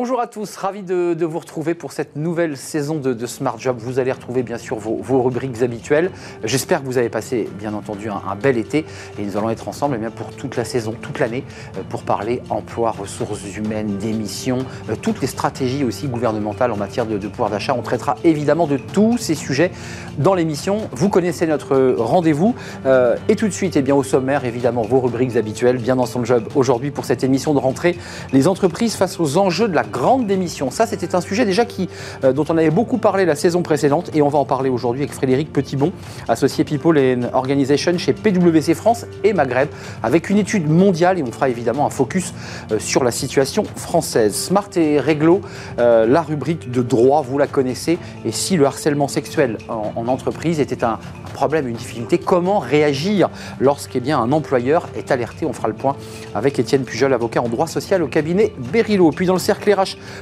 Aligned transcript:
Bonjour 0.00 0.20
à 0.20 0.28
tous, 0.28 0.54
ravi 0.54 0.84
de, 0.84 1.24
vous 1.24 1.40
retrouver 1.40 1.74
pour 1.74 1.90
cette 1.90 2.14
nouvelle 2.14 2.56
saison 2.56 3.00
de, 3.00 3.26
Smart 3.26 3.58
Job. 3.58 3.78
Vous 3.80 3.98
allez 3.98 4.12
retrouver 4.12 4.44
bien 4.44 4.56
sûr 4.56 4.78
vos, 4.78 5.22
rubriques 5.24 5.60
habituelles. 5.60 6.12
J'espère 6.44 6.82
que 6.82 6.86
vous 6.86 6.98
avez 6.98 7.08
passé 7.08 7.48
bien 7.58 7.74
entendu 7.74 8.08
un, 8.08 8.36
bel 8.36 8.58
été 8.58 8.86
et 9.18 9.22
nous 9.22 9.36
allons 9.36 9.50
être 9.50 9.66
ensemble 9.66 9.96
eh 9.96 9.98
bien, 9.98 10.12
pour 10.12 10.30
toute 10.30 10.54
la 10.54 10.64
saison, 10.64 10.94
toute 11.02 11.18
l'année, 11.18 11.42
euh, 11.76 11.80
pour 11.88 12.04
parler 12.04 12.42
emploi, 12.48 12.92
ressources 12.92 13.56
humaines, 13.56 13.96
démission, 13.96 14.58
euh, 14.88 14.94
toutes 14.94 15.20
les 15.20 15.26
stratégies 15.26 15.82
aussi 15.82 16.06
gouvernementales 16.06 16.70
en 16.70 16.76
matière 16.76 17.04
de, 17.04 17.18
pouvoir 17.26 17.50
d'achat. 17.50 17.74
On 17.76 17.82
traitera 17.82 18.14
évidemment 18.22 18.68
de 18.68 18.76
tous 18.76 19.18
ces 19.18 19.34
sujets 19.34 19.72
dans 20.16 20.34
l'émission. 20.34 20.88
Vous 20.92 21.08
connaissez 21.08 21.48
notre 21.48 21.96
rendez-vous 21.98 22.54
euh, 22.86 23.16
et 23.28 23.34
tout 23.34 23.48
de 23.48 23.52
suite, 23.52 23.74
eh 23.74 23.82
bien, 23.82 23.96
au 23.96 24.04
sommaire, 24.04 24.44
évidemment, 24.44 24.82
vos 24.82 25.00
rubriques 25.00 25.34
habituelles, 25.34 25.78
bien 25.78 25.96
dans 25.96 26.06
son 26.06 26.24
job 26.24 26.44
aujourd'hui 26.54 26.92
pour 26.92 27.04
cette 27.04 27.24
émission 27.24 27.52
de 27.52 27.58
rentrée, 27.58 27.98
les 28.32 28.46
entreprises 28.46 28.94
face 28.94 29.18
aux 29.18 29.38
enjeux 29.38 29.66
de 29.66 29.74
la 29.74 29.87
grande 29.88 30.26
démission. 30.26 30.70
Ça, 30.70 30.86
c'était 30.86 31.14
un 31.14 31.20
sujet 31.20 31.44
déjà 31.44 31.64
qui, 31.64 31.88
euh, 32.24 32.32
dont 32.32 32.44
on 32.48 32.56
avait 32.56 32.70
beaucoup 32.70 32.98
parlé 32.98 33.24
la 33.24 33.34
saison 33.34 33.62
précédente 33.62 34.10
et 34.14 34.22
on 34.22 34.28
va 34.28 34.38
en 34.38 34.44
parler 34.44 34.70
aujourd'hui 34.70 35.02
avec 35.02 35.12
Frédéric 35.12 35.52
Petitbon, 35.52 35.92
associé 36.28 36.64
People 36.64 36.98
and 36.98 37.28
Organization 37.34 37.96
chez 37.98 38.12
PwC 38.12 38.74
France 38.74 39.06
et 39.24 39.32
Maghreb, 39.32 39.68
avec 40.02 40.30
une 40.30 40.38
étude 40.38 40.68
mondiale 40.68 41.18
et 41.18 41.22
on 41.22 41.32
fera 41.32 41.48
évidemment 41.48 41.86
un 41.86 41.90
focus 41.90 42.32
euh, 42.72 42.78
sur 42.78 43.04
la 43.04 43.10
situation 43.10 43.64
française. 43.76 44.34
Smart 44.34 44.68
et 44.76 45.00
Réglo, 45.00 45.40
euh, 45.78 46.06
la 46.06 46.22
rubrique 46.22 46.70
de 46.70 46.82
droit, 46.82 47.22
vous 47.22 47.38
la 47.38 47.46
connaissez, 47.46 47.98
et 48.24 48.32
si 48.32 48.56
le 48.56 48.66
harcèlement 48.66 49.08
sexuel 49.08 49.58
en, 49.68 50.06
entreprise 50.08 50.60
était 50.60 50.84
un, 50.84 50.98
problème, 51.34 51.68
une 51.68 51.76
difficulté, 51.76 52.18
comment 52.18 52.58
réagir 52.58 53.28
lorsqu'un 53.60 54.18
un 54.18 54.32
employeur 54.32 54.88
est 54.96 55.12
alerté? 55.12 55.46
On 55.46 55.52
fera 55.52 55.68
le 55.68 55.74
point 55.74 55.96
avec 56.34 56.58
Étienne 56.58 56.82
Pujol, 56.82 57.12
avocat 57.12 57.42
en 57.42 57.48
droit 57.48 57.68
social 57.68 58.02
au 58.02 58.08
cabinet 58.08 58.52
Berilo. 58.72 59.10
Puis 59.12 59.26
dans 59.26 59.34
le 59.34 59.38
cercle 59.38 59.70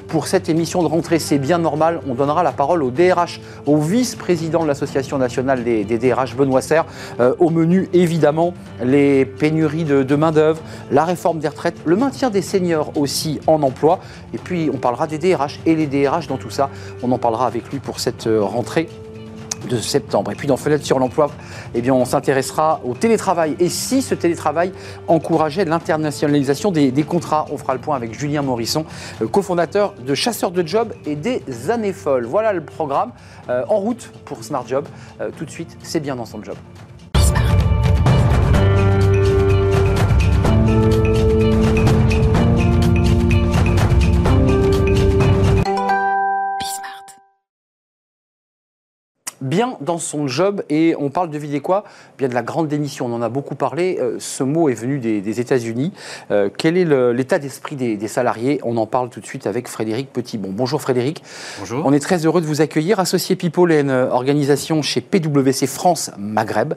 Pour 0.08 0.26
cette 0.26 0.48
émission 0.48 0.82
de 0.82 0.88
rentrée, 0.88 1.18
c'est 1.18 1.38
bien 1.38 1.58
normal. 1.58 2.00
On 2.08 2.14
donnera 2.14 2.42
la 2.42 2.52
parole 2.52 2.82
au 2.82 2.90
DRH, 2.90 3.40
au 3.66 3.78
vice-président 3.78 4.62
de 4.62 4.68
l'Association 4.68 5.18
nationale 5.18 5.64
des, 5.64 5.84
DRH, 5.84 6.36
Benoît 6.36 6.62
Serre. 6.62 6.84
Euh, 7.20 7.34
au 7.38 7.50
menu, 7.50 7.88
évidemment, 7.92 8.54
les 8.82 9.24
pénuries 9.24 9.84
de, 9.84 10.16
main-d'œuvre, 10.16 10.60
la 10.90 11.04
réforme 11.04 11.38
des 11.38 11.48
retraites, 11.48 11.76
le 11.84 11.96
maintien 11.96 12.30
des 12.30 12.42
seniors 12.42 12.92
aussi 12.96 13.40
en 13.46 13.62
emploi. 13.62 14.00
Et 14.34 14.38
puis, 14.38 14.70
on 14.72 14.78
parlera 14.78 15.06
des 15.06 15.18
DRH 15.18 15.60
et 15.66 15.74
les 15.74 15.86
DRH 15.86 16.26
dans 16.26 16.36
tout 16.36 16.50
ça. 16.50 16.70
On 17.02 17.10
en 17.12 17.18
parlera 17.18 17.46
avec 17.46 17.70
lui 17.72 17.78
pour 17.78 18.00
cette 18.00 18.26
euh, 18.26 18.42
rentrée 18.42 18.88
de 19.66 19.78
septembre. 19.78 20.30
Et 20.30 20.34
puis 20.34 20.48
dans 20.48 20.56
Fenêtre 20.56 20.84
sur 20.84 20.98
l'emploi, 20.98 21.30
eh 21.74 21.90
on 21.90 22.04
s'intéressera 22.04 22.80
au 22.84 22.94
télétravail. 22.94 23.56
Et 23.58 23.68
si 23.68 24.02
ce 24.02 24.14
télétravail 24.14 24.72
encourageait 25.08 25.64
l'internationalisation 25.64 26.70
des, 26.72 26.92
contrats 27.02 27.46
On 27.50 27.58
fera 27.58 27.74
le 27.74 27.80
point 27.80 27.96
avec 27.96 28.18
Julien 28.18 28.42
Morisson, 28.42 28.84
cofondateur 29.30 29.94
de 29.94 30.14
Chasseurs 30.14 30.50
de 30.50 30.66
Job 30.66 30.92
et 31.04 31.16
des 31.16 31.42
Années 31.68 31.92
Folles. 31.92 32.26
Voilà 32.26 32.52
le 32.52 32.62
programme 32.62 33.12
euh, 33.48 33.64
en 33.68 33.76
route 33.76 34.10
pour 34.24 34.42
Smart 34.42 34.66
Job. 34.66 34.86
Euh, 35.20 35.30
tout 35.36 35.44
de 35.44 35.50
suite, 35.50 35.76
c'est 35.82 36.00
bien 36.00 36.16
dans 36.16 36.26
son 36.26 36.42
job. 36.42 36.56
Bien 49.46 49.76
dans 49.80 49.98
son 49.98 50.28
job 50.28 50.62
et 50.68 50.94
on 50.98 51.10
parle 51.10 51.30
de 51.30 51.38
vider 51.38 51.60
quoi 51.60 51.84
Bien 52.18 52.28
de 52.28 52.34
la 52.34 52.42
grande 52.42 52.68
démission. 52.68 53.06
On 53.06 53.12
en 53.14 53.22
a 53.22 53.28
beaucoup 53.28 53.54
parlé. 53.54 53.98
Euh, 54.00 54.16
ce 54.18 54.42
mot 54.42 54.68
est 54.68 54.74
venu 54.74 54.98
des, 54.98 55.40
États-Unis. 55.40 55.92
Euh, 56.30 56.48
quel 56.56 56.76
est 56.76 56.84
l'état 57.12 57.38
d'esprit 57.38 57.76
des, 57.76 58.08
salariés? 58.08 58.60
On 58.62 58.76
en 58.76 58.86
parle 58.86 59.10
tout 59.10 59.20
de 59.20 59.26
suite 59.26 59.46
avec 59.46 59.68
Frédéric 59.68 60.12
Petitbon. 60.12 60.50
Bonjour 60.52 60.80
Frédéric. 60.80 61.22
Bonjour. 61.58 61.84
On 61.84 61.92
est 61.92 62.00
très 62.00 62.24
heureux 62.26 62.40
de 62.40 62.46
vous 62.46 62.60
accueillir. 62.60 63.00
Associé 63.00 63.36
People 63.36 63.72
et 63.72 63.80
une 63.80 63.90
organisation 63.90 64.82
chez 64.82 65.00
PwC 65.00 65.66
France 65.66 66.10
Maghreb. 66.18 66.74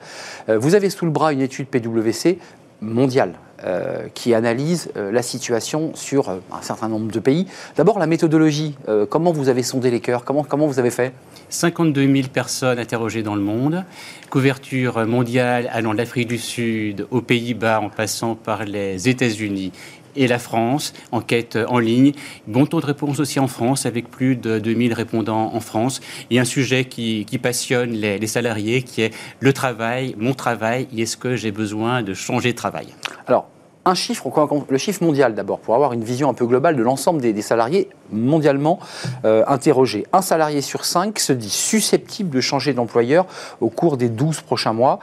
Euh, 0.49 0.57
vous 0.57 0.75
avez 0.75 0.89
sous 0.89 1.05
le 1.05 1.11
bras 1.11 1.33
une 1.33 1.41
étude 1.41 1.67
PwC 1.67 2.39
mondiale 2.81 3.33
euh, 3.65 4.07
qui 4.13 4.33
analyse 4.33 4.89
euh, 4.95 5.11
la 5.11 5.21
situation 5.21 5.91
sur 5.93 6.29
euh, 6.29 6.37
un 6.53 6.61
certain 6.61 6.87
nombre 6.87 7.11
de 7.11 7.19
pays. 7.19 7.45
D'abord, 7.75 7.99
la 7.99 8.07
méthodologie. 8.07 8.75
comment 9.09 9.33
vous 9.33 9.49
avez 9.49 9.63
sondé 9.63 9.91
les 9.91 9.99
cœurs 9.99 10.23
comment, 10.23 10.43
comment 10.43 10.65
vous 10.65 10.79
avez 10.79 10.91
fait? 10.91 11.11
52 11.49 12.07
000 12.07 12.27
personnes 12.31 12.79
interrogées 12.79 13.23
dans 13.23 13.35
le 13.35 13.41
monde, 13.41 13.83
couverture 14.29 15.05
mondiale 15.05 15.69
allant 15.73 15.93
de 15.93 15.97
l'Afrique 15.97 16.27
du 16.27 16.37
Sud 16.37 17.07
aux 17.11 17.21
Pays-Bas 17.21 17.81
en 17.81 17.89
passant 17.89 18.35
par 18.35 18.65
les 18.65 19.09
États-Unis 19.09 19.71
et 20.19 20.27
la 20.27 20.37
France, 20.37 20.93
enquête 21.11 21.57
en 21.67 21.79
ligne. 21.79 22.11
Bon 22.45 22.65
taux 22.65 22.81
de 22.81 22.85
réponse 22.85 23.19
aussi 23.19 23.39
en 23.39 23.47
France, 23.47 23.85
avec 23.85 24.11
plus 24.11 24.35
de 24.35 24.59
2000 24.59 24.93
répondants 24.93 25.51
en 25.55 25.59
France. 25.61 26.01
Et 26.29 26.39
un 26.39 26.45
sujet 26.45 26.85
qui, 26.85 27.25
passionne 27.41 27.91
les, 27.91 28.27
salariés, 28.27 28.83
qui 28.83 29.01
est 29.01 29.13
le 29.39 29.53
travail, 29.53 30.13
mon 30.17 30.33
travail, 30.33 30.87
et 30.95 31.03
est-ce 31.03 31.15
que 31.15 31.37
j'ai 31.37 31.51
besoin 31.51 32.03
de 32.03 32.13
changer 32.13 32.51
de 32.51 32.57
travail? 32.57 32.87
Alors, 33.27 33.47
un 33.85 33.95
chiffre, 33.95 34.29
le 34.69 34.77
chiffre 34.77 35.03
mondial 35.03 35.33
d'abord, 35.33 35.59
pour 35.59 35.73
avoir 35.73 35.93
une 35.93 36.03
vision 36.03 36.29
un 36.29 36.33
peu 36.33 36.45
globale 36.45 36.75
de 36.75 36.83
l'ensemble 36.83 37.21
des, 37.21 37.41
salariés 37.41 37.89
mondialement 38.11 38.77
euh, 39.23 39.43
interrogés. 39.47 40.05
Un 40.11 40.21
salarié 40.21 40.61
sur 40.61 40.83
cinq 40.83 41.17
se 41.17 41.31
dit 41.31 41.49
susceptible 41.49 42.29
de 42.29 42.41
changer 42.41 42.73
d'employeur 42.73 43.25
au 43.61 43.69
cours 43.69 43.95
des 43.95 44.09
12 44.09 44.41
prochains 44.41 44.73
mois. 44.73 44.99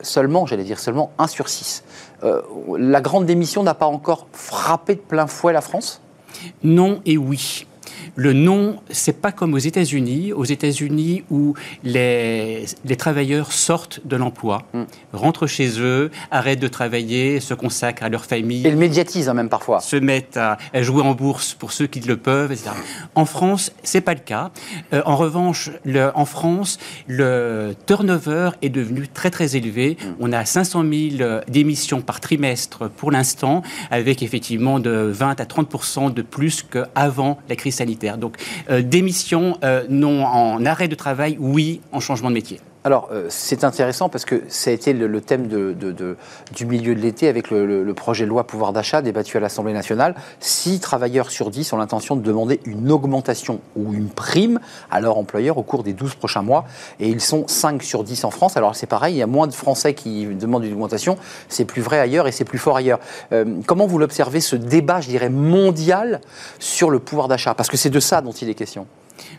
Seulement, 0.00 0.46
j'allais 0.46 0.64
dire 0.64 0.78
seulement, 0.78 1.10
un 1.18 1.26
sur 1.26 1.48
six. 1.48 1.82
Euh, 2.22 2.42
la 2.78 3.00
grande 3.00 3.26
démission 3.26 3.62
n'a 3.62 3.74
pas 3.74 3.86
encore 3.86 4.26
frappé 4.32 4.94
de 4.94 5.00
plein 5.00 5.26
fouet 5.26 5.52
la 5.52 5.60
France? 5.60 6.00
Non 6.62 7.00
et 7.06 7.16
oui. 7.16 7.66
Le 8.14 8.32
non, 8.32 8.76
c'est 8.90 9.20
pas 9.20 9.32
comme 9.32 9.54
aux 9.54 9.58
États-Unis. 9.58 10.32
Aux 10.32 10.44
États-Unis 10.44 11.24
où 11.30 11.54
les, 11.84 12.64
les, 12.84 12.96
travailleurs 12.96 13.52
sortent 13.52 14.00
de 14.06 14.16
l'emploi, 14.16 14.62
mm. 14.72 14.84
rentrent 15.12 15.46
chez 15.46 15.80
eux, 15.80 16.10
arrêtent 16.30 16.60
de 16.60 16.68
travailler, 16.68 17.40
se 17.40 17.54
consacrent 17.54 18.02
à 18.02 18.08
leur 18.08 18.24
famille. 18.24 18.66
Et 18.66 18.70
le 18.70 18.76
médiatisent 18.76 19.28
hein, 19.28 19.34
même 19.34 19.48
parfois. 19.48 19.80
Se 19.80 19.96
mettent 19.96 20.36
à, 20.36 20.58
jouer 20.74 21.02
en 21.02 21.14
bourse 21.14 21.54
pour 21.54 21.72
ceux 21.72 21.86
qui 21.86 22.00
le 22.00 22.16
peuvent, 22.16 22.52
etc. 22.52 22.70
En 23.14 23.24
France, 23.24 23.72
c'est 23.82 24.00
pas 24.00 24.14
le 24.14 24.20
cas. 24.20 24.50
Euh, 24.92 25.02
en 25.06 25.16
revanche, 25.16 25.70
le, 25.84 26.10
en 26.14 26.24
France, 26.24 26.78
le 27.06 27.74
turnover 27.86 28.50
est 28.62 28.68
devenu 28.68 29.08
très 29.08 29.30
très 29.30 29.56
élevé. 29.56 29.96
Mm. 30.00 30.04
On 30.20 30.32
a 30.32 30.44
500 30.44 30.82
000 30.82 30.92
euh, 31.20 31.40
démissions 31.48 32.00
par 32.00 32.20
trimestre 32.20 32.90
pour 32.90 33.10
l'instant, 33.10 33.62
avec 33.90 34.22
effectivement 34.22 34.80
de 34.80 34.90
20 34.90 35.40
à 35.40 35.44
30% 35.44 36.12
de 36.12 36.22
plus 36.22 36.62
qu'avant 36.62 37.38
la 37.48 37.56
crise 37.56 37.75
Donc 38.18 38.36
euh, 38.70 38.82
démission, 38.82 39.58
euh, 39.64 39.84
non 39.88 40.24
en 40.24 40.64
arrêt 40.64 40.88
de 40.88 40.94
travail, 40.94 41.36
oui 41.38 41.80
en 41.92 42.00
changement 42.00 42.30
de 42.30 42.34
métier. 42.34 42.60
Alors, 42.86 43.08
euh, 43.10 43.26
c'est 43.30 43.64
intéressant 43.64 44.08
parce 44.08 44.24
que 44.24 44.44
ça 44.46 44.70
a 44.70 44.72
été 44.72 44.92
le, 44.92 45.20
thème 45.20 45.48
du 45.48 46.66
milieu 46.66 46.94
de 46.94 47.00
l'été 47.00 47.26
avec 47.26 47.50
le, 47.50 47.92
projet 47.94 48.26
de 48.26 48.30
loi 48.30 48.46
pouvoir 48.46 48.72
d'achat 48.72 49.02
débattu 49.02 49.36
à 49.36 49.40
l'Assemblée 49.40 49.72
nationale. 49.72 50.14
Six 50.38 50.78
travailleurs 50.78 51.32
sur 51.32 51.50
10 51.50 51.72
ont 51.72 51.78
l'intention 51.78 52.14
de 52.14 52.22
demander 52.22 52.60
une 52.64 52.92
augmentation 52.92 53.58
ou 53.74 53.92
une 53.92 54.08
prime 54.08 54.60
à 54.88 55.00
leur 55.00 55.18
employeur 55.18 55.58
au 55.58 55.64
cours 55.64 55.82
des 55.82 55.94
12 55.94 56.14
prochains 56.14 56.42
mois. 56.42 56.64
Et 57.00 57.08
ils 57.08 57.20
sont 57.20 57.48
5 57.48 57.82
sur 57.82 58.04
10 58.04 58.22
en 58.22 58.30
France. 58.30 58.56
Alors, 58.56 58.76
c'est 58.76 58.86
pareil, 58.86 59.16
il 59.16 59.18
y 59.18 59.22
a 59.22 59.26
moins 59.26 59.48
de 59.48 59.54
Français 59.54 59.92
qui 59.94 60.24
demandent 60.26 60.64
une 60.64 60.74
augmentation. 60.74 61.16
C'est 61.48 61.64
plus 61.64 61.82
vrai 61.82 61.98
ailleurs 61.98 62.28
et 62.28 62.32
c'est 62.32 62.44
plus 62.44 62.58
fort 62.58 62.76
ailleurs. 62.76 63.00
Euh, 63.32 63.56
comment 63.66 63.88
vous 63.88 63.98
l'observez, 63.98 64.38
ce 64.38 64.54
débat, 64.54 65.00
je 65.00 65.08
dirais, 65.08 65.28
mondial 65.28 66.20
sur 66.60 66.90
le 66.90 67.00
pouvoir 67.00 67.26
d'achat? 67.26 67.52
Parce 67.52 67.68
que 67.68 67.76
c'est 67.76 67.90
de 67.90 67.98
ça 67.98 68.20
dont 68.20 68.30
il 68.30 68.48
est 68.48 68.54
question 68.54 68.86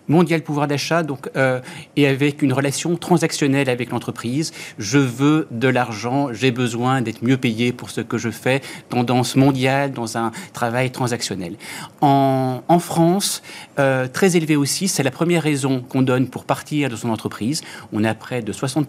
mondial 0.07 0.41
pouvoir 0.41 0.67
d'achat, 0.67 1.03
donc 1.03 1.29
euh, 1.35 1.59
et 1.95 2.07
avec 2.07 2.41
une 2.41 2.53
relation 2.53 2.95
transactionnelle 2.95 3.69
avec 3.69 3.91
l'entreprise. 3.91 4.53
Je 4.77 4.97
veux 4.97 5.47
de 5.51 5.67
l'argent, 5.67 6.33
j'ai 6.33 6.51
besoin 6.51 7.01
d'être 7.01 7.23
mieux 7.23 7.37
payé 7.37 7.71
pour 7.71 7.89
ce 7.89 8.01
que 8.01 8.17
je 8.17 8.29
fais. 8.29 8.61
Tendance 8.89 9.35
mondiale 9.35 9.91
dans 9.91 10.17
un 10.17 10.31
travail 10.53 10.91
transactionnel. 10.91 11.55
En, 12.01 12.61
France, 12.79 13.41
euh, 13.79 14.07
très 14.07 14.37
élevé 14.37 14.55
aussi, 14.55 14.87
c'est 14.87 15.03
la 15.03 15.11
première 15.11 15.41
raison 15.41 15.81
qu'on 15.81 16.03
donne 16.03 16.27
pour 16.27 16.45
partir 16.45 16.89
de 16.89 16.95
son 16.95 17.09
entreprise. 17.09 17.61
On 17.91 18.03
est 18.03 18.07
à 18.07 18.13
près 18.13 18.41
de 18.41 18.51
60 18.51 18.87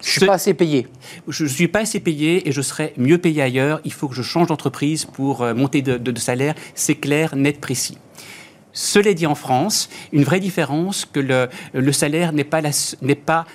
je 0.00 0.10
suis 0.10 0.26
pas 0.26 0.34
assez 0.34 0.52
payé. 0.52 0.86
Je 1.28 1.44
ne 1.44 1.48
suis 1.48 1.68
pas 1.68 1.80
assez 1.80 1.98
payé 1.98 2.46
et 2.46 2.52
je 2.52 2.60
serai 2.60 2.92
mieux 2.98 3.18
payé 3.18 3.40
ailleurs. 3.40 3.80
Il 3.84 3.92
faut 3.92 4.06
que 4.06 4.14
je 4.14 4.22
change 4.22 4.48
d'entreprise 4.48 5.06
pour 5.06 5.42
euh, 5.42 5.54
monter 5.54 5.80
de 5.80 6.18
salaire. 6.18 6.54
C'est 6.74 6.96
clair, 6.96 7.34
net, 7.36 7.60
précis. 7.60 7.96
Cela 8.74 9.14
dit 9.14 9.26
en 9.26 9.34
France, 9.34 9.88
une 10.12 10.24
vraie 10.24 10.40
différence 10.40 11.06
que 11.06 11.20
le, 11.72 11.92
salaire 11.92 12.32
n'est 12.32 12.44
pas, 12.44 12.60
n'est 13.00 13.14
pas 13.14 13.46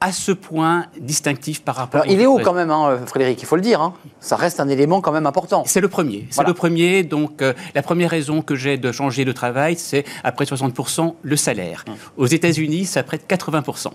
à 0.00 0.12
ce 0.12 0.32
point 0.32 0.86
distinctif 1.00 1.62
par 1.62 1.76
rapport. 1.76 2.02
Alors, 2.02 2.12
il 2.12 2.20
est 2.20 2.26
haut 2.26 2.38
quand 2.38 2.52
même, 2.52 2.70
hein, 2.70 2.98
Frédéric. 3.06 3.40
Il 3.40 3.46
faut 3.46 3.56
le 3.56 3.62
dire. 3.62 3.80
Hein. 3.80 3.94
Ça 4.20 4.36
reste 4.36 4.60
un 4.60 4.68
élément 4.68 5.00
quand 5.00 5.12
même 5.12 5.26
important. 5.26 5.62
C'est 5.66 5.80
le 5.80 5.88
premier. 5.88 6.26
C'est 6.30 6.46
le 6.46 6.52
premier. 6.52 7.02
Donc, 7.02 7.40
euh, 7.40 7.54
la 7.74 7.82
première 7.82 8.10
raison 8.10 8.42
que 8.42 8.54
j'ai 8.54 8.76
de 8.76 8.92
changer 8.92 9.24
de 9.24 9.32
travail, 9.32 9.76
c'est 9.78 10.04
après 10.22 10.44
60% 10.44 11.14
le 11.22 11.36
salaire. 11.36 11.84
Hum. 11.88 11.94
Aux 12.18 12.26
États-Unis, 12.26 12.84
c'est 12.84 13.02
près 13.04 13.16
de 13.16 13.22
80 13.22 13.62
Hum, 13.66 13.92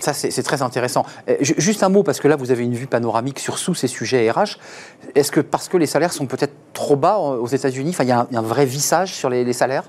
ça, 0.00 0.12
c'est 0.12 0.42
très 0.42 0.62
intéressant. 0.62 1.04
Euh, 1.28 1.36
juste 1.40 1.82
un 1.82 1.88
mot, 1.88 2.02
parce 2.02 2.20
que 2.20 2.28
là, 2.28 2.36
vous 2.36 2.50
avez 2.50 2.64
une 2.64 2.74
vue 2.74 2.86
panoramique 2.86 3.38
sur 3.38 3.60
tous 3.60 3.74
ces 3.74 3.88
sujets 3.88 4.30
RH. 4.30 4.58
Est-ce 5.14 5.30
que 5.30 5.40
parce 5.40 5.68
que 5.68 5.76
les 5.76 5.86
salaires 5.86 6.12
sont 6.12 6.26
peut-être 6.26 6.54
trop 6.72 6.96
bas 6.96 7.18
aux 7.18 7.46
États-Unis, 7.46 7.94
il 8.00 8.06
y, 8.06 8.12
a 8.12 8.26
un 8.32 8.42
vrai 8.42 8.64
vissage 8.64 9.12
sur 9.14 9.28
les, 9.28 9.52
salaires? 9.52 9.84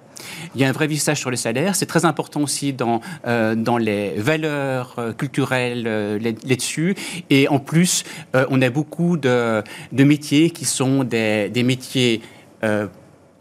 Il 0.55 0.61
y 0.61 0.65
a 0.65 0.69
un 0.69 0.71
vrai 0.71 0.87
vissage 0.87 1.19
sur 1.19 1.31
les 1.31 1.37
salaires. 1.37 1.75
C'est 1.75 1.85
très 1.85 2.05
important 2.05 2.41
aussi 2.41 2.73
dans, 2.73 3.01
euh, 3.25 3.55
dans 3.55 3.77
les 3.77 4.11
valeurs 4.17 4.95
euh, 4.97 5.13
culturelles 5.13 5.83
là-dessus. 6.21 6.95
Et 7.29 7.47
en 7.47 7.59
plus, 7.59 8.03
on 8.33 8.61
a 8.61 8.69
beaucoup 8.69 9.17
de, 9.17 9.63
de, 9.91 10.03
métiers 10.03 10.49
qui 10.49 10.65
sont 10.65 11.03
des, 11.03 11.49
des 11.49 11.63
métiers 11.63 12.21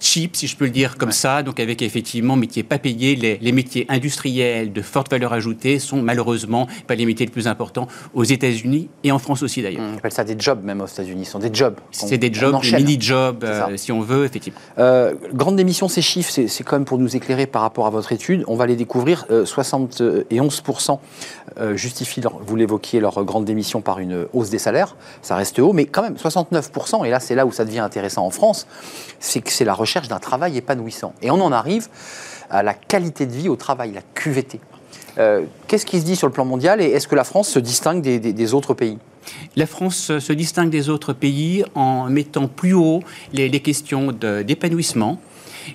cheap, 0.01 0.35
si 0.35 0.47
je 0.47 0.57
peux 0.57 0.65
le 0.65 0.71
dire 0.71 0.97
comme 0.97 1.13
ça, 1.13 1.43
donc 1.43 1.61
avec 1.61 1.83
effectivement 1.83 2.35
métiers 2.35 2.63
pas 2.63 2.79
payés. 2.79 3.15
Les, 3.15 3.53
métiers 3.53 3.87
industriels 3.89 4.73
de 4.73 4.83
forte 4.83 5.11
valeur 5.11 5.33
ajoutée 5.33 5.79
sont 5.79 6.01
malheureusement 6.01 6.67
pas 6.87 6.95
les 6.95 7.05
métiers 7.05 7.27
les 7.27 7.33
plus 7.33 7.47
importants 7.47 7.87
aux 8.15 8.25
États-Unis 8.25 8.89
et 9.05 9.13
en 9.13 9.19
France 9.19 9.43
aussi 9.43 9.63
d'ailleurs. 9.63 9.83
On 9.83 9.99
appelle 9.99 10.13
ça 10.13 10.25
des 10.25 10.37
jobs 10.39 10.65
même 10.65 10.81
aux 10.81 10.87
États-unis, 10.87 11.27
ce 11.27 11.33
sont 11.33 11.39
des 11.39 11.53
jobs. 11.53 11.77
C'est 11.91 12.19
des 12.19 12.33
jobs, 12.33 12.61
des 12.63 12.77
mini-jobs 12.77 13.45
euh, 13.45 13.77
si 13.77 13.93
on 13.93 14.01
veut, 14.01 14.25
effectivement. 14.25 14.59
Euh, 14.79 15.15
grande 15.35 15.57
démission, 15.57 15.89
ces 15.89 16.03
chiffres, 16.03 16.33
c'est 16.33 16.65
quand 16.65 16.77
même 16.77 16.85
pour 16.85 16.99
nous 16.99 17.15
éclairer 17.17 17.47
par 17.47 17.63
rapport 17.63 17.87
à 17.87 17.91
votre 17.91 18.13
étude. 18.13 18.45
On 18.47 18.57
va 18.57 18.67
les 18.67 18.77
découvrir. 18.77 19.27
71% 19.31 20.99
euh, 21.59 21.77
justifient, 21.77 22.23
vous 22.47 22.57
l'évoquiez, 22.57 23.01
leur 23.01 23.25
grande 23.25 23.45
démission 23.45 23.81
par 23.81 23.99
une 23.99 24.27
hausse 24.33 24.51
des 24.51 24.59
salaires. 24.59 24.97
Ça 25.23 25.37
reste 25.37 25.59
haut, 25.59 25.73
mais 25.73 25.85
quand 25.85 26.03
même 26.03 26.15
69%, 26.15 27.05
et 27.05 27.11
là 27.11 27.21
c'est 27.21 27.35
là 27.35 27.47
où 27.47 27.53
ça 27.53 27.65
devient 27.65 27.81
intéressant 27.81 28.25
en 28.25 28.31
France, 28.31 28.67
c'est 29.19 29.41
que 29.41 29.51
c'est 29.51 29.65
la 29.65 29.75
recherche 29.75 29.90
recherche 29.91 30.09
d'un 30.09 30.21
travail 30.21 30.57
épanouissant. 30.57 31.15
Et 31.21 31.31
on 31.33 31.41
en 31.41 31.51
arrive 31.51 31.89
à 32.49 32.63
la 32.63 32.75
qualité 32.75 33.27
de 33.27 33.33
vie 33.33 33.49
au 33.49 33.57
travail, 33.57 33.93
la 33.93 34.03
QVT. 34.03 34.61
Euh, 35.19 35.43
qu'est-ce 35.67 35.85
qui 35.85 35.99
se 35.99 36.05
dit 36.05 36.15
sur 36.15 36.29
le 36.29 36.33
plan 36.33 36.45
mondial 36.45 36.81
et 36.81 36.85
est-ce 36.85 37.09
que 37.09 37.17
la 37.17 37.25
France 37.25 37.49
se 37.49 37.59
distingue 37.59 38.01
des, 38.01 38.55
autres 38.55 38.75
pays? 38.75 38.99
La 39.57 39.67
France 39.67 40.19
se 40.19 40.33
distingue 40.33 40.71
des 40.71 40.89
autres 40.89 41.13
pays 41.13 41.65
en 41.75 42.05
mettant 42.05 42.47
plus 42.47 42.75
haut 42.75 43.03
les, 43.33 43.49
les 43.49 43.61
questions 43.61 44.13
d'épanouissement, 44.13 45.21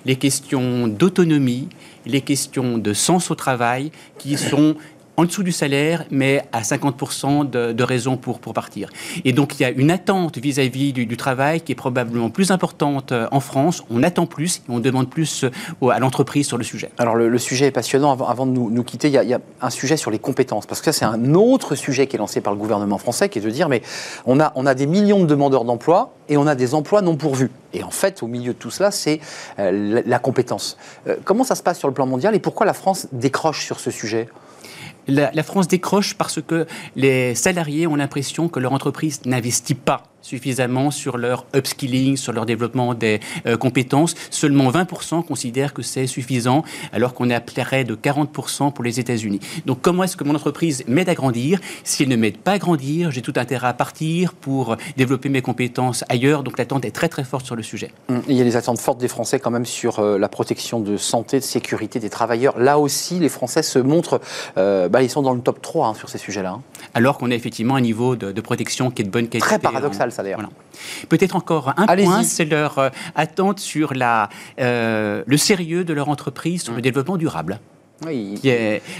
les 0.06 0.16
questions 0.16 0.88
d'autonomie, 0.88 1.68
les 2.06 2.22
questions 2.22 2.78
de 2.78 2.94
sens 2.94 3.30
au 3.30 3.34
travail, 3.34 3.92
qui 4.16 4.38
sont 4.38 4.76
en 5.16 5.24
dessous 5.24 5.42
du 5.42 5.52
salaire, 5.52 6.04
mais 6.10 6.42
à 6.52 6.62
50% 6.62 7.48
de, 7.48 7.72
de 7.72 7.84
raisons 7.84 8.16
pour, 8.16 8.38
partir. 8.38 8.90
Et 9.24 9.32
donc 9.32 9.58
il 9.58 9.62
y 9.62 9.66
a 9.66 9.70
une 9.70 9.90
attente 9.90 10.38
vis-à-vis 10.38 10.92
du, 10.92 11.16
travail 11.16 11.60
qui 11.60 11.72
est 11.72 11.76
probablement 11.76 12.30
plus 12.30 12.50
importante 12.50 13.12
euh, 13.12 13.26
en 13.30 13.40
France. 13.40 13.82
On 13.90 14.02
attend 14.02 14.26
plus 14.26 14.62
on 14.68 14.78
demande 14.78 15.08
plus 15.08 15.44
euh, 15.44 15.88
à 15.88 15.98
l'entreprise 15.98 16.46
sur 16.46 16.58
le 16.58 16.64
sujet. 16.64 16.90
Alors 16.98 17.16
le, 17.16 17.38
sujet 17.38 17.66
est 17.66 17.70
passionnant. 17.70 18.12
Avant, 18.12 18.46
de 18.46 18.52
nous, 18.52 18.84
quitter, 18.84 19.08
il 19.08 19.14
y, 19.14 19.18
a, 19.18 19.22
il 19.22 19.28
y, 19.30 19.34
a, 19.34 19.40
un 19.60 19.70
sujet 19.70 19.96
sur 19.96 20.10
les 20.10 20.18
compétences, 20.18 20.66
parce 20.66 20.80
que 20.80 20.86
ça 20.86 20.92
c'est 20.92 21.04
un 21.04 21.34
autre 21.34 21.74
sujet 21.74 22.06
qui 22.06 22.16
est 22.16 22.18
lancé 22.18 22.40
par 22.40 22.52
le 22.52 22.58
gouvernement 22.58 22.98
français, 22.98 23.28
qui 23.28 23.38
est 23.38 23.42
de 23.42 23.50
dire, 23.50 23.68
mais 23.68 23.82
on 24.26 24.40
a, 24.40 24.52
on 24.54 24.66
a 24.66 24.74
des 24.74 24.86
millions 24.86 25.20
de 25.20 25.26
demandeurs 25.26 25.64
d'emploi 25.64 26.14
et 26.28 26.36
on 26.36 26.46
a 26.46 26.54
des 26.54 26.74
emplois 26.74 27.02
non 27.02 27.16
pourvus. 27.16 27.50
Et 27.72 27.82
en 27.82 27.90
fait, 27.90 28.22
au 28.22 28.26
milieu 28.26 28.52
de 28.52 28.58
tout 28.58 28.70
cela, 28.70 28.90
c'est 28.90 29.20
euh, 29.58 30.02
la, 30.04 30.18
compétence. 30.18 30.76
comment 31.24 31.44
ça 31.44 31.54
se 31.54 31.62
passe 31.62 31.78
sur 31.78 31.88
le 31.88 31.94
plan 31.94 32.06
mondial 32.06 32.34
et 32.34 32.40
pourquoi 32.40 32.66
la 32.66 32.74
France 32.74 33.06
décroche 33.12 33.64
sur 33.64 33.80
ce 33.80 33.90
sujet? 33.90 34.28
La, 35.08 35.42
France 35.42 35.68
décroche 35.68 36.14
parce 36.14 36.40
que 36.40 36.66
les 36.96 37.34
salariés 37.34 37.86
ont 37.86 37.96
l'impression 37.96 38.48
que 38.48 38.60
leur 38.60 38.72
entreprise 38.72 39.20
n'investit 39.24 39.74
pas 39.74 40.02
suffisamment 40.26 40.90
sur 40.90 41.16
leur 41.16 41.46
upskilling, 41.54 42.16
sur 42.16 42.32
leur 42.32 42.46
développement 42.46 42.94
des 42.94 43.20
euh, 43.46 43.56
compétences. 43.56 44.14
Seulement 44.30 44.70
20% 44.70 45.24
considèrent 45.24 45.72
que 45.72 45.82
c'est 45.82 46.06
suffisant, 46.06 46.64
alors 46.92 47.14
qu'on 47.14 47.30
est 47.30 47.34
à 47.34 47.40
près 47.40 47.84
de 47.84 47.94
40% 47.94 48.72
pour 48.72 48.84
les 48.84 49.00
États-Unis. 49.00 49.40
Donc 49.64 49.78
comment 49.82 50.04
est-ce 50.04 50.16
que 50.16 50.24
mon 50.24 50.34
entreprise 50.34 50.84
m'aide 50.88 51.08
à 51.08 51.14
grandir? 51.14 51.60
Si 51.84 52.02
elle 52.02 52.08
ne 52.08 52.16
m'aide 52.16 52.38
pas 52.38 52.52
à 52.52 52.58
grandir, 52.58 53.10
j'ai 53.10 53.22
tout 53.22 53.32
intérêt 53.36 53.68
à 53.68 53.72
partir 53.72 54.34
pour 54.34 54.76
développer 54.96 55.28
mes 55.28 55.42
compétences 55.42 56.04
ailleurs. 56.08 56.42
Donc 56.42 56.58
l'attente 56.58 56.84
est 56.84 56.90
très 56.90 57.08
très 57.08 57.24
forte 57.24 57.46
sur 57.46 57.56
le 57.56 57.62
sujet. 57.62 57.92
Hum, 58.08 58.22
il 58.28 58.36
y 58.36 58.40
a 58.40 58.44
des 58.44 58.56
attentes 58.56 58.80
fortes 58.80 58.98
des 58.98 59.08
Français 59.08 59.38
quand 59.38 59.50
même 59.50 59.66
sur 59.66 60.00
euh, 60.00 60.18
la 60.18 60.28
protection 60.28 60.80
de 60.80 60.96
santé, 60.96 61.38
de 61.38 61.44
sécurité 61.44 62.00
des 62.00 62.10
travailleurs. 62.10 62.58
Là 62.58 62.78
aussi, 62.78 63.18
les 63.18 63.28
Français 63.28 63.62
se 63.62 63.78
montrent, 63.78 64.20
euh, 64.58 64.88
bah, 64.88 65.02
ils 65.02 65.10
sont 65.10 65.22
dans 65.22 65.34
le 65.34 65.40
top 65.40 65.62
3 65.62 65.88
hein, 65.88 65.94
sur 65.94 66.08
ces 66.08 66.18
sujets-là. 66.18 66.50
Hein. 66.50 66.62
Alors 66.94 67.18
qu'on 67.18 67.30
a 67.30 67.34
effectivement 67.34 67.76
un 67.76 67.80
niveau 67.80 68.16
de, 68.16 68.32
de, 68.32 68.40
protection 68.40 68.90
qui 68.90 69.02
est 69.02 69.04
de 69.04 69.10
bonne 69.10 69.28
qualité. 69.28 69.46
Très 69.46 69.58
paradoxal. 69.58 70.12
Peut-être 71.08 71.36
encore 71.36 71.72
un 71.76 71.86
point, 71.86 72.22
c'est 72.22 72.44
leur 72.44 72.78
euh, 72.78 72.88
attente 73.14 73.58
sur 73.58 73.94
la, 73.94 74.28
euh, 74.60 75.22
le 75.26 75.36
sérieux 75.36 75.84
de 75.84 75.92
leur 75.92 76.08
entreprise 76.08 76.62
sur 76.62 76.72
le 76.72 76.78
mmh. 76.78 76.82
développement 76.82 77.16
durable. 77.16 77.60
Oui, 78.04 78.38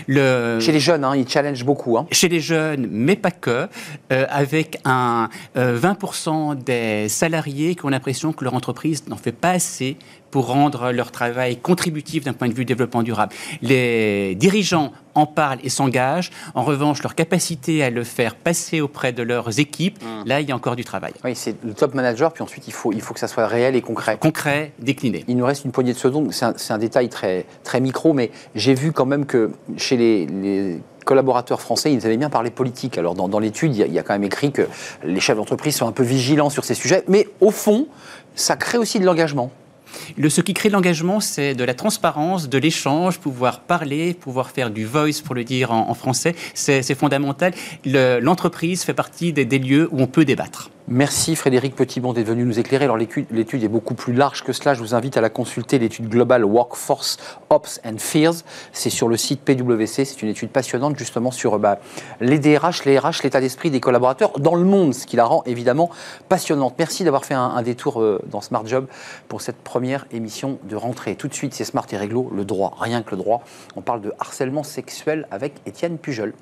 le, 0.09 0.59
chez 0.59 0.73
les 0.73 0.81
jeunes, 0.81 1.05
hein, 1.05 1.15
ils 1.15 1.29
challenge 1.29 1.63
beaucoup. 1.65 1.99
Hein. 1.99 2.07
Chez 2.13 2.29
les 2.29 2.41
jeunes, 2.41 2.89
mais 2.91 3.15
pas 3.15 3.31
que, 3.31 3.69
euh, 4.11 4.27
avec 4.31 4.79
un 4.87 5.29
20% 5.55 6.55
des 6.65 7.07
salariés 7.11 7.75
qui 7.75 7.85
ont 7.85 7.91
l'impression 7.91 8.33
que 8.33 8.43
leur 8.43 8.55
entreprise 8.55 9.07
n'en 9.09 9.17
fait 9.17 9.33
pas 9.33 9.51
assez 9.51 9.99
pour 10.37 10.49
rendre 10.49 10.93
leur 10.93 11.13
travail 11.13 11.57
contributif 11.57 12.23
d'un 12.23 12.35
point 12.35 12.51
de 12.51 12.53
vue 12.53 12.67
développement 12.67 13.03
durable. 13.03 13.33
Les 13.63 14.35
dirigeants 14.35 14.93
en 15.15 15.25
parlent 15.25 15.61
et 15.65 15.71
s'engagent. 15.71 16.31
En 16.55 16.63
revanche, 16.63 17.03
leur 17.03 17.15
capacité 17.15 17.83
à 17.83 17.89
le 17.89 18.05
faire 18.05 18.35
passer 18.35 18.83
auprès 18.83 19.15
de 19.15 19.23
leurs 19.23 19.61
équipes, 19.61 19.99
mmh. 20.03 20.29
là, 20.29 20.43
il 20.43 20.49
y 20.51 20.53
a 20.53 20.55
encore 20.55 20.77
du 20.77 20.85
travail. 20.85 21.15
Oui, 21.25 21.35
c'est 21.35 21.57
le 21.65 21.73
top 21.73 21.95
manager, 21.95 22.35
puis 22.35 22.43
ensuite, 22.43 22.69
il 22.69 22.75
faut, 22.75 22.93
il 22.93 23.01
faut 23.01 23.15
que 23.15 23.21
ça 23.21 23.29
soit 23.29 23.47
réel 23.47 23.77
et 23.77 23.81
concret. 23.81 24.19
Concret, 24.21 24.73
décliné. 24.79 25.25
Il 25.27 25.39
nous 25.39 25.47
reste 25.47 25.65
une 25.65 25.73
poignée 25.73 25.95
de 25.95 25.99
secondes. 25.99 26.31
C'est 26.35 26.71
un, 26.71 26.77
détail 26.79 27.09
très, 27.09 27.47
très 27.65 27.81
micro, 27.81 28.13
mais 28.13 28.31
j'ai 28.55 28.75
vu 28.75 28.93
quand 28.93 29.07
même 29.07 29.25
que 29.25 29.53
chez 29.79 29.97
les, 29.97 30.83
collaborateurs 31.07 31.63
français, 31.63 31.95
ils 31.95 32.05
avaient 32.05 32.19
bien 32.19 32.29
parlé 32.29 32.51
politique. 32.51 32.99
Alors 32.99 33.15
dans, 33.15 33.39
l'étude, 33.39 33.75
il, 33.75 33.87
il, 33.87 33.93
y 33.95 33.99
a 33.99 34.03
quand 34.03 34.13
même 34.13 34.25
écrit 34.25 34.53
que 34.53 34.69
les 35.03 35.21
chefs 35.21 35.39
d'entreprise 35.39 35.77
sont 35.77 35.89
un 35.89 35.93
peu 35.93 36.03
vigilants 36.03 36.51
sur 36.51 36.67
ces 36.67 36.75
sujets, 36.75 37.05
mais 37.09 37.27
au 37.41 37.51
fond, 37.51 37.87
ça 38.35 38.57
crée 38.57 38.77
aussi 38.77 39.01
de 39.01 39.07
l'engagement. 39.07 39.51
Le, 40.17 40.29
ce 40.31 40.41
qui 40.41 40.55
crée 40.55 40.69
l'engagement, 40.69 41.21
c'est 41.21 41.55
de 41.55 41.65
la 41.65 41.75
transparence, 41.75 42.49
de 42.49 42.59
l'échange, 42.59 43.19
pouvoir 43.19 43.61
parler, 43.61 44.15
pouvoir 44.15 44.51
faire 44.51 44.71
du 44.71 44.85
voice, 44.85 45.23
pour 45.25 45.35
le 45.35 45.45
dire 45.45 45.73
en, 45.73 45.95
français. 45.95 46.35
C'est 46.55 46.95
fondamental. 46.95 47.53
L'entreprise 47.85 48.83
fait 48.83 48.95
partie 48.95 49.33
des, 49.33 49.45
des 49.45 49.59
lieux 49.59 49.89
où 49.93 50.01
on 50.01 50.07
peut 50.07 50.25
débattre. 50.25 50.71
Merci 50.89 51.35
Frédéric 51.35 51.75
Petitbon 51.75 52.13
d'être 52.13 52.29
venu 52.29 52.45
nous 52.45 52.61
éclairer. 52.61 52.85
Alors 52.85 52.97
l'étude 52.97 53.27
est 53.33 53.69
beaucoup 53.69 53.95
plus 53.95 54.13
large 54.13 54.45
que 54.45 54.53
cela. 54.53 54.73
Je 54.73 54.81
vous 54.81 54.95
invite 54.95 55.17
à 55.17 55.21
la 55.21 55.31
consulter, 55.31 55.81
l'étude 55.81 56.09
globale 56.09 56.45
Workforce 56.45 57.17
Ops 57.51 57.81
and 57.85 57.99
Fears. 57.99 58.45
C'est 58.73 58.91
sur 58.91 59.09
le 59.09 59.17
site 59.17 59.41
PwC. 59.41 60.05
C'est 60.05 60.23
une 60.23 60.29
étude 60.29 60.51
passionnante 60.51 60.97
justement 60.97 61.33
sur 61.33 61.59
bah, 61.59 61.81
les 62.21 62.39
DRH, 62.39 62.85
les 62.85 63.01
RH, 63.01 63.25
l'état 63.25 63.41
d'esprit 63.41 63.73
des 63.73 63.81
collaborateurs 63.81 64.39
dans 64.39 64.55
le 64.55 64.65
monde, 64.65 64.95
ce 64.95 65.07
qui 65.07 65.17
la 65.17 65.25
rend 65.25 65.43
évidemment 65.45 65.91
passionnante. 66.29 66.77
Merci 66.79 67.03
d'avoir 67.03 67.25
fait 67.25 67.35
un, 67.35 67.61
détour 67.63 68.01
euh, 68.01 68.23
dans 68.31 68.41
Smart 68.41 68.65
Job 68.65 68.87
pour 69.27 69.41
cette 69.41 69.57
première 69.57 70.07
émission 70.13 70.61
de 70.69 70.77
rentrée. 70.77 71.17
Tout 71.17 71.27
de 71.27 71.35
suite, 71.35 71.53
c'est 71.53 71.65
Smart 71.65 71.87
et 71.91 71.97
Réglo, 71.97 72.31
le 72.33 72.45
droit, 72.45 72.77
rien 72.79 73.03
que 73.03 73.11
le 73.11 73.17
droit. 73.17 73.43
On 73.75 73.81
parle 73.81 74.03
de 74.03 74.13
harcèlement 74.21 74.63
sexuel 74.63 75.27
avec 75.33 75.55
Étienne 75.67 75.99
Pujol. 75.99 76.33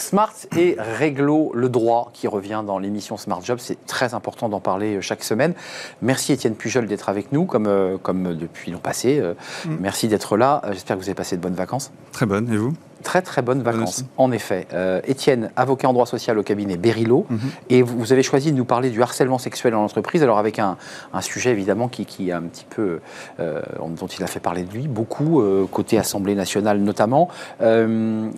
Smart 0.00 0.32
et 0.56 0.76
Réglo 0.78 1.52
le 1.54 1.68
droit 1.68 2.10
qui 2.12 2.26
revient 2.26 2.62
dans 2.66 2.78
l'émission 2.78 3.16
Smart 3.16 3.42
Job. 3.42 3.58
C'est 3.60 3.86
très 3.86 4.14
important 4.14 4.48
d'en 4.48 4.60
parler 4.60 4.96
euh, 4.96 5.00
chaque 5.00 5.22
semaine. 5.22 5.54
Merci 6.02 6.32
Étienne 6.32 6.54
Pujol 6.54 6.86
d'être 6.86 7.08
avec 7.08 7.32
nous, 7.32 7.44
comme, 7.44 7.66
euh, 7.66 7.98
comme 7.98 8.34
depuis 8.34 8.70
l'an 8.70 8.78
passé. 8.78 9.18
Euh, 9.20 9.34
mm. 9.66 9.76
Merci 9.80 10.08
d'être 10.08 10.36
là. 10.36 10.62
J'espère 10.70 10.96
que 10.96 11.02
vous 11.02 11.08
avez 11.08 11.14
passé 11.14 11.36
de 11.36 11.42
bonnes 11.42 11.54
vacances. 11.54 11.92
Très 12.12 12.26
bonnes. 12.26 12.52
Et 12.52 12.56
vous? 12.56 12.74
Très 13.02 13.22
très 13.22 13.42
bonnes 13.42 13.62
vacances, 13.62 14.04
en 14.16 14.30
effet. 14.30 14.66
Euh, 14.74 15.00
Étienne, 15.06 15.50
avocat 15.56 15.88
en 15.88 15.92
droit 15.92 16.06
social 16.06 16.38
au 16.38 16.42
cabinet 16.42 16.76
Berilo, 16.76 17.26
mhm. 17.28 17.38
et 17.70 17.82
vous, 17.82 18.12
avez 18.12 18.22
choisi 18.22 18.52
de 18.52 18.56
nous 18.56 18.64
parler 18.64 18.90
du 18.90 19.02
harcèlement 19.02 19.38
sexuel 19.38 19.74
en 19.74 19.84
entreprise, 19.84 20.22
alors 20.22 20.38
avec 20.38 20.58
un, 20.58 20.76
sujet 21.20 21.50
évidemment 21.50 21.88
qui, 21.88 22.06
qui 22.06 22.32
un 22.32 22.42
petit 22.42 22.66
peu, 22.68 23.00
euh, 23.40 23.60
dont 23.78 24.06
il 24.06 24.22
a 24.22 24.26
fait 24.26 24.40
parler 24.40 24.62
de 24.64 24.72
lui, 24.72 24.88
beaucoup, 24.88 25.40
euh, 25.40 25.66
côté 25.70 25.98
Assemblée 25.98 26.34
nationale 26.34 26.78
notamment. 26.80 27.28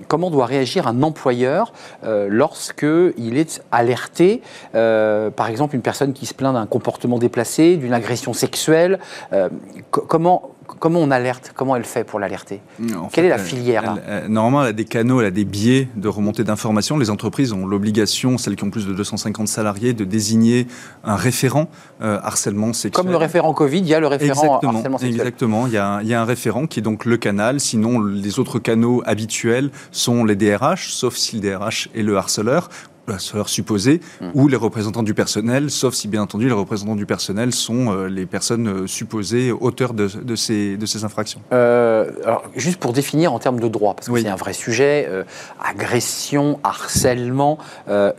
comment 0.09 0.31
doit 0.31 0.47
réagir 0.47 0.87
un 0.87 1.03
employeur 1.03 1.73
lorsque 2.03 2.87
il 3.17 3.39
est 3.39 3.63
alerté, 3.71 4.43
par 4.73 5.49
exemple 5.49 5.75
une 5.75 5.83
personne 5.83 6.13
qui 6.13 6.27
se 6.27 6.35
plaint 6.35 6.55
d'un 6.55 6.67
comportement 6.67 7.19
déplacé, 7.19 7.77
d'une 7.77 7.95
agression 7.95 8.33
sexuelle? 8.33 8.99
Comment 9.91 10.52
comment 10.67 11.01
on 11.01 11.11
alerte? 11.11 11.53
Comment 11.55 11.77
elle 11.77 11.85
fait 11.85 12.05
pour 12.05 12.19
l'alerter? 12.19 12.61
Quelle 13.13 13.25
est 13.25 13.31
la 13.31 13.39
filière 13.39 13.97
Normalement, 14.29 14.63
elle 14.63 14.71
a 14.71 14.73
des 14.73 14.85
canaux, 14.85 15.21
elle 15.21 15.27
a 15.27 15.31
des 15.31 15.45
biais 15.45 15.89
de 15.97 16.09
remontée 16.09 16.45
d'informations. 16.45 16.99
Les 16.99 17.11
entreprises 17.11 17.53
ont 17.53 17.67
l'obligation, 17.67 18.39
celles 18.39 18.57
qui 18.57 18.65
ont 18.65 18.71
plus 18.71 18.87
de 18.87 18.93
250 18.93 19.49
salariés, 19.49 19.93
de 19.93 20.05
désigner 20.05 20.67
un 21.05 21.17
référent 21.17 21.69
euh, 22.03 22.19
harcèlement 22.23 22.73
sexuel. 22.73 22.93
Comme 22.93 23.11
le 23.11 23.17
référent 23.17 23.53
Covid, 23.55 23.79
il 23.79 23.87
y 23.87 23.95
a 23.95 24.01
le 24.01 24.07
référent 24.07 24.61
harcèlement 24.63 24.99
sexuel. 24.99 25.21
Exactement, 25.21 25.67
il 25.67 25.73
y, 25.73 25.79
a, 25.79 26.01
il 26.03 26.09
y, 26.09 26.15
a, 26.15 26.21
un 26.21 26.25
référent 26.25 26.67
qui 26.67 26.81
est 26.81 26.83
donc 26.83 27.05
le 27.05 27.17
canal. 27.17 27.61
Sinon, 27.61 28.01
les 28.01 28.39
autres 28.39 28.59
canaux 28.59 29.03
habituels 29.07 29.71
sont 29.91 30.25
les 30.25 30.37
DRH, 30.37 30.93
sauf 30.93 31.17
si 31.17 31.37
le 31.37 31.43
DRH 31.43 31.89
est 31.95 32.03
le 32.03 32.17
harceleur 32.17 32.69
l'employeur 33.07 33.49
supposé 33.49 34.01
Hmm. 34.21 34.31
ou 34.35 34.49
les 34.49 34.57
représentants 34.57 35.03
du 35.03 35.15
personnel, 35.15 35.71
sauf 35.71 35.95
si 35.95 36.09
bien 36.09 36.23
entendu 36.23 36.47
les 36.47 36.53
représentants 36.55 36.95
du 36.97 37.07
personnel 37.07 37.53
sont 37.53 37.91
euh, 37.93 38.07
les 38.09 38.27
personnes 38.27 38.69
euh, 38.69 38.87
supposées 38.87 39.51
auteurs 39.53 39.93
de, 39.95 40.07
de 40.07 40.37
ces, 40.37 40.77
de 40.77 40.87
ces 40.87 41.05
infractions. 41.05 41.41
Euh, 41.53 42.11
alors, 42.25 42.45
juste 42.57 42.79
pour 42.79 42.93
définir 42.93 43.33
en 43.33 43.39
termes 43.39 43.61
de 43.61 43.69
droit, 43.69 43.95
parce 43.95 44.07
que 44.09 44.13
Oui. 44.13 44.23
c'est 44.23 44.29
un 44.29 44.37
vrai 44.37 44.53
sujet, 44.53 45.07
euh, 45.09 45.25
agression, 45.63 46.61
harcèlement, 46.63 47.59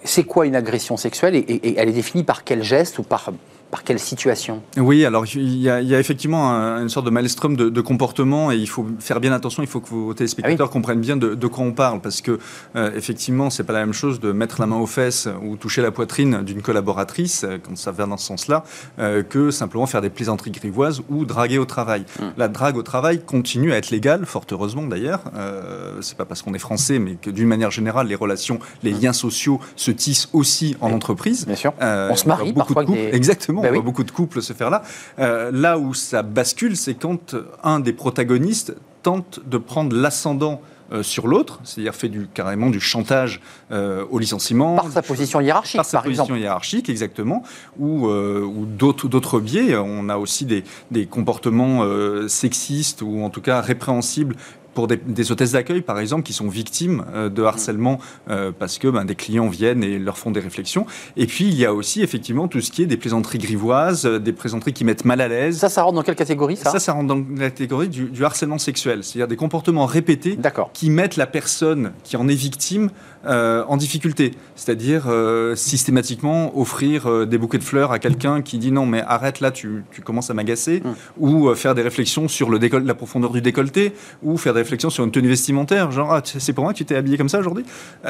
c'est 0.03 0.23
quoi 0.23 0.45
une 0.45 0.55
agression 0.55 0.97
sexuelle 0.97 1.35
et, 1.35 1.39
et- 1.39 1.69
et 1.69 1.75
elle 1.77 1.89
est 1.89 1.93
définie 1.93 2.23
par 2.23 2.43
quel 2.43 2.63
geste 2.63 2.99
ou 2.99 3.03
par, 3.03 3.31
par 3.73 3.83
quelle 3.83 3.97
situation? 3.97 4.61
Oui, 4.77 5.03
alors 5.03 5.25
il 5.35 5.57
y 5.57 5.67
a, 5.67 5.81
il 5.81 5.87
y 5.87 5.95
a 5.95 5.99
effectivement 5.99 6.51
un- 6.51 6.83
une 6.83 6.89
sorte 6.89 7.07
de 7.07 7.09
maelstrom 7.09 7.55
de, 7.55 7.69
de 7.69 7.81
comportement 7.81 8.51
et 8.51 8.55
il 8.57 8.69
faut 8.69 8.85
faire 8.99 9.19
bien 9.19 9.33
attention. 9.33 9.63
Il 9.63 9.67
faut 9.67 9.79
que 9.79 9.89
vos 9.89 10.13
téléspectateurs 10.13 10.69
comprennent 10.69 11.01
bien 11.01 11.17
de, 11.17 11.33
de 11.33 11.47
quoi 11.47 11.63
on 11.65 11.71
parle 11.71 11.99
parce 11.99 12.21
que 12.21 12.37
euh, 12.75 12.91
effectivement, 12.95 13.49
c'est 13.49 13.63
pas 13.63 13.73
la 13.73 13.79
même 13.79 13.93
chose 13.93 14.19
de 14.19 14.31
mettre 14.31 14.61
la 14.61 14.67
main 14.67 14.75
aux 14.77 14.85
fesses 14.85 15.27
ou 15.43 15.57
toucher 15.57 15.81
la 15.81 15.89
poitrine 15.89 16.43
d'une 16.43 16.61
collaboratrice 16.61 17.45
euh, 17.45 17.57
quand 17.63 17.75
ça 17.75 17.91
va 17.91 18.05
dans 18.05 18.17
ce 18.17 18.27
sens-là 18.27 18.63
euh, 18.99 19.23
que 19.23 19.49
simplement 19.49 19.87
faire 19.87 20.01
des 20.01 20.11
plaisanteries 20.11 20.51
grivoises 20.51 21.01
ou 21.09 21.25
draguer 21.25 21.57
au 21.57 21.65
travail. 21.65 22.05
La 22.37 22.49
drague 22.49 22.77
au 22.77 22.83
travail 22.83 23.21
continue 23.25 23.73
à 23.73 23.77
être 23.77 23.89
légale, 23.89 24.27
fort 24.27 24.45
heureusement 24.51 24.83
d'ailleurs. 24.83 25.23
Euh, 25.35 25.93
c'est 26.01 26.15
pas 26.15 26.25
parce 26.25 26.43
qu'on 26.43 26.53
est 26.53 26.59
français, 26.59 26.99
mais 26.99 27.15
que 27.15 27.31
d'une 27.31 27.47
manière 27.47 27.71
générale, 27.71 28.05
les 28.05 28.13
relations, 28.15 28.59
les 28.83 28.91
liens 28.91 29.13
sociaux 29.13 29.59
se 29.75 29.89
tissent 29.89 30.29
aussi 30.33 30.77
en 30.79 30.89
Oui. 30.89 30.93
entreprise. 30.93 31.47
Bien 31.47 31.55
sûr. 31.55 31.73
Euh, 31.81 32.09
On 32.11 32.15
se 32.15 32.27
marie 32.27 32.53
beaucoup 32.53 32.75
parfois 32.75 32.83
de 32.83 32.89
avec 32.91 32.99
couples. 33.01 33.11
des- 33.11 33.17
Exactement, 33.17 33.62
Ben 33.63 33.69
on 33.69 33.71
oui. 33.71 33.77
voit 33.77 33.85
beaucoup 33.85 34.03
de 34.03 34.11
couples 34.11 34.41
se 34.41 34.53
faire 34.53 34.69
là. 34.69 34.83
Euh, 35.19 35.51
là 35.51 35.77
où 35.77 35.93
ça 35.93 36.21
bascule, 36.23 36.77
c'est 36.77 36.93
quand 36.95 37.35
un 37.63 37.79
des 37.79 37.93
protagonistes 37.93 38.75
tente 39.01 39.39
de 39.45 39.57
prendre 39.57 39.95
l'ascendant 39.95 40.61
euh, 40.91 41.01
sur 41.01 41.27
l'autre, 41.27 41.59
c'est-à-dire 41.63 41.95
fait 41.95 42.09
du, 42.09 42.27
carrément 42.33 42.69
du 42.69 42.79
chantage 42.79 43.41
euh, 43.71 44.05
au 44.11 44.19
licenciement. 44.19 44.75
Par 44.75 44.91
sa 44.91 45.01
position 45.01 45.41
hiérarchique, 45.41 45.77
Par 45.77 45.85
sa 45.85 45.97
par 45.97 46.03
position 46.03 46.23
exemple. 46.25 46.39
hiérarchique, 46.41 46.89
exactement, 46.89 47.41
ou, 47.79 48.07
euh, 48.07 48.41
ou 48.41 48.65
d'autres, 48.65 49.07
d'autres 49.07 49.39
biais. 49.39 49.75
On 49.77 50.07
a 50.09 50.17
aussi 50.17 50.45
des, 50.45 50.63
des 50.91 51.05
comportements 51.05 51.83
euh, 51.83 52.27
sexistes 52.27 53.01
ou 53.01 53.23
en 53.23 53.29
tout 53.29 53.41
cas 53.41 53.61
répréhensibles 53.61 54.35
pour 54.73 54.87
des, 54.87 54.97
des 54.97 55.31
hôtesses 55.31 55.51
d'accueil, 55.51 55.81
par 55.81 55.99
exemple, 55.99 56.23
qui 56.23 56.33
sont 56.33 56.47
victimes 56.47 57.05
euh, 57.13 57.29
de 57.29 57.43
harcèlement 57.43 57.99
euh, 58.29 58.51
parce 58.57 58.77
que 58.77 58.87
ben, 58.87 59.05
des 59.05 59.15
clients 59.15 59.47
viennent 59.47 59.83
et 59.83 59.99
leur 59.99 60.17
font 60.17 60.31
des 60.31 60.39
réflexions. 60.39 60.85
Et 61.17 61.27
puis, 61.27 61.45
il 61.45 61.55
y 61.55 61.65
a 61.65 61.73
aussi 61.73 62.01
effectivement 62.01 62.47
tout 62.47 62.61
ce 62.61 62.71
qui 62.71 62.83
est 62.83 62.85
des 62.85 62.97
plaisanteries 62.97 63.37
grivoises, 63.37 64.05
euh, 64.05 64.19
des 64.19 64.33
plaisanteries 64.33 64.73
qui 64.73 64.85
mettent 64.85 65.05
mal 65.05 65.21
à 65.21 65.27
l'aise. 65.27 65.57
Ça, 65.57 65.69
ça 65.69 65.83
rentre 65.83 65.95
dans 65.95 66.03
quelle 66.03 66.15
catégorie, 66.15 66.57
ça? 66.57 66.71
Ça, 66.71 66.79
ça 66.79 66.93
rentre 66.93 67.07
dans 67.07 67.23
la 67.37 67.49
catégorie 67.49 67.89
du, 67.89 68.05
du 68.05 68.25
harcèlement 68.25 68.57
sexuel, 68.57 69.03
c'est-à-dire 69.03 69.27
des 69.27 69.35
comportements 69.35 69.85
répétés 69.85 70.37
qui 70.73 70.89
mettent 70.89 71.17
la 71.17 71.27
personne 71.27 71.91
qui 72.03 72.17
en 72.17 72.27
est 72.27 72.35
victime 72.35 72.89
euh, 73.25 73.63
en 73.67 73.77
difficulté. 73.77 74.31
C'est-à-dire 74.55 75.05
euh, 75.07 75.55
systématiquement 75.55 76.57
offrir 76.59 77.07
euh, 77.09 77.25
des 77.25 77.37
bouquets 77.37 77.57
de 77.57 77.63
fleurs 77.63 77.91
à 77.91 77.99
quelqu'un 77.99 78.41
qui 78.41 78.57
dit 78.57 78.71
non 78.71 78.85
mais 78.85 79.01
arrête 79.07 79.39
là, 79.39 79.51
tu, 79.51 79.83
tu 79.91 80.01
commences 80.01 80.29
à 80.29 80.33
m'agacer, 80.33 80.81
Mm. 80.83 80.93
ou 81.19 81.53
faire 81.55 81.75
des 81.75 81.81
réflexions 81.81 82.27
sur 82.27 82.49
le 82.49 82.57
décol- 82.59 82.85
la 82.85 82.93
profondeur 82.95 83.31
du 83.31 83.41
décolleté, 83.41 83.93
ou 84.23 84.37
faire 84.37 84.53
des 84.53 84.59
réflexions 84.61 84.89
sur 84.89 85.03
une 85.03 85.11
tenue 85.11 85.27
vestimentaire, 85.29 85.91
genre 85.91 86.13
ah, 86.13 86.21
c'est 86.23 86.53
pour 86.53 86.63
moi 86.63 86.73
que 86.73 86.77
tu 86.79 86.85
t'es 86.85 86.95
habillé 86.95 87.17
comme 87.17 87.29
ça 87.29 87.39
aujourd'hui. 87.39 87.65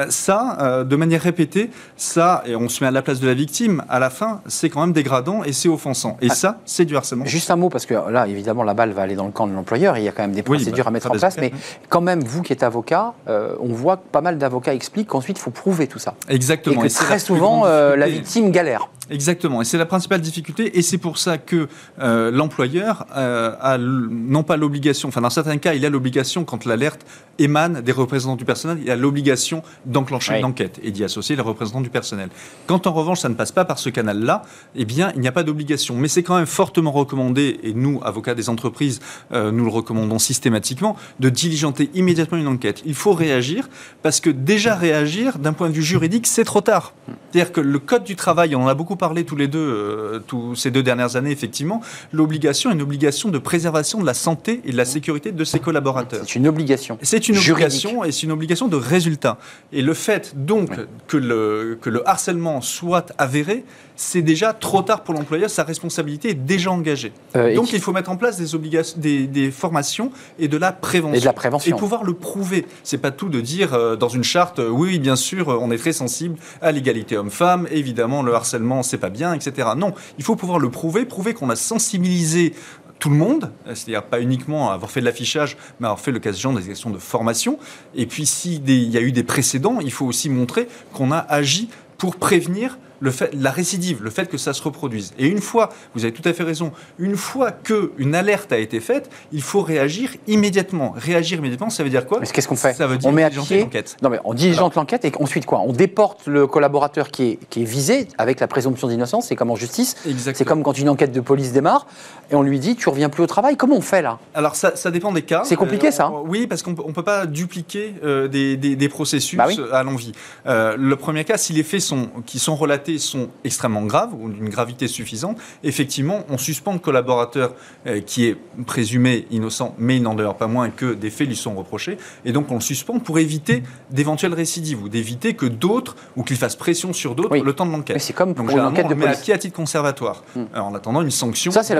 Ça, 0.08 0.84
de 0.84 0.96
manière 0.96 1.20
répétée, 1.22 1.70
ça, 1.96 2.42
et 2.46 2.56
on 2.56 2.68
se 2.68 2.82
met 2.82 2.88
à 2.88 2.90
la 2.90 3.02
place 3.02 3.20
de 3.20 3.26
la 3.26 3.34
victime, 3.34 3.82
à 3.88 3.98
la 3.98 4.10
fin, 4.10 4.40
c'est 4.46 4.68
quand 4.70 4.80
même 4.80 4.92
dégradant 4.92 5.44
et 5.44 5.52
c'est 5.52 5.68
offensant. 5.68 6.16
Et 6.20 6.28
Ah. 6.30 6.34
ça, 6.34 6.58
c'est 6.64 6.84
du 6.84 6.96
harcèlement. 6.96 7.24
Juste 7.26 7.50
un 7.50 7.56
mot, 7.56 7.68
parce 7.68 7.86
que 7.86 7.94
là, 8.10 8.26
évidemment, 8.26 8.62
la 8.62 8.74
balle 8.74 8.92
va 8.92 9.02
aller 9.02 9.14
dans 9.14 9.26
le 9.26 9.32
camp 9.32 9.46
de 9.46 9.52
l'employeur, 9.52 9.96
il 9.98 10.04
y 10.04 10.08
a 10.08 10.12
quand 10.12 10.22
même 10.22 10.32
des 10.32 10.40
Oui, 10.46 10.56
procédures 10.58 10.84
bah, 10.84 10.88
à 10.88 10.92
mettre 10.92 11.10
en 11.10 11.14
place, 11.14 11.36
mais 11.38 11.52
quand 11.88 12.00
même, 12.00 12.20
vous 12.22 12.42
qui 12.42 12.52
êtes 12.52 12.62
avocat, 12.62 13.14
euh, 13.28 13.54
on 13.60 13.72
voit 13.72 13.96
que 13.98 14.02
pas 14.10 14.20
mal 14.20 14.38
d'avocats 14.38 14.74
expliquent 14.74 15.03
qu'ensuite, 15.06 15.38
il 15.38 15.42
faut 15.42 15.50
prouver 15.50 15.86
tout 15.86 15.98
ça. 15.98 16.14
Exactement. 16.28 16.84
Et 16.84 16.88
que 16.88 16.92
très 16.92 17.18
souvent, 17.18 17.66
euh, 17.66 17.96
la 17.96 18.08
victime 18.08 18.50
galère. 18.50 18.88
Exactement, 19.10 19.60
et 19.60 19.66
c'est 19.66 19.76
la 19.76 19.84
principale 19.84 20.22
difficulté, 20.22 20.78
et 20.78 20.82
c'est 20.82 20.96
pour 20.96 21.18
ça 21.18 21.36
que 21.36 21.68
euh, 22.00 22.30
l'employeur 22.30 23.04
euh, 23.14 23.54
a 23.60 23.76
non 23.76 24.42
pas 24.42 24.56
l'obligation, 24.56 25.08
enfin 25.08 25.20
dans 25.20 25.28
certains 25.28 25.58
cas, 25.58 25.74
il 25.74 25.84
a 25.84 25.90
l'obligation, 25.90 26.44
quand 26.44 26.64
l'alerte 26.64 27.04
émane 27.38 27.82
des 27.82 27.92
représentants 27.92 28.36
du 28.36 28.46
personnel, 28.46 28.78
il 28.82 28.90
a 28.90 28.96
l'obligation 28.96 29.62
d'enclencher 29.84 30.32
Oui. 30.32 30.38
une 30.38 30.46
enquête 30.46 30.80
et 30.82 30.90
d'y 30.90 31.04
associer 31.04 31.36
les 31.36 31.42
représentants 31.42 31.82
du 31.82 31.90
personnel. 31.90 32.30
Quand 32.66 32.86
en 32.86 32.94
revanche 32.94 33.20
ça 33.20 33.28
ne 33.28 33.34
passe 33.34 33.52
pas 33.52 33.66
par 33.66 33.78
ce 33.78 33.90
canal-là, 33.90 34.42
eh 34.74 34.86
bien 34.86 35.12
il 35.14 35.20
n'y 35.20 35.28
a 35.28 35.32
pas 35.32 35.42
d'obligation, 35.42 35.96
mais 35.96 36.08
c'est 36.08 36.22
quand 36.22 36.36
même 36.36 36.46
fortement 36.46 36.92
recommandé, 36.92 37.60
et 37.62 37.74
nous, 37.74 38.00
avocats 38.04 38.34
des 38.34 38.48
entreprises, 38.48 39.00
euh, 39.32 39.50
nous 39.50 39.64
le 39.64 39.70
recommandons 39.70 40.18
systématiquement, 40.18 40.96
de 41.20 41.28
diligenter 41.28 41.90
immédiatement 41.92 42.38
une 42.38 42.48
enquête. 42.48 42.80
Il 42.86 42.94
faut 42.94 43.12
réagir, 43.12 43.68
parce 44.02 44.20
que 44.20 44.30
déjà 44.30 44.76
réagir, 44.76 44.93
d'un 45.38 45.52
point 45.52 45.68
de 45.68 45.74
vue 45.74 45.82
juridique, 45.82 46.26
c'est 46.26 46.44
trop 46.44 46.60
tard. 46.60 46.94
C'est-à-dire 47.32 47.52
que 47.52 47.60
le 47.60 47.78
code 47.78 48.04
du 48.04 48.16
travail, 48.16 48.54
on 48.54 48.62
en 48.62 48.68
a 48.68 48.74
beaucoup 48.74 48.96
parlé 48.96 49.24
tous 49.24 49.36
les 49.36 49.48
deux, 49.48 49.58
euh, 49.58 50.20
tous 50.26 50.54
ces 50.54 50.70
deux 50.70 50.82
dernières 50.82 51.16
années, 51.16 51.30
effectivement, 51.30 51.80
l'obligation 52.12 52.70
est 52.70 52.74
une 52.74 52.82
obligation 52.82 53.28
de 53.30 53.38
préservation 53.38 54.00
de 54.00 54.06
la 54.06 54.14
santé 54.14 54.60
et 54.64 54.72
de 54.72 54.76
la 54.76 54.84
sécurité 54.84 55.32
de 55.32 55.44
ses 55.44 55.58
collaborateurs. 55.58 56.24
C'est 56.26 56.36
une 56.36 56.46
obligation. 56.46 56.98
C'est 57.02 57.28
une 57.28 57.34
Juridique. 57.34 57.52
obligation 57.84 58.04
et 58.04 58.12
c'est 58.12 58.22
une 58.22 58.32
obligation 58.32 58.68
de 58.68 58.76
résultat. 58.76 59.38
Et 59.72 59.82
le 59.82 59.94
fait 59.94 60.34
donc 60.36 60.70
que, 61.08 61.16
le, 61.16 61.78
que 61.80 61.90
le 61.90 62.08
harcèlement 62.08 62.60
soit 62.60 63.12
avéré, 63.18 63.64
c'est 63.96 64.22
déjà 64.22 64.52
trop 64.52 64.82
tard 64.82 65.04
pour 65.04 65.14
l'employeur, 65.14 65.48
sa 65.50 65.62
responsabilité 65.62 66.30
est 66.30 66.34
déjà 66.34 66.70
engagée. 66.70 67.12
Euh, 67.36 67.54
donc 67.54 67.72
il 67.72 67.80
faut 67.80 67.92
mettre 67.92 68.10
en 68.10 68.16
place 68.16 68.36
des, 68.36 68.54
obligations, 68.54 68.98
des, 68.98 69.26
des 69.26 69.50
formations 69.50 70.10
et 70.38 70.48
de 70.48 70.56
la 70.56 70.72
prévention. 70.72 71.14
Et 71.14 71.20
de 71.20 71.24
la 71.24 71.32
prévention. 71.32 71.76
Et 71.76 71.78
pouvoir 71.78 72.04
le 72.04 72.14
prouver. 72.14 72.66
C'est 72.82 72.98
pas 72.98 73.12
tout 73.12 73.28
de 73.28 73.40
dire 73.40 73.74
euh, 73.74 73.96
dans 73.96 74.08
une 74.08 74.24
charte, 74.24 74.58
euh, 74.58 74.68
oui, 74.68 74.98
bien 74.98 75.16
sûr, 75.16 75.48
on 75.48 75.70
est 75.70 75.78
très 75.78 75.92
sensible 75.92 76.36
à 76.60 76.72
l'égalité 76.72 77.16
homme-femme, 77.16 77.68
évidemment, 77.70 78.22
le 78.22 78.34
harcèlement, 78.34 78.82
c'est 78.82 78.98
pas 78.98 79.10
bien, 79.10 79.32
etc. 79.32 79.68
Non, 79.76 79.94
il 80.18 80.24
faut 80.24 80.36
pouvoir 80.36 80.58
le 80.58 80.70
prouver, 80.70 81.04
prouver 81.04 81.34
qu'on 81.34 81.50
a 81.50 81.56
sensibilisé 81.56 82.54
tout 82.98 83.10
le 83.10 83.16
monde, 83.16 83.52
c'est-à-dire 83.66 84.04
pas 84.04 84.20
uniquement 84.20 84.70
avoir 84.70 84.90
fait 84.90 85.00
de 85.00 85.04
l'affichage, 85.04 85.56
mais 85.78 85.86
avoir 85.86 86.00
fait 86.00 86.12
le 86.12 86.20
cas 86.20 86.30
échéant 86.30 86.52
des 86.52 86.70
actions 86.70 86.90
de 86.90 86.98
formation. 86.98 87.58
Et 87.94 88.06
puis, 88.06 88.24
s'il 88.24 88.90
y 88.90 88.96
a 88.96 89.00
eu 89.00 89.12
des 89.12 89.24
précédents, 89.24 89.78
il 89.80 89.92
faut 89.92 90.06
aussi 90.06 90.30
montrer 90.30 90.68
qu'on 90.92 91.12
a 91.12 91.18
agi 91.18 91.68
pour 91.98 92.16
prévenir 92.16 92.78
le 93.04 93.10
fait, 93.10 93.30
la 93.34 93.50
récidive, 93.50 94.02
le 94.02 94.10
fait 94.10 94.28
que 94.28 94.38
ça 94.38 94.52
se 94.54 94.62
reproduise. 94.62 95.12
Et 95.18 95.26
une 95.26 95.40
fois, 95.40 95.68
vous 95.94 96.04
avez 96.04 96.12
tout 96.12 96.26
à 96.28 96.32
fait 96.32 96.42
raison, 96.42 96.72
une 96.98 97.16
fois 97.16 97.50
qu'une 97.52 98.14
alerte 98.14 98.50
a 98.52 98.58
été 98.58 98.80
faite, 98.80 99.10
il 99.32 99.42
faut 99.42 99.60
réagir 99.60 100.10
immédiatement. 100.26 100.94
Réagir 100.96 101.38
immédiatement, 101.38 101.68
ça 101.70 101.82
veut 101.84 101.90
dire 101.90 102.06
quoi? 102.06 102.18
Mais 102.20 102.26
qu'est-ce 102.26 102.48
qu'on 102.48 102.56
fait? 102.56 102.72
Ça 102.74 102.86
veut 102.86 102.96
dire 102.96 103.08
On 103.08 103.12
met 103.12 103.22
à 103.24 103.30
pied. 103.30 103.60
l'enquête. 103.60 103.96
Non, 104.02 104.08
mais 104.08 104.18
on 104.24 104.32
diligente 104.34 104.74
l'enquête 104.74 105.04
et 105.04 105.12
ensuite 105.20 105.44
quoi? 105.46 105.60
On 105.60 105.72
déporte 105.72 106.26
le 106.26 106.46
collaborateur 106.46 107.10
qui 107.10 107.22
est, 107.24 107.38
qui 107.50 107.62
est 107.62 107.66
visé 107.66 108.08
avec 108.18 108.40
la 108.40 108.46
présomption 108.48 108.88
d'innocence. 108.88 109.26
C'est 109.26 109.36
comme 109.36 109.50
en 109.50 109.56
justice. 109.56 109.96
Exactement. 110.06 110.34
C'est 110.38 110.44
comme 110.44 110.62
quand 110.62 110.78
une 110.78 110.88
enquête 110.88 111.12
de 111.12 111.20
police 111.20 111.52
démarre 111.52 111.86
et 112.30 112.34
on 112.34 112.42
lui 112.42 112.58
dit 112.58 112.74
tu 112.76 112.88
reviens 112.88 113.10
plus 113.10 113.22
au 113.22 113.26
travail. 113.26 113.56
Comment 113.56 113.76
on 113.76 113.80
fait 113.82 114.00
là? 114.02 114.18
Alors 114.34 114.56
ça, 114.56 114.76
ça 114.76 114.90
dépend 114.90 115.12
des 115.12 115.22
cas. 115.22 115.42
C'est 115.44 115.56
compliqué, 115.56 115.90
ça, 115.92 116.06
hein? 116.06 116.12
on- 116.14 116.28
Oui, 116.28 116.46
parce 116.46 116.62
qu'on 116.62 116.70
ne 116.70 116.92
peut 116.92 117.02
pas 117.02 117.26
dupliquer 117.26 117.94
euh, 118.02 118.28
des, 118.28 118.56
des- 118.56 118.76
des 118.76 118.88
processus 118.88 119.36
Bah 119.36 119.44
oui. 119.48 119.60
à 119.72 119.82
l'envie. 119.82 120.12
Euh, 120.46 120.76
le 120.78 120.96
premier 120.96 121.24
cas, 121.24 121.36
si 121.36 121.52
les 121.52 121.62
faits 121.62 121.80
sont, 121.80 122.08
qui 122.26 122.38
sont 122.38 122.56
relatés 122.56 122.93
sont 123.00 123.28
extrêmement 123.44 123.82
graves 123.82 124.12
ou 124.14 124.28
d'une 124.30 124.48
gravité 124.48 124.88
suffisante, 124.88 125.38
effectivement, 125.62 126.24
on 126.28 126.38
suspend 126.38 126.72
le 126.72 126.78
collaborateur 126.78 127.54
euh, 127.86 128.00
qui 128.00 128.26
est 128.26 128.36
présumé 128.66 129.26
innocent, 129.30 129.74
mais 129.78 129.96
il 129.96 130.02
n'en 130.02 130.14
demeure 130.14 130.36
pas 130.36 130.46
moins 130.46 130.70
que 130.70 130.94
des 130.94 131.10
faits 131.10 131.28
lui 131.28 131.36
sont 131.36 131.54
reprochés. 131.54 131.98
Et 132.24 132.32
donc 132.32 132.50
on 132.50 132.54
le 132.56 132.60
suspend 132.60 132.98
pour 132.98 133.18
éviter 133.18 133.62
d'éventuelles 133.90 134.34
récidives 134.34 134.82
ou 134.82 134.88
d'éviter 134.88 135.34
que 135.34 135.46
d'autres, 135.46 135.96
ou 136.16 136.22
qu'il 136.22 136.36
fasse 136.36 136.56
pression 136.56 136.92
sur 136.92 137.14
d'autres 137.14 137.30
Oui. 137.32 137.42
le 137.44 137.52
temps 137.52 137.66
de 137.66 137.72
l'enquête. 137.72 137.96
Mais 137.96 138.00
c'est 138.00 138.12
comme 138.12 138.34
Donc 138.34 138.36
pour 138.36 138.44
une 138.44 138.50
généralement, 138.50 138.72
enquête 138.72 138.86
on 138.86 138.88
de 138.90 138.94
met 138.94 139.04
à 139.04 139.08
police. 139.08 139.20
pied 139.22 139.34
à 139.34 139.38
titre 139.38 139.54
conservatoire, 139.56 140.22
Hmm. 140.34 140.44
en 140.54 140.74
attendant 140.74 141.02
une 141.02 141.10
sanction. 141.10 141.50
Ça, 141.52 141.62
c'est 141.62 141.74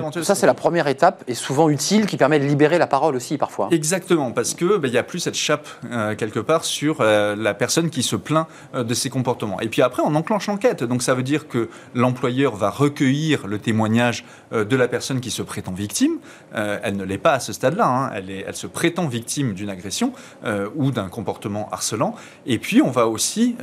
la, 0.47 0.55
première 0.55 0.87
étape 0.89 1.25
et 1.27 1.35
souvent 1.35 1.69
utile 1.69 2.07
qui 2.07 2.17
permet 2.17 2.39
de 2.39 2.45
libérer 2.45 2.79
la 2.79 2.87
parole 2.87 3.17
aussi 3.17 3.39
parfois. 3.39 3.69
Exactement, 3.71 4.31
parce 4.31 4.55
que 4.55 4.77
ben, 4.79 4.89
il 4.89 4.95
y 4.95 4.99
a 4.99 5.03
plus 5.03 5.19
cette 5.21 5.35
chape 5.35 5.69
euh, 5.91 6.15
quelque 6.15 6.41
part 6.41 6.65
sur 6.65 6.99
euh, 7.01 7.35
la 7.37 7.55
personne 7.55 7.91
qui 7.91 8.03
se 8.03 8.17
plaint 8.17 8.47
de 8.75 8.95
ses 8.95 9.11
comportements. 9.11 9.61
Et 9.61 9.69
puis 9.69 9.83
après, 9.83 10.03
on 10.05 10.15
enclenche 10.15 10.47
l'enquête. 10.47 10.85
Donc 10.85 11.03
ça 11.05 11.15
veut 11.15 11.23
dire 11.23 11.49
que 11.49 11.69
l'employeur 11.95 12.57
va 12.57 12.71
recueillir 12.71 13.47
le 13.47 13.59
témoignage 13.59 14.25
euh, 14.53 14.65
de 14.65 14.77
la 14.77 14.89
personne 14.89 15.21
qui 15.21 15.31
se 15.31 15.43
prétend 15.43 15.73
victime. 15.73 16.19
Euh, 16.55 16.79
elle 16.83 16.97
ne 16.97 17.05
l'est 17.05 17.19
pas 17.19 17.35
à 17.35 17.41
ce 17.41 17.53
stade-là. 17.53 17.87
hein. 17.87 18.11
Elle, 18.15 18.55
se 18.55 18.67
prétend 18.67 19.07
victime 19.07 19.53
d'une 19.53 19.71
agression 19.71 20.13
euh, 20.45 20.69
ou 20.75 20.91
d'un 20.91 21.09
comportement 21.09 21.69
harcelant. 21.71 22.15
Et 22.47 22.59
puis 22.59 22.81
on 22.83 22.91
va 22.91 23.07
aussi 23.07 23.57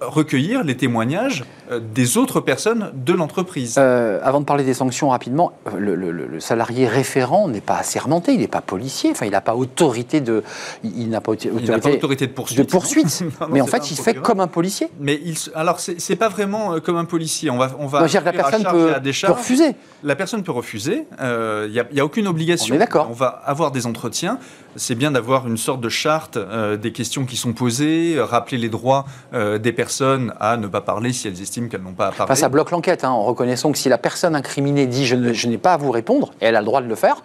recueillir 0.00 0.64
les 0.64 0.76
témoignages 0.76 1.44
des 1.80 2.16
autres 2.16 2.40
personnes 2.40 2.90
de 2.94 3.12
l'entreprise. 3.12 3.74
Euh, 3.78 4.20
avant 4.22 4.40
de 4.40 4.44
parler 4.44 4.64
des 4.64 4.74
sanctions 4.74 5.08
rapidement, 5.10 5.52
euh, 5.66 5.78
le, 5.78 5.94
le- 5.94 6.10
le 6.12 6.40
salarié 6.40 6.86
référent 6.86 7.48
n'est 7.48 7.60
pas 7.60 7.76
assermenté, 7.76 8.32
il 8.32 8.40
n'est 8.40 8.48
pas 8.48 8.60
policier, 8.60 9.10
enfin 9.10 9.26
il 9.26 9.32
n'a 9.32 9.40
pas 9.40 9.54
autorité 9.54 10.20
de, 10.20 10.42
il, 10.84 11.08
n'a 11.08 11.20
pas 11.20 11.32
autorité, 11.32 11.66
pas 11.66 12.26
de 12.26 12.32
poursuite. 12.32 12.58
de 12.58 12.62
poursuite. 12.64 13.22
Non, 13.40 13.46
non, 13.48 13.52
mais 13.54 13.60
en 13.60 13.66
fait, 13.66 13.90
il 13.90 13.96
fait 13.96 14.14
comme 14.14 14.40
un 14.40 14.46
policier. 14.46 14.88
Mais 15.00 15.20
il, 15.24 15.36
alors, 15.54 15.78
c'est 15.80 16.16
pas 16.16 16.28
vraiment 16.28 16.74
euh, 16.74 16.80
comme 16.80 16.96
un 16.96 17.04
policier. 17.04 17.50
On 17.50 17.58
va, 17.58 17.70
on 17.78 17.86
va 17.86 18.06
dire 18.06 18.20
que 18.20 18.24
la 18.26 18.30
à 18.30 18.34
personne 18.34 18.62
peut, 18.64 18.90
à 18.90 18.94
peut 18.94 19.00
décharge. 19.00 19.38
refuser. 19.38 19.74
La 20.02 20.16
personne 20.16 20.42
peut 20.42 20.52
refuser. 20.52 21.04
Il 21.20 21.70
n'y 21.72 21.80
a, 21.80 21.86
y 21.92 22.00
a 22.00 22.04
aucune 22.04 22.26
obligation. 22.28 22.74
On 22.74 22.76
est 22.76 22.80
d'accord. 22.80 23.08
On 23.10 23.14
va 23.14 23.26
avoir 23.44 23.70
des 23.72 23.86
entretiens. 23.86 24.38
C'est 24.78 24.94
bien 24.94 25.10
d'avoir 25.10 25.46
une 25.46 25.56
sorte 25.56 25.80
de 25.80 25.88
charte 25.88 26.36
euh, 26.36 26.76
des 26.76 26.92
questions 26.92 27.24
qui 27.24 27.36
sont 27.36 27.54
posées, 27.54 28.16
euh, 28.16 28.24
rappeler 28.26 28.58
les 28.58 28.68
droits 28.68 29.06
euh, 29.32 29.56
des 29.56 29.72
personnes 29.72 30.34
à 30.38 30.58
ne 30.58 30.66
pas 30.66 30.82
parler 30.82 31.14
si 31.14 31.26
elles 31.28 31.40
estiment 31.40 31.55
qu'elles 31.62 31.82
n'ont 31.82 31.92
pas 31.92 32.08
à 32.08 32.12
parler. 32.12 32.24
Enfin, 32.24 32.34
ça 32.34 32.48
bloque 32.48 32.70
l'enquête, 32.70 33.04
hein, 33.04 33.10
en 33.10 33.24
reconnaissant 33.24 33.72
que 33.72 33.78
si 33.78 33.88
la 33.88 33.98
personne 33.98 34.36
incriminée 34.36 34.86
dit 34.86 35.06
je 35.06 35.48
n'ai 35.48 35.58
pas 35.58 35.72
à 35.72 35.76
vous 35.76 35.90
répondre, 35.90 36.32
et 36.40 36.46
elle 36.46 36.56
a 36.56 36.60
le 36.60 36.66
droit 36.66 36.82
de 36.82 36.86
le 36.86 36.94
faire, 36.94 37.22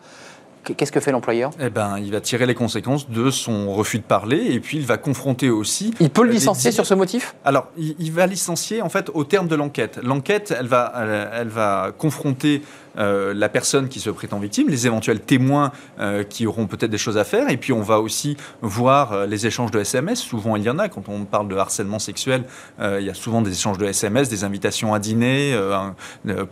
qu'est-ce 0.63 0.91
que 0.91 0.99
fait 0.99 1.11
l'employeur? 1.11 1.51
Eh 1.59 1.69
ben, 1.69 1.97
il 1.97 2.11
va 2.11 2.21
tirer 2.21 2.45
les 2.45 2.53
conséquences 2.53 3.09
de 3.09 3.31
son 3.31 3.73
refus 3.73 3.97
de 3.97 4.03
parler 4.03 4.51
et 4.51 4.59
puis 4.59 4.77
il 4.77 4.85
va 4.85 4.97
confronter 4.97 5.49
aussi. 5.49 5.93
Il 5.99 6.11
peut 6.11 6.23
le 6.23 6.31
licencier 6.31 6.71
sur 6.71 6.85
ce 6.85 6.93
motif? 6.93 7.35
Alors, 7.43 7.67
il, 7.77 7.95
il 7.99 8.11
va 8.11 8.27
licencier 8.27 8.81
en 8.81 8.89
fait 8.89 9.09
au 9.13 9.23
terme 9.23 9.47
de 9.47 9.55
l'enquête. 9.55 9.99
L'enquête, 10.03 10.53
elle 10.57 10.67
va, 10.67 10.93
elle, 10.95 11.29
elle 11.33 11.47
va 11.47 11.91
confronter 11.97 12.61
euh, 12.97 13.33
la 13.33 13.49
personne 13.49 13.87
qui 13.87 13.99
se 13.99 14.09
prétend 14.09 14.39
victime, 14.39 14.67
les 14.69 14.85
éventuels 14.87 15.19
témoins 15.21 15.71
euh, 15.99 16.23
qui 16.23 16.45
auront 16.47 16.67
peut-être 16.67 16.91
des 16.91 16.97
choses 16.97 17.17
à 17.17 17.23
faire, 17.23 17.49
et 17.49 17.57
puis 17.57 17.71
on 17.73 17.81
va 17.81 17.99
aussi 17.99 18.37
voir 18.61 19.13
euh, 19.13 19.25
les 19.25 19.47
échanges 19.47 19.71
de 19.71 19.79
SMS. 19.79 20.19
Souvent, 20.19 20.55
il 20.55 20.63
y 20.63 20.69
en 20.69 20.77
a 20.79 20.89
quand 20.89 21.07
on 21.09 21.25
parle 21.25 21.47
de 21.47 21.55
harcèlement 21.55 21.99
sexuel. 21.99 22.43
il 22.81 23.05
y 23.05 23.09
a 23.09 23.13
souvent 23.13 23.41
des 23.41 23.51
échanges 23.51 23.77
de 23.77 23.85
SMS, 23.85 24.29
des 24.29 24.43
invitations 24.43 24.93
à 24.93 24.99
dîner, 24.99 25.53
un- 25.53 25.95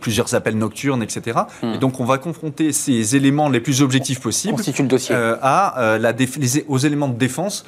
plusieurs 0.00 0.34
appels 0.34 0.56
nocturnes, 0.56 1.02
etc. 1.02 1.40
Hmm. 1.62 1.74
Et 1.74 1.78
donc, 1.78 2.00
on 2.00 2.04
va 2.04 2.18
confronter 2.18 2.72
ces 2.72 3.16
éléments 3.16 3.48
les 3.48 3.60
plus 3.60 3.82
objectifs 3.82 4.20
possibles 4.20 4.54
Constitue 4.56 4.82
le 4.82 4.88
dossier. 4.88 5.14
à, 5.14 5.98
la 6.00 6.12
les- 6.12 6.64
aux 6.68 6.78
éléments 6.78 7.08
de 7.08 7.18
défense 7.18 7.64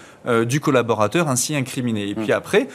du 0.47 0.61
collaborateur 0.61 1.29
ainsi 1.29 1.55
incriminé. 1.57 2.09
Et 2.09 2.15
Mm. 2.15 2.23
puis 2.23 2.33
après, 2.33 2.69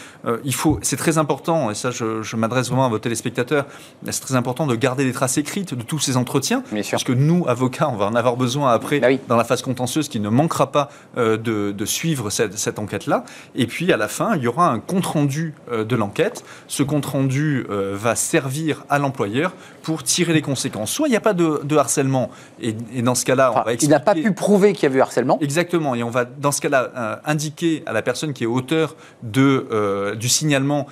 il 0.43 0.53
faut, 0.53 0.79
c'est 0.81 0.97
très 0.97 1.17
important, 1.17 1.71
et 1.71 1.75
ça 1.75 1.91
je, 1.91 2.21
je 2.21 2.35
m'adresse 2.35 2.67
vraiment 2.67 2.85
à 2.85 2.89
vos 2.89 2.99
téléspectateurs, 2.99 3.65
c'est 4.09 4.21
très 4.21 4.35
important 4.35 4.67
de 4.67 4.75
garder 4.75 5.05
des 5.05 5.13
traces 5.13 5.37
écrites 5.37 5.73
de 5.73 5.83
tous 5.87 5.99
ces 5.99 6.17
entretiens, 6.17 6.63
parce 6.91 7.03
que 7.03 7.13
nous, 7.13 7.45
avocats, 7.47 7.89
on 7.89 7.95
va 7.95 8.05
en 8.05 8.15
avoir 8.15 8.35
besoin 8.35 8.71
après 8.73 8.99
Bah 8.99 9.07
oui. 9.09 9.19
dans 9.27 9.37
la 9.37 9.43
phase 9.45 9.61
contentieuse 9.61 10.09
qui 10.09 10.19
ne 10.19 10.29
manquera 10.29 10.71
pas 10.71 10.89
euh, 11.17 11.37
de, 11.37 11.71
de 11.71 11.85
suivre 11.85 12.29
cette, 12.29 12.57
cette 12.57 12.77
enquête-là. 12.77 13.23
Et 13.55 13.67
puis 13.67 13.91
à 13.93 13.97
la 13.97 14.07
fin, 14.07 14.35
il 14.35 14.43
y 14.43 14.47
aura 14.47 14.69
un 14.69 14.79
compte-rendu 14.79 15.53
euh, 15.71 15.83
de 15.85 15.95
l'enquête. 15.95 16.43
Ce 16.67 16.83
compte-rendu 16.83 17.65
euh, 17.69 17.95
va 17.97 18.15
servir 18.15 18.83
à 18.89 18.99
l'employeur 18.99 19.53
pour 19.81 20.03
tirer 20.03 20.33
les 20.33 20.41
conséquences. 20.41 20.91
Soit 20.91 21.07
il 21.07 21.11
n'y 21.11 21.17
a 21.17 21.21
pas 21.21 21.33
de, 21.33 21.61
de 21.63 21.77
harcèlement, 21.77 22.29
et, 22.61 22.75
et 22.93 23.01
dans 23.01 23.15
ce 23.15 23.23
cas-là, 23.25 23.51
Enfin, 23.51 23.61
on 23.61 23.65
va 23.65 23.73
il 23.73 23.89
n'a 23.89 23.99
pas 24.01 24.11
expliquer- 24.11 24.29
pu 24.29 24.35
prouver 24.35 24.73
qu'il 24.73 24.89
y 24.89 24.93
a 24.93 24.95
eu 24.95 24.99
harcèlement. 25.01 25.37
Exactement, 25.41 25.95
et 25.95 26.03
on 26.03 26.09
va 26.09 26.25
dans 26.25 26.51
ce 26.51 26.59
cas-là 26.61 27.21
indiquer 27.25 27.83
à 27.85 27.93
la 27.93 28.01
personne 28.01 28.33
qui 28.33 28.43
est 28.43 28.47
auteur 28.47 28.95
de, 29.23 30.15
du 30.19 30.27
signalement 30.27 30.87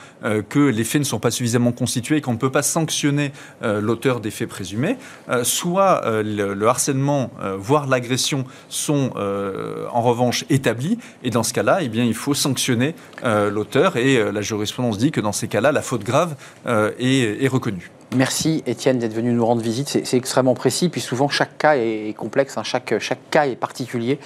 que 0.49 0.59
les 0.59 0.83
faits 0.85 1.01
ne 1.01 1.05
sont 1.05 1.19
pas 1.19 1.31
suffisamment 1.31 1.71
constitués 1.73 2.17
et 2.17 2.21
qu'on 2.21 2.33
ne 2.33 2.37
peut 2.37 2.51
pas 2.51 2.61
sanctionner 2.63 3.31
l'auteur 3.61 4.19
des 4.21 4.31
faits 4.31 4.47
présumés. 4.47 4.84
Euh, 5.29 5.43
soit 5.43 6.05
euh, 6.05 6.23
le, 6.23 6.53
le 6.53 6.67
harcèlement, 6.67 7.31
euh, 7.41 7.55
voire 7.57 7.87
l'agression 7.87 8.45
sont 8.69 9.11
en 9.91 10.01
revanche 10.01 10.45
établis, 10.49 10.97
et 11.23 11.29
dans 11.29 11.43
ce 11.43 11.53
cas-là, 11.53 11.79
eh 11.81 11.85
il 11.85 12.13
faut 12.13 12.33
sanctionner 12.33 12.95
l'auteur, 13.23 13.97
et 13.97 14.31
la 14.31 14.41
jurisprudence 14.41 14.97
dit 14.97 15.11
que 15.11 15.21
dans 15.21 15.31
ces 15.31 15.47
cas-là, 15.47 15.71
la 15.71 15.81
faute 15.81 16.03
grave 16.03 16.35
est 16.65 17.47
reconnue. 17.47 17.91
Merci 18.15 18.63
Étienne 18.65 18.97
d'être 18.97 19.13
venu 19.13 19.31
nous 19.33 19.45
rendre 19.45 19.61
visite. 19.61 19.99
C'est 20.03 20.17
extrêmement 20.17 20.53
précis, 20.53 20.89
puis 20.89 21.01
souvent 21.01 21.27
chaque 21.27 21.57
cas 21.57 21.75
est, 21.75 22.09
est 22.09 22.13
complexe, 22.13 22.57
hein. 22.57 22.63
chaque, 22.63 22.97
chaque 22.99 23.29
cas 23.29 23.45
est 23.45 23.55
particulier. 23.55 24.19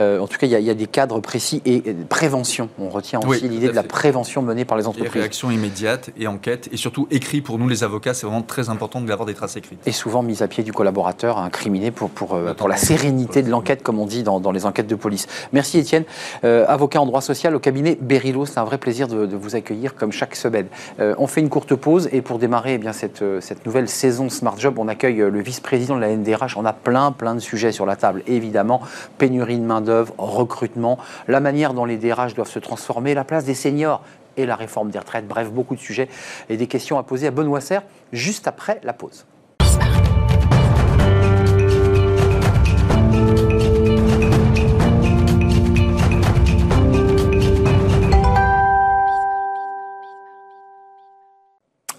Euh, 0.00 0.18
en 0.18 0.26
tout 0.26 0.38
cas, 0.38 0.46
il 0.46 0.50
y, 0.50 0.54
a- 0.54 0.58
il 0.60 0.64
y 0.66 0.70
a 0.70 0.74
des 0.74 0.86
cadres 0.86 1.20
précis 1.20 1.60
et, 1.64 1.76
et 1.90 1.94
prévention. 2.08 2.68
On 2.78 2.88
retient 2.88 3.20
aussi 3.26 3.48
l'idée 3.48 3.68
de 3.68 3.72
la 3.74 3.82
prévention 3.82 4.42
menée 4.42 4.64
par 4.64 4.78
les 4.78 4.84
Et 4.84 4.86
entreprises. 4.86 5.12
réaction 5.12 5.50
immédiate 5.50 6.10
et 6.18 6.26
enquête, 6.26 6.68
et 6.72 6.76
surtout 6.76 7.06
écrit 7.10 7.40
pour 7.42 7.58
nous 7.58 7.68
les 7.68 7.84
avocats, 7.84 8.14
c'est 8.14 8.26
vraiment 8.26 8.42
très 8.42 8.70
important 8.70 9.00
d'avoir 9.00 9.26
des 9.26 9.34
traces 9.34 9.56
écrites. 9.56 9.80
Et 9.86 9.92
souvent 9.92 10.22
mise 10.22 10.42
à 10.42 10.48
pied 10.48 10.64
du 10.64 10.72
collaborateur 10.72 11.38
incriminé 11.38 11.90
pour, 11.90 12.10
pour, 12.10 12.34
euh, 12.34 12.54
pour 12.54 12.68
la 12.68 12.76
sérénité 12.76 13.42
de 13.42 13.50
l'enquête, 13.50 13.82
comme 13.82 13.98
on 13.98 14.06
dit 14.06 14.22
dans, 14.22 14.40
dans 14.40 14.52
les 14.52 14.64
enquêtes 14.66 14.86
de 14.86 14.94
police. 14.94 15.26
Merci 15.52 15.78
Étienne, 15.78 16.04
Euh, 16.44 16.64
avocat 16.68 17.00
en 17.00 17.06
droit 17.06 17.20
social 17.20 17.54
au 17.54 17.58
cabinet 17.58 17.98
Berilo. 18.00 18.46
C'est 18.46 18.58
un 18.58 18.64
vrai 18.64 18.78
plaisir 18.78 19.08
de, 19.08 19.26
de 19.26 19.36
vous 19.36 19.54
accueillir 19.56 19.94
comme 19.94 20.12
chaque 20.12 20.36
semaine. 20.36 20.66
On 20.98 21.26
fait 21.26 21.40
une 21.40 21.48
courte 21.48 21.74
pause 21.74 22.08
et 22.12 22.22
pour 22.22 22.38
démarrer 22.38 22.74
eh 22.74 22.78
bien, 22.78 22.92
cette, 22.92 23.22
cette 23.40 23.66
nouvelle 23.66 23.88
saison 23.88 24.28
Smart 24.28 24.58
Job, 24.58 24.78
on 24.78 24.88
accueille 24.88 25.20
euh, 25.20 25.30
le 25.30 25.40
vice-président 25.40 25.96
de 25.96 26.00
la 26.00 26.14
NDRH. 26.14 26.56
On 26.56 26.64
a 26.64 26.72
plein, 26.72 27.12
plein 27.12 27.34
de 27.34 27.40
sujets 27.40 27.72
sur 27.72 27.86
la 27.86 27.96
table. 27.96 28.22
Évidemment, 28.26 28.80
pénurie 29.18 29.58
de 29.58 29.64
main-d'œuvre, 29.64 30.14
recrutement, 30.18 30.98
la 31.28 31.40
manière 31.40 31.74
dont 31.74 31.84
les 31.84 31.96
DRH 31.96 32.34
doivent 32.34 32.48
se 32.48 32.58
transformer, 32.58 33.14
la 33.14 33.24
place 33.24 33.44
des 33.44 33.54
seniors 33.54 34.02
et 34.36 34.46
la 34.46 34.56
réforme 34.56 34.90
des 34.90 34.98
retraites. 34.98 35.26
Bref, 35.26 35.50
beaucoup 35.50 35.74
de 35.74 35.80
sujets 35.80 36.08
et 36.48 36.56
des 36.56 36.66
questions 36.66 36.98
à 36.98 37.02
poser 37.02 37.28
à 37.28 37.30
Benoît 37.30 37.60
Serre 37.60 37.82
juste 38.12 38.48
après 38.48 38.80
la 38.82 38.92
pause. 38.92 39.24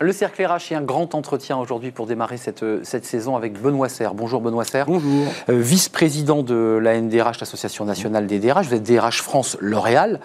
Le 0.05 0.11
Cercle 0.13 0.45
RH 0.45 0.71
et 0.71 0.75
un 0.75 0.83
grand 0.83 1.15
entretien 1.15 1.57
aujourd'hui 1.57 1.89
pour 1.89 2.05
démarrer 2.05 2.37
cette, 2.37 2.61
euh, 2.61 2.79
cette 2.83 3.05
saison 3.05 3.35
avec 3.35 3.59
Benoît 3.59 3.89
Serre. 3.89 4.13
Bonjour 4.13 4.39
Benoît 4.39 4.63
Serre. 4.63 4.85
Bonjour. 4.85 5.25
Euh, 5.49 5.59
vice-président 5.59 6.43
de 6.43 6.77
la 6.79 6.93
NDRH, 7.01 7.39
l'Association 7.39 7.85
nationale 7.85 8.27
des 8.27 8.37
DRH. 8.37 8.67
Vous 8.67 8.75
êtes 8.75 8.83
DRH 8.83 9.23
France 9.23 9.57
L'Oréal 9.59 10.19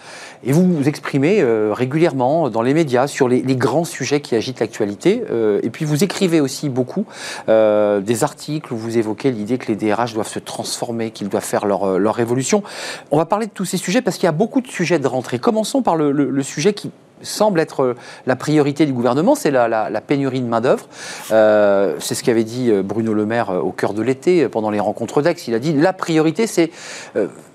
et 0.45 0.53
vous 0.53 0.71
vous 0.71 0.87
exprimez 0.87 1.41
euh, 1.41 1.73
régulièrement 1.73 2.51
dans 2.51 2.61
les 2.61 2.75
médias 2.75 3.07
sur 3.07 3.27
les, 3.27 3.41
les 3.41 3.57
grands 3.57 3.87
sujets 3.87 4.21
qui 4.21 4.37
agitent 4.37 4.61
l'actualité. 4.61 5.25
Euh, 5.31 5.61
et 5.63 5.71
puis 5.71 5.87
vous 5.87 6.05
écrivez 6.05 6.43
aussi 6.43 6.69
beaucoup 6.69 7.07
des 7.49 8.23
articles 8.23 8.75
où 8.75 8.77
vous 8.77 8.99
évoquez 8.99 9.31
l'idée 9.31 9.57
que 9.57 9.73
les 9.73 9.77
DRH 9.77 10.13
doivent 10.13 10.29
se 10.29 10.41
transformer, 10.41 11.11
qu'ils 11.11 11.31
doivent 11.31 11.43
faire 11.43 11.65
leur, 11.65 11.99
leur 11.99 12.21
évolution. 12.21 12.63
On 13.11 13.17
va 13.17 13.25
parler 13.25 13.47
de 13.47 13.53
tous 13.53 13.65
ces 13.65 13.79
sujets 13.79 14.03
parce 14.03 14.17
qu'il 14.17 14.25
y 14.25 14.29
a 14.29 14.33
beaucoup 14.33 14.61
de 14.61 14.69
sujets 14.69 14.99
de 14.99 15.07
rentrée. 15.07 15.39
Commençons 15.39 15.81
par 15.81 15.97
le, 15.97 16.13
le- 16.13 16.29
le 16.29 16.43
sujet 16.43 16.75
qui 16.75 16.91
semble 17.23 17.61
être 17.61 17.83
euh, 17.83 17.95
la 18.27 18.37
priorité 18.37 18.87
du 18.87 18.93
gouvernement, 18.93 19.35
c'est 19.35 19.51
la, 19.51 20.01
pénurie 20.01 20.41
de 20.41 20.47
main-d'œuvre. 20.47 20.87
Euh, 21.33 21.97
c'est 21.99 22.15
ce 22.15 22.25
qu'avait 22.25 22.45
dit 22.45 22.71
euh, 22.71 22.83
Bruno 22.83 23.15
Le 23.15 23.27
Maire 23.27 23.51
au 23.51 23.73
cœur 23.73 23.95
de 23.95 24.03
l'été, 24.03 24.49
pendant 24.49 24.71
les 24.71 24.81
rencontres 24.81 25.23
d'Aix. 25.23 25.35
Il 25.49 25.55
a 25.55 25.59
dit 25.59 25.73
la 25.73 25.93
priorité, 25.93 26.47
c'est 26.47 26.71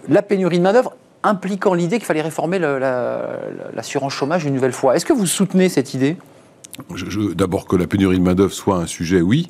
la 0.08 0.22
pénurie 0.22 0.58
de 0.60 0.64
main-d'œuvre, 0.64 0.94
impliquant 1.24 1.74
l'idée 1.74 1.98
qu'il 1.98 2.06
fallait 2.06 2.22
réformer 2.22 2.60
le- 2.60 2.78
la- 2.78 3.40
l'assurance 3.74 4.14
chômage 4.14 4.46
une 4.46 4.54
nouvelle 4.54 4.74
fois. 4.74 4.96
Est-ce 4.96 5.06
que 5.06 5.14
vous 5.14 5.26
soutenez 5.26 5.70
cette 5.70 5.94
idée? 5.94 6.18
D'abord 7.36 7.66
que 7.66 7.76
la 7.76 7.88
pénurie 7.88 8.20
de 8.20 8.24
main-d'œuvre 8.24 8.54
soit 8.54 8.78
un 8.78 8.86
sujet, 8.86 9.22
oui, 9.22 9.50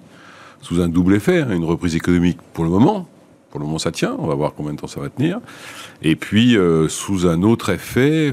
sous 0.62 0.80
un 0.82 0.88
double 0.88 1.16
effet, 1.16 1.42
hein, 1.42 1.52
une 1.52 1.66
reprise 1.66 1.96
économique 1.96 2.38
pour 2.54 2.64
le 2.64 2.70
moment. 2.70 3.08
Pour 3.50 3.60
le 3.60 3.66
moment, 3.66 3.80
ça 3.80 3.92
tient. 3.92 4.16
On 4.20 4.28
va 4.28 4.36
voir 4.36 4.54
combien 4.56 4.74
de 4.74 4.78
temps 4.80 4.88
ça 4.88 5.00
va 5.00 5.10
tenir. 5.10 5.40
Et 6.02 6.16
puis, 6.18 6.58
sous 6.90 7.26
un 7.26 7.42
autre 7.42 7.70
effet, 7.70 8.32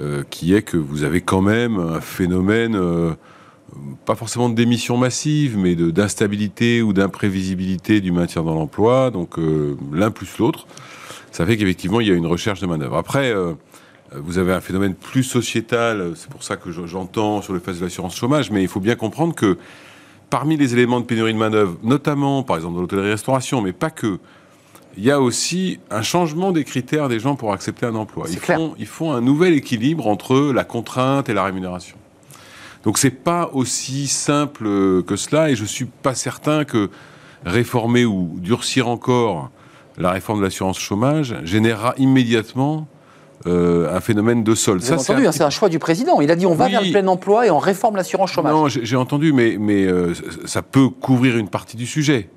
euh, 0.00 0.22
qui 0.30 0.54
est 0.54 0.62
que 0.62 0.76
vous 0.76 1.04
avez 1.04 1.20
quand 1.20 1.42
même 1.42 1.78
un 1.78 2.00
phénomène, 2.00 2.74
euh, 2.76 3.12
pas 4.04 4.14
forcément 4.14 4.48
de 4.48 4.54
démission 4.54 4.96
massive, 4.96 5.56
mais 5.58 5.74
d'instabilité 5.74 6.82
ou 6.82 6.92
d'imprévisibilité 6.92 8.00
du 8.00 8.12
maintien 8.12 8.42
dans 8.42 8.54
l'emploi. 8.54 9.10
Donc, 9.10 9.38
euh, 9.38 9.76
l'un 9.92 10.10
plus 10.10 10.38
l'autre. 10.38 10.66
Ça 11.32 11.44
fait 11.44 11.56
qu'effectivement, 11.56 12.00
il 12.00 12.08
y 12.08 12.10
a 12.10 12.14
une 12.14 12.26
recherche 12.26 12.60
de 12.60 12.66
main-d'œuvre. 12.66 12.96
Après, 12.96 13.34
vous 14.14 14.38
avez 14.38 14.52
un 14.54 14.60
phénomène 14.62 14.94
plus 14.94 15.24
sociétal, 15.24 16.12
c'est 16.14 16.30
pour 16.30 16.42
ça 16.42 16.56
que 16.56 16.70
je- 16.70 16.86
j'entends 16.86 17.42
sur 17.42 17.52
le 17.52 17.58
fait 17.58 17.72
de 17.74 17.80
l'assurance 17.82 18.16
chômage, 18.16 18.50
mais 18.50 18.62
il 18.62 18.68
faut 18.68 18.80
bien 18.80 18.94
comprendre 18.94 19.34
que 19.34 19.58
parmi 20.30 20.56
les 20.56 20.72
éléments 20.72 21.00
de 21.00 21.04
pénurie 21.04 21.34
de 21.34 21.38
main-d'œuvre, 21.38 21.76
notamment 21.82 22.42
par 22.42 22.56
exemple 22.56 22.74
dans 22.76 22.80
l'hôtellerie-restauration, 22.80 23.60
mais 23.60 23.72
pas 23.72 23.90
que, 23.90 24.18
il 24.96 25.04
y 25.04 25.10
a 25.10 25.20
aussi 25.20 25.78
un 25.90 26.02
changement 26.02 26.52
des 26.52 26.64
critères 26.64 27.08
des 27.08 27.20
gens 27.20 27.36
pour 27.36 27.52
accepter 27.52 27.86
un 27.86 27.94
emploi. 27.94 28.26
Ils 28.30 28.40
clair. 28.40 28.58
font, 28.58 28.74
ils 28.78 28.86
font 28.86 29.12
un 29.12 29.20
nouvel 29.20 29.52
équilibre 29.52 30.06
entre 30.06 30.52
la 30.52 30.64
contrainte 30.64 31.28
et 31.28 31.34
la 31.34 31.44
rémunération. 31.44 31.96
Donc 32.84 32.98
c'est 32.98 33.10
pas 33.10 33.50
aussi 33.52 34.06
simple 34.06 34.64
que 35.02 35.16
cela, 35.16 35.50
et 35.50 35.56
je 35.56 35.64
suis 35.64 35.86
pas 35.86 36.14
certain 36.14 36.64
que 36.64 36.88
réformer 37.44 38.04
ou 38.04 38.36
durcir 38.38 38.88
encore 38.88 39.50
la 39.98 40.12
réforme 40.12 40.38
de 40.38 40.44
l'assurance 40.44 40.78
chômage 40.78 41.34
générera 41.44 41.94
immédiatement 41.98 42.86
euh, 43.46 43.94
un 43.94 44.00
phénomène 44.00 44.44
de 44.44 44.54
sol. 44.54 44.78
Vous 44.78 44.86
c'est 44.86 44.94
entendu, 44.94 45.26
un 45.26 45.28
hein, 45.28 45.32
c'est 45.32 45.44
un 45.44 45.50
choix 45.50 45.68
du 45.68 45.78
président. 45.78 46.20
Il 46.20 46.30
a 46.30 46.36
dit 46.36 46.46
on 46.46 46.54
va 46.54 46.68
vers 46.68 46.82
le 46.82 46.90
plein 46.90 47.06
emploi 47.06 47.46
et 47.46 47.50
on 47.50 47.58
réforme 47.58 47.96
l'assurance 47.96 48.32
chômage. 48.32 48.52
non, 48.52 48.68
j'ai 48.68 48.84
j'ai 48.84 48.96
entendu, 48.96 49.32
mais, 49.32 49.56
mais 49.58 49.84
euh, 49.84 50.14
ça 50.44 50.62
peut 50.62 50.88
couvrir 50.88 51.36
une 51.36 51.48
partie 51.48 51.76
du 51.76 51.86
sujet. 51.86 52.28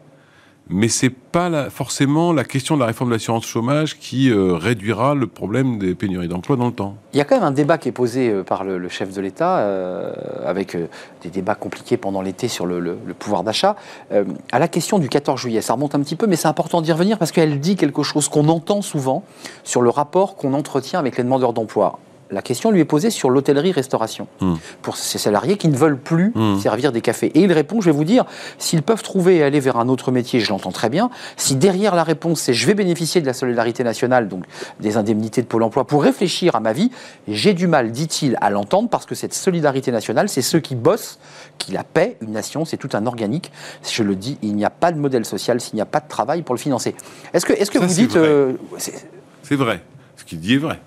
Mais 0.69 0.88
c'est 0.88 1.10
pas 1.10 1.69
forcément 1.69 2.32
la 2.32 2.43
question 2.43 2.75
de 2.75 2.79
la 2.82 2.86
réforme 2.86 3.10
de 3.10 3.15
l'assurance 3.15 3.45
chômage 3.45 3.97
qui 3.97 4.29
euh, 4.29 4.53
réduira 4.53 5.15
le 5.15 5.25
problème 5.27 5.79
des 5.79 5.95
pénuries 5.95 6.27
d'emploi 6.27 6.55
dans 6.55 6.67
le 6.67 6.71
temps. 6.71 6.95
Il 7.13 7.17
y 7.17 7.21
a 7.21 7.25
quand 7.25 7.36
même 7.36 7.43
un 7.43 7.51
débat 7.51 7.77
qui 7.77 7.89
est 7.89 7.93
posé 7.93 8.29
euh, 8.29 8.43
par 8.43 8.63
le, 8.63 8.88
chef 8.89 9.13
de 9.13 9.21
l'État, 9.21 9.60
euh, 9.60 10.13
avec 10.45 10.77
des 11.23 11.29
débats 11.29 11.55
compliqués 11.55 11.97
pendant 11.97 12.21
l'été 12.21 12.47
sur 12.47 12.65
le, 12.65 12.79
le- 12.79 12.97
pouvoir 13.17 13.43
d'achat. 13.43 13.75
À 14.51 14.60
la 14.60 14.67
question 14.67 14.97
du 14.99 15.10
14 15.10 15.39
juillet, 15.41 15.62
ça 15.62 15.73
remonte 15.73 15.93
un 15.95 15.99
petit 15.99 16.15
peu, 16.15 16.25
mais 16.25 16.36
c'est 16.36 16.47
important 16.47 16.82
d'y 16.82 16.91
revenir 16.91 17.17
parce 17.17 17.32
qu'elle 17.32 17.60
dit 17.60 17.75
quelque 17.75 18.01
chose 18.03 18.29
qu'on 18.29 18.47
entend 18.47 18.82
souvent 18.82 19.23
sur 19.63 19.82
le 19.82 19.89
rapport 19.89 20.36
qu'on 20.36 20.53
entretient 20.53 20.99
avec 20.99 21.17
les 21.17 21.23
demandeurs 21.23 21.53
d'emploi. 21.53 21.99
La 22.32 22.42
question 22.44 22.70
lui 22.70 22.80
est 22.82 22.86
posée 22.86 23.10
sur 23.10 23.30
l'hôtellerie-restauration, 23.32 24.28
Hmm. 24.39 24.54
pour 24.84 24.98
ces 24.98 25.18
salariés 25.18 25.58
qui 25.58 25.68
ne 25.68 25.76
veulent 25.76 25.98
plus 25.98 26.32
Hmm. 26.36 26.60
servir 26.60 26.92
des 26.92 27.02
cafés. 27.02 27.28
Et 27.34 27.42
il 27.42 27.52
répond, 27.52 27.82
je 27.82 27.88
vais 27.89 27.96
vous 27.96 28.04
dire, 28.04 28.26
s'ils 28.60 28.84
peuvent 28.84 29.02
trouver 29.02 29.38
et 29.38 29.44
aller 29.44 29.60
vers 29.60 29.78
un 29.78 29.88
autre 29.89 30.12
métier, 30.12 30.39
je 30.39 30.50
l'entends 30.52 30.72
très 30.72 30.89
bien. 30.89 31.10
Si 31.38 31.56
derrière 31.56 31.96
la 31.96 32.04
réponse, 32.04 32.42
c'est 32.42 32.54
je 32.54 32.68
vais 32.68 32.76
bénéficier 32.76 33.20
de 33.22 33.26
la 33.26 33.34
solidarité 33.34 33.84
nationale, 33.84 34.28
donc 34.28 34.44
des 34.80 34.96
indemnités 34.98 35.42
de 35.42 35.48
Pôle 35.48 35.63
emploi, 35.63 35.88
pour 35.88 36.04
réfléchir 36.04 36.56
à 36.56 36.60
ma 36.60 36.72
vie, 36.72 36.92
j'ai 37.28 37.54
du 37.54 37.65
mal, 37.68 37.92
dit-il, 37.92 38.38
à 38.42 38.50
l'entendre, 38.52 38.89
parce 38.89 39.06
que 39.08 39.15
cette 39.15 39.34
solidarité 39.34 39.92
nationale, 39.92 40.30
c'est 40.30 40.44
ceux 40.44 40.60
qui 40.60 40.76
bossent, 40.76 41.18
qui 41.58 41.72
la 41.72 41.84
paient. 41.84 42.18
Une 42.22 42.32
nation, 42.34 42.63
c'est 42.63 42.78
tout 42.78 42.89
un 42.94 43.08
organique. 43.08 43.52
Je 43.89 44.04
le 44.04 44.15
dis, 44.15 44.38
il 44.44 44.56
n'y 44.56 44.65
a 44.65 44.70
pas 44.70 44.92
de 44.92 45.00
modèle 45.00 45.26
social 45.26 45.60
s'il 45.60 45.76
n'y 45.76 45.82
a 45.82 45.86
pas 45.88 46.00
de 46.00 46.08
travail 46.08 46.44
pour 46.44 46.54
le 46.54 46.60
financer. 46.60 46.94
Est-ce 47.34 47.46
que, 47.46 47.54
est-ce 47.54 47.72
que 47.72 47.80
Ça, 47.80 47.86
vous 47.88 47.92
c'est 47.94 48.02
dites... 48.02 48.12
vrai. 48.12 48.28
euh, 48.28 48.54
c'est- 48.78 49.10
C'est 49.42 49.56
vrai. 49.56 49.82
Ce 50.15 50.24
qu'il 50.26 50.39
dit 50.39 50.54
est 50.56 50.58
vrai. 50.58 50.80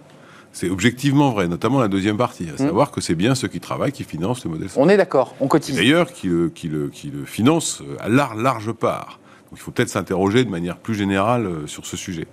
C'est 0.53 0.69
objectivement 0.69 1.31
vrai, 1.31 1.49
notamment 1.49 1.81
la 1.81 1.89
deuxième 1.89 2.17
partie, 2.19 2.47
à 2.55 2.59
savoir 2.59 2.91
que 2.91 3.01
c'est 3.01 3.15
bien 3.15 3.35
ceux 3.35 3.49
qui 3.49 3.59
travaillent 3.61 3.93
qui 3.93 4.05
financent 4.05 4.45
le 4.45 4.51
modèle 4.51 4.69
social. 4.69 4.85
on 4.85 4.89
est 4.91 4.97
d'accord, 4.99 5.35
on 5.41 5.49
cotise. 5.49 5.77
D'ailleurs, 5.77 6.13
qui 6.13 6.29
le, 6.29 6.51
qui, 6.51 6.69
le, 6.69 6.89
qui 6.89 7.09
le 7.11 7.25
finance 7.25 7.81
euh, 7.83 7.97
à 8.01 8.09
lar- 8.09 8.35
large 8.35 8.71
part. 8.73 9.19
Donc 9.51 9.59
il 9.59 9.63
faut 9.63 9.71
peut-être 9.71 9.89
s'interroger 9.89 10.45
de 10.45 10.51
manière 10.51 10.77
plus 10.77 10.95
générale 10.95 11.47
euh, 11.47 11.67
sur 11.67 11.87
ce 11.87 11.97
sujet. 11.97 12.27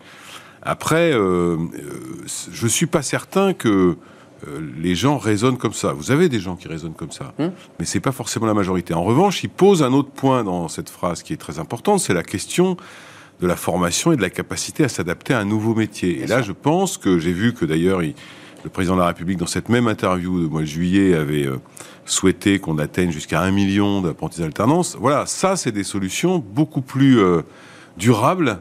Après, 0.62 1.13
euh, 1.13 1.58
je 2.51 2.67
suis 2.67 2.88
pas 2.88 3.01
certain 3.01 3.53
que 3.53 3.95
les 4.77 4.95
gens 4.95 5.17
raisonnent 5.17 5.58
comme 5.58 5.73
ça. 5.73 5.91
Vous 5.91 6.12
avez 6.12 6.29
des 6.29 6.39
gens 6.39 6.55
qui 6.55 6.67
raisonnent 6.69 6.93
comme 6.93 7.12
ça, 7.12 7.34
Hmm. 7.39 7.49
mais 7.77 7.86
c'est 7.86 7.99
pas 7.99 8.13
forcément 8.13 8.45
la 8.45 8.53
majorité. 8.53 8.93
En 8.93 9.03
revanche, 9.03 9.43
il 9.43 9.49
pose 9.49 9.84
un 9.84 9.91
autre 9.91 10.12
point 10.12 10.43
dans 10.45 10.69
cette 10.69 10.89
phrase 10.89 11.23
qui 11.23 11.34
est 11.34 11.38
très 11.38 11.60
importante, 11.60 11.99
c'est 11.99 12.13
la 12.13 12.23
question 12.23 12.77
de 13.41 13.47
la 13.47 13.56
formation 13.56 14.12
et 14.12 14.17
de 14.17 14.21
la 14.21 14.30
capacité 14.30 14.84
à 14.84 14.89
s'adapter 14.89 15.34
à 15.34 15.39
un 15.39 15.45
nouveau 15.45 15.73
métier. 15.75 16.21
Et 16.21 16.28
là, 16.28 16.41
je 16.41 16.52
pense 16.52 16.97
que 16.97 17.19
j'ai 17.19 17.32
vu 17.34 17.54
que 17.54 17.65
d'ailleurs, 17.65 18.04
il- 18.04 18.13
le 18.63 18.69
président 18.69 18.95
de 18.95 18.99
la 19.02 19.08
République, 19.08 19.38
dans 19.38 19.47
cette 19.47 19.69
même 19.69 19.88
interview 19.88 20.41
de 20.41 20.47
mois 20.47 20.62
de 20.62 20.65
juillet, 20.65 21.15
avait 21.15 21.45
euh, 21.45 21.58
souhaité 22.06 22.60
qu'on 22.60 22.78
atteigne 22.78 23.12
jusqu'à 23.12 23.41
un 23.41 23.52
million 23.52 24.02
d'apprentis 24.02 24.43
alternance. 24.43 24.97
Voilà, 24.99 25.25
ça, 25.25 25.56
c'est 25.56 25.71
des 25.71 25.86
solutions 25.86 26.39
beaucoup 26.39 26.82
plus 26.82 27.19
euh, 27.19 27.41
durables 27.97 28.60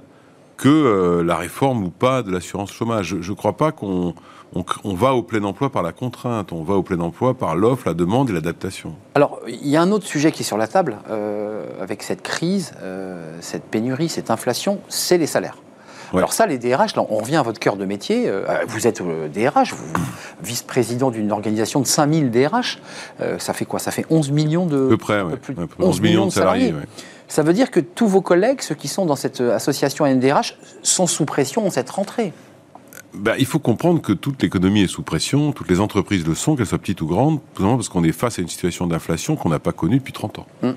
que 0.59 0.69
euh, 0.69 1.23
la 1.23 1.37
réforme 1.37 1.85
ou 1.85 1.91
pas 1.91 2.23
de 2.23 2.31
l'assurance 2.31 2.73
chômage. 2.73 3.17
Je 3.21 3.31
ne 3.31 3.37
crois 3.37 3.57
pas 3.57 3.73
qu'on 3.73 4.13
on, 4.55 4.65
on 4.85 4.95
va 4.95 5.15
au 5.15 5.23
plein 5.23 5.43
emploi 5.45 5.71
par 5.71 5.83
la 5.83 5.93
contrainte, 5.93 6.53
on 6.53 6.63
va 6.65 6.75
au 6.75 6.83
plein 6.83 7.01
emploi 7.01 7.35
par 7.35 7.55
l'offre, 7.57 7.85
la 7.87 7.95
demande 7.95 8.29
et 8.29 8.33
l'adaptation. 8.33 8.95
Alors, 9.15 9.41
il 9.47 9.69
y 9.69 9.77
a 9.77 9.83
un 9.83 9.93
autre 9.93 10.07
sujet 10.07 10.33
qui 10.33 10.43
est 10.43 10.47
sur 10.47 10.59
la 10.59 10.67
table 10.67 10.99
euh, 11.09 11.65
avec 11.81 12.03
cette 12.03 12.23
crise, 12.23 12.75
euh, 12.83 13.39
cette 13.41 13.65
pénurie, 13.65 14.09
cette 14.09 14.31
inflation, 14.31 14.81
c'est 14.89 15.17
les 15.17 15.27
salaires. 15.27 15.59
Ouais. 16.13 16.19
Alors 16.19 16.33
ça, 16.33 16.47
les 16.47 16.59
DRH, 16.59 16.97
là, 16.97 17.05
on 17.09 17.19
revient 17.19 17.37
à 17.37 17.43
votre 17.43 17.61
cœur 17.61 17.77
de 17.77 17.85
métier. 17.85 18.33
vous 18.67 18.87
êtes 18.87 19.03
DRH, 19.03 19.75
vous, 19.75 19.93
vice-président 20.43 21.11
d'une 21.11 21.31
organisation 21.31 21.81
de 21.81 21.87
5000 21.87 22.31
DRH. 22.31 22.79
Ça 23.37 23.53
fait 23.53 23.67
quoi? 23.67 23.79
Ça 23.79 23.91
fait 23.91 24.07
11 24.09 24.31
millions 24.31 24.65
de... 24.65 24.87
À 24.87 24.89
peu 24.89 24.97
près, 24.97 25.21
ouais. 25.21 25.37
plus 25.37 25.53
de 25.53 25.61
Un 25.61 25.67
peu 25.67 25.85
11 25.85 26.01
millions 26.01 26.25
de 26.25 26.31
salariés. 26.31 26.73
ouais. 26.73 26.87
Ça 27.29 27.43
veut 27.43 27.53
dire 27.53 27.71
que 27.71 27.81
tous 27.81 28.09
vos 28.09 28.23
collègues, 28.23 28.63
ceux 28.63 28.75
qui 28.75 28.89
sont 28.89 29.05
dans 29.05 29.17
cette 29.17 29.43
euh, 29.43 29.55
association 29.55 30.07
NDRH, 30.07 30.57
sont 30.83 31.07
sous 31.07 31.27
pression 31.27 31.71
cette 31.71 31.91
rentrée. 31.91 32.33
Bah, 33.15 33.35
il 33.39 33.47
faut 33.47 33.59
comprendre 33.59 34.01
que 34.01 34.13
toute 34.13 34.43
l'économie 34.43 34.83
est 34.83 34.89
sous 34.89 35.03
pression, 35.03 35.53
toutes 35.53 35.71
les 35.71 35.81
entreprises 35.81 36.27
le 36.27 36.35
sont, 36.35 36.57
qu'elles 36.57 36.67
soient 36.67 36.79
petites 36.79 37.01
ou 37.03 37.07
grandes, 37.07 37.41
tout 37.55 37.63
simplement 37.63 37.77
parce 37.77 37.89
qu'on 37.89 38.05
est 38.05 38.13
face 38.13 38.39
à 38.39 38.43
une 38.43 38.49
situation 38.49 38.87
d'inflation 38.87 39.37
qu'on 39.37 39.51
n'a 39.51 39.59
pas 39.59 39.73
connue 39.73 39.99
depuis 39.99 40.13
30 40.13 40.41
ans. 40.41 40.47
Mm. 40.63 40.69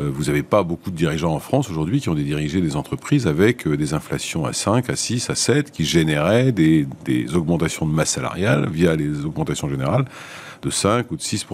Euh, 0.00 0.10
vous 0.12 0.24
n'avez 0.24 0.42
pas 0.42 0.64
beaucoup 0.64 0.90
de 0.90 0.96
dirigeants 0.96 1.32
en 1.32 1.38
France 1.38 1.70
aujourd'hui 1.70 2.00
qui 2.00 2.08
ont 2.08 2.14
dirigé 2.14 2.60
des 2.60 2.74
entreprises 2.74 3.28
avec 3.28 3.66
euh, 3.66 3.76
des 3.76 3.94
inflations 3.94 4.44
à 4.44 4.52
5, 4.52 4.90
à 4.90 4.96
6, 4.96 5.30
à 5.30 5.36
7, 5.36 5.70
qui 5.70 5.84
généraient 5.84 6.50
des, 6.50 6.88
des 7.04 7.36
augmentations 7.36 7.86
de 7.86 7.92
masse 7.92 8.10
salariale 8.10 8.68
via 8.68 8.96
les 8.96 9.24
augmentations 9.24 9.68
générales 9.68 10.06
de 10.62 10.70
5 10.70 11.10
ou 11.12 11.16
de 11.16 11.22
6% 11.22 11.44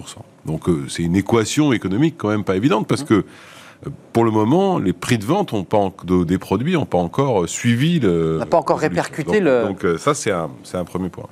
Donc 0.45 0.63
c'est 0.87 1.03
une 1.03 1.15
équation 1.15 1.73
économique 1.73 2.15
quand 2.17 2.29
même 2.29 2.43
pas 2.43 2.55
évidente 2.55 2.87
parce 2.87 3.03
que 3.03 3.13
euh, 3.13 3.25
pour 4.13 4.23
le 4.23 4.31
moment, 4.31 4.77
les 4.77 4.93
prix 4.93 5.17
de 5.17 5.25
vente 5.25 5.53
ont 5.53 5.63
pas 5.63 5.91
de- 6.03 6.23
des 6.23 6.37
produits 6.37 6.73
n'ont 6.73 6.85
pas 6.85 6.97
encore 6.99 7.43
euh, 7.43 7.47
suivi 7.47 7.99
le. 7.99 8.37
N'a 8.37 8.45
pas 8.45 8.57
encore 8.57 8.79
répercuté 8.79 9.39
Donc- 9.39 9.43
le- 9.43 9.63
Donc 9.67 9.85
euh, 9.85 9.97
ça, 9.97 10.13
c'est 10.13 10.31
un, 10.31 10.49
premier 10.85 11.09
point. 11.09 11.27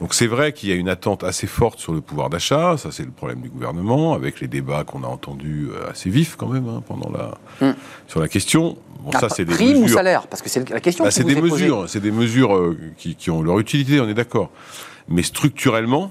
Donc 0.00 0.12
c'est 0.14 0.26
vrai 0.26 0.52
qu'il 0.52 0.70
y 0.70 0.72
a 0.72 0.74
une 0.74 0.88
attente 0.88 1.22
assez 1.24 1.46
forte 1.46 1.78
sur 1.78 1.92
le 1.92 2.00
pouvoir 2.00 2.30
d'achat. 2.30 2.76
Ça, 2.78 2.90
c'est 2.90 3.04
le 3.04 3.10
problème 3.10 3.40
du 3.40 3.48
gouvernement, 3.48 4.14
avec 4.14 4.40
les 4.40 4.48
débats 4.48 4.84
qu'on 4.84 5.02
a 5.04 5.06
entendus 5.06 5.68
euh, 5.72 5.90
assez 5.90 6.10
vifs 6.10 6.36
quand 6.36 6.48
même 6.48 6.68
hein, 6.68 6.82
pendant 6.86 7.10
la 7.10 7.34
Mm. 7.60 7.74
sur 8.08 8.20
la 8.20 8.28
question. 8.28 8.76
Bon, 9.04 9.12
ça, 9.12 9.20
Ah, 9.24 9.28
c'est 9.28 9.44
des 9.44 9.52
prime 9.54 9.76
ou 9.76 9.82
mesures. 9.82 9.96
salaire 9.98 10.26
Parce 10.26 10.40
que 10.42 10.48
c'est 10.48 10.68
la 10.70 10.80
question 10.80 11.04
Bah, 11.04 11.10
c'est 11.10 11.24
des 11.24 11.40
mesures, 11.40 11.84
c'est 11.88 12.00
des 12.00 12.10
mesures 12.10 12.74
qui 12.96 13.30
ont 13.30 13.42
leur 13.42 13.58
utilité, 13.60 14.00
on 14.00 14.08
est 14.08 14.14
d'accord. 14.14 14.50
Mais 15.08 15.22
structurellement, 15.22 16.10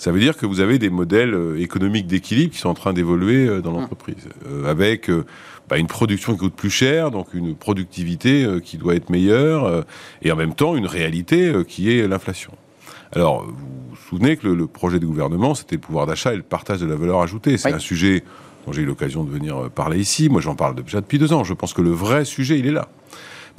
ça 0.00 0.10
veut 0.12 0.20
dire 0.20 0.36
que 0.36 0.46
vous 0.46 0.60
avez 0.60 0.78
des 0.78 0.88
modèles 0.90 1.34
euh, 1.34 1.60
économiques 1.60 2.06
d'équilibre 2.06 2.52
qui 2.54 2.58
sont 2.58 2.70
en 2.70 2.74
train 2.74 2.92
d'évoluer 2.92 3.46
euh, 3.46 3.56
Hum. 3.56 3.62
dans 3.62 3.72
l'entreprise, 3.72 4.26
Euh, 4.48 4.64
avec 4.70 5.10
euh, 5.10 5.24
bah, 5.68 5.76
une 5.78 5.86
production 5.86 6.32
qui 6.32 6.38
coûte 6.40 6.54
plus 6.54 6.70
cher, 6.70 7.10
donc 7.10 7.34
une 7.34 7.54
productivité 7.54 8.44
euh, 8.44 8.60
qui 8.60 8.76
doit 8.78 8.94
être 8.94 9.10
meilleure, 9.10 9.84
et 10.22 10.32
en 10.32 10.36
même 10.36 10.54
temps 10.54 10.74
une 10.74 10.86
réalité 10.86 11.52
qui 11.68 11.82
est 11.92 12.08
l'inflation. 12.08 12.52
Alors, 13.12 13.44
vous 13.44 13.52
vous 13.90 13.96
souvenez 14.08 14.36
que 14.36 14.46
le, 14.48 14.54
le 14.54 14.66
projet 14.66 14.98
du 14.98 15.06
gouvernement, 15.06 15.54
c'était 15.54 15.76
le 15.76 15.80
pouvoir 15.80 16.06
d'achat 16.06 16.32
et 16.32 16.36
le 16.36 16.42
partage 16.44 16.80
de 16.80 16.86
la 16.86 16.96
valeur 16.96 17.20
ajoutée. 17.20 17.56
C'est 17.58 17.68
Oui. 17.68 17.74
un 17.74 17.78
sujet 17.80 18.22
dont 18.66 18.72
j'ai 18.72 18.82
eu 18.82 18.86
l'occasion 18.86 19.24
de 19.24 19.30
venir 19.30 19.68
parler 19.70 19.98
ici. 19.98 20.28
Moi, 20.28 20.40
j'en 20.40 20.54
parle 20.54 20.74
déjà 20.82 21.00
depuis 21.00 21.18
deux 21.18 21.32
ans. 21.32 21.44
Je 21.44 21.54
pense 21.54 21.72
que 21.74 21.82
le 21.82 21.90
vrai 21.90 22.24
sujet, 22.24 22.58
il 22.58 22.66
est 22.66 22.72
là. 22.80 22.88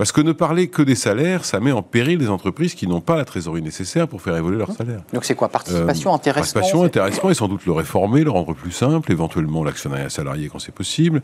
Parce 0.01 0.11
que 0.11 0.21
ne 0.21 0.31
parler 0.31 0.67
que 0.67 0.81
des 0.81 0.95
salaires, 0.95 1.45
ça 1.45 1.59
met 1.59 1.71
en 1.71 1.83
péril 1.83 2.17
des 2.17 2.27
entreprises 2.27 2.73
qui 2.73 2.87
n'ont 2.87 3.01
pas 3.01 3.15
la 3.17 3.23
trésorerie 3.23 3.61
nécessaire 3.61 4.07
pour 4.07 4.19
faire 4.19 4.35
évoluer 4.35 4.57
leurs 4.57 4.71
salaires. 4.71 5.01
Donc 5.13 5.23
c'est 5.25 5.35
quoi 5.35 5.47
Participation, 5.47 6.09
Euh, 6.11 6.15
intéressement 6.15 6.41
Participation, 6.41 6.83
intéressement, 6.83 7.29
et 7.29 7.33
sans 7.35 7.47
doute 7.47 7.67
le 7.67 7.71
réformer, 7.73 8.23
le 8.23 8.31
rendre 8.31 8.55
plus 8.55 8.71
simple, 8.71 9.11
éventuellement 9.11 9.63
l'actionnariat 9.63 10.09
salarié 10.09 10.49
quand 10.49 10.57
c'est 10.57 10.73
possible. 10.73 11.21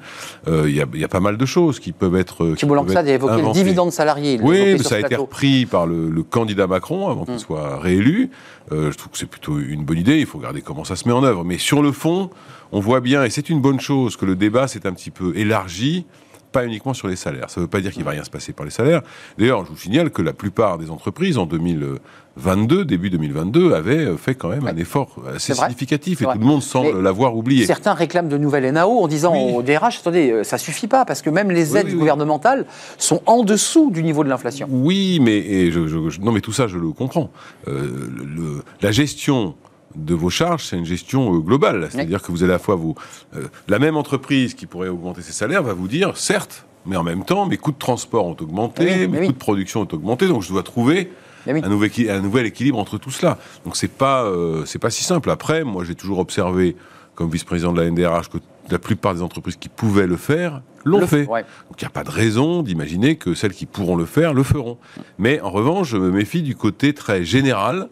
Euh, 0.48 0.66
Il 0.70 0.76
y, 0.76 0.82
a, 0.84 0.86
il 0.94 1.00
y 1.00 1.04
a 1.04 1.08
pas 1.08 1.20
mal 1.20 1.38
de 1.38 1.46
choses 1.48 1.80
qui 1.80 1.92
peuvent 1.92 2.16
être. 2.16 2.44
euh, 2.44 2.52
qui 2.52 2.58
Thibault 2.58 2.76
Langsade 2.76 3.08
a 3.08 3.14
évoqué 3.14 3.34
le 3.34 3.40
inventées. 3.40 3.64
dividende 3.64 3.92
salarié. 3.92 4.40
Oui, 4.44 4.60
mais 4.74 4.78
ça 4.84 4.98
a 4.98 5.00
été 5.00 5.16
repris 5.16 5.66
par 5.66 5.88
le, 5.88 6.12
le 6.12 6.22
candidat 6.22 6.68
Macron 6.68 7.10
avant 7.10 7.26
qu'il 7.26 7.34
Mm. 7.34 7.40
soit 7.40 7.80
réélu. 7.80 8.30
Euh, 8.72 8.92
je 8.92 8.98
trouve 8.98 9.12
que 9.14 9.18
c'est 9.18 9.26
plutôt 9.26 9.58
une 9.58 9.86
bonne 9.86 9.98
idée. 9.98 10.20
Il 10.20 10.28
faut 10.28 10.38
regarder 10.38 10.62
comment 10.62 10.84
ça 10.84 10.96
se 10.96 11.08
met 11.08 11.16
en 11.16 11.24
œuvre. 11.24 11.44
Mais 11.44 11.58
sur 11.58 11.82
le 11.82 11.92
fond, 11.92 12.30
on 12.72 12.80
voit 12.80 13.00
bien, 13.00 13.24
et 13.24 13.32
c'est 13.32 13.50
une 13.50 13.60
bonne 13.62 13.80
chose, 13.80 14.18
que 14.18 14.26
le 14.28 14.36
débat 14.36 14.68
s'est 14.68 14.86
un 14.86 14.94
petit 14.94 15.10
peu 15.10 15.36
élargi, 15.36 16.06
pas 16.52 16.66
uniquement 16.66 16.94
sur 16.94 17.08
les 17.08 17.16
salaires. 17.16 17.50
Ça 17.50 17.60
ne 17.60 17.66
veut 17.66 17.70
pas 17.70 17.82
dire 17.82 17.92
qu'il 17.92 18.04
va 18.04 18.12
rien 18.12 18.24
se 18.24 18.30
passer 18.30 18.54
par 18.54 18.66
les 18.66 18.72
salaires. 18.72 19.02
D'ailleurs, 19.38 19.66
je 19.66 19.70
vous 19.72 19.78
signale 19.78 20.10
que 20.12 20.22
la 20.22 20.34
plupart 20.34 20.78
des 20.78 20.90
entreprises 20.90 21.38
en 21.38 21.46
2022, 21.46 22.86
début 22.86 23.10
2022, 23.10 23.74
avaient 23.74 24.16
fait 24.18 24.36
quand 24.36 24.50
même 24.50 24.66
un 24.68 24.76
effort 24.78 25.16
assez 25.36 25.54
significatif 25.54 26.22
et 26.22 26.26
tout 26.26 26.32
le 26.40 26.46
monde 26.46 26.62
semble 26.64 27.02
l'avoir 27.02 27.36
oublié. 27.36 27.66
Certains 27.66 27.94
réclament 27.94 28.30
de 28.30 28.38
nouvelles 28.38 28.72
NAO 28.72 29.00
en 29.04 29.08
disant 29.08 29.34
Oui. 29.34 29.54
au 29.56 29.62
DRH, 29.62 30.00
attendez, 30.00 30.32
euh, 30.32 30.44
ça 30.44 30.58
suffit 30.58 30.88
pas, 30.88 31.06
parce 31.06 31.22
que 31.22 31.30
même 31.30 31.52
les 31.52 31.76
aides 31.78 31.86
oui, 31.88 31.94
oui. 31.94 32.00
gouvernementales 32.00 32.66
sont 32.98 33.22
en 33.26 33.44
dessous 33.44 33.92
du 33.92 34.04
niveau 34.04 34.24
de 34.24 34.30
l'inflation. 34.30 34.68
Oui, 34.72 35.20
mais 35.22 35.38
et 35.38 35.72
je, 35.72 35.80
non, 36.22 36.32
mais 36.32 36.42
tout 36.42 36.54
ça, 36.54 36.68
je 36.68 36.78
le 36.78 36.92
comprends. 36.92 37.30
Euh, 37.68 38.08
le- 38.36 38.64
la 38.82 38.92
gestion 38.92 39.56
de 39.98 40.14
vos 40.14 40.30
charges, 40.30 40.64
c'est 40.66 40.78
une 40.78 40.86
gestion 40.86 41.34
euh, 41.36 41.40
globale. 41.40 41.88
C'est-à-dire 41.92 42.22
que 42.22 42.32
vous 42.32 42.44
avez 42.44 42.54
à 42.54 42.56
la 42.56 42.60
fois 42.60 42.76
vous, 42.76 42.96
euh, 43.36 43.48
la 43.68 43.80
même 43.80 43.98
entreprise 43.98 44.54
qui 44.54 44.66
pourrait 44.66 44.90
augmenter 44.90 45.22
ses 45.22 45.32
salaires 45.34 45.64
va 45.64 45.74
vous 45.74 45.88
dire, 45.88 46.16
certes, 46.18 46.66
mais 46.86 46.96
en 46.96 47.04
même 47.04 47.26
temps, 47.26 47.46
mes 47.46 47.58
coûts 47.58 47.72
de 47.72 47.78
transport 47.78 48.26
ont 48.26 48.38
augmenté, 48.40 48.86
Oui, 48.86 49.08
mes 49.08 49.20
oui. 49.20 49.26
coûts 49.28 49.34
de 49.34 49.38
production 49.38 49.82
ont 49.82 49.88
augmenté, 49.92 50.28
donc 50.28 50.44
je 50.44 50.50
dois 50.50 50.64
trouver 50.64 51.12
un, 51.48 51.54
nouvel, 51.70 51.90
équi- 51.90 52.10
un 52.10 52.22
nouvel 52.22 52.46
équilibre 52.46 52.78
entre 52.80 52.98
tout 52.98 53.12
cela. 53.12 53.38
Donc 53.66 53.76
c'est 53.76 53.88
pas 53.92 54.24
euh, 54.26 54.64
c'est 54.66 54.80
pas 54.80 54.90
si 54.90 55.04
simple. 55.04 55.30
Après, 55.30 55.64
moi 55.64 55.84
j'ai 55.84 55.96
toujours 55.96 56.20
observé 56.20 56.76
comme 57.16 57.30
vice-président 57.30 57.74
de 57.74 57.82
la 57.82 57.90
NDRH 57.90 58.30
que 58.30 58.38
la 58.70 58.80
plupart 58.80 59.16
des 59.16 59.22
entreprises 59.22 59.56
qui 59.56 59.70
pouvaient 59.70 60.08
le 60.08 60.18
faire 60.18 60.62
l'ont 60.86 61.00
Le- 61.00 61.06
fait. 61.08 61.26
ouais. 61.26 61.42
Donc 61.70 61.82
il 61.82 61.84
n'y 61.84 61.88
a 61.88 61.90
pas 61.90 62.04
de 62.04 62.12
raison 62.12 62.62
d'imaginer 62.64 63.16
que 63.16 63.34
celles 63.34 63.54
qui 63.54 63.66
pourront 63.66 63.96
le 63.96 64.06
faire 64.06 64.34
le 64.34 64.44
feront. 64.44 64.78
Mais 65.18 65.40
en 65.42 65.50
revanche, 65.50 65.90
je 65.90 65.98
me 65.98 66.12
méfie 66.12 66.42
du 66.44 66.56
côté 66.56 66.94
très 66.94 67.24
général. 67.24 67.88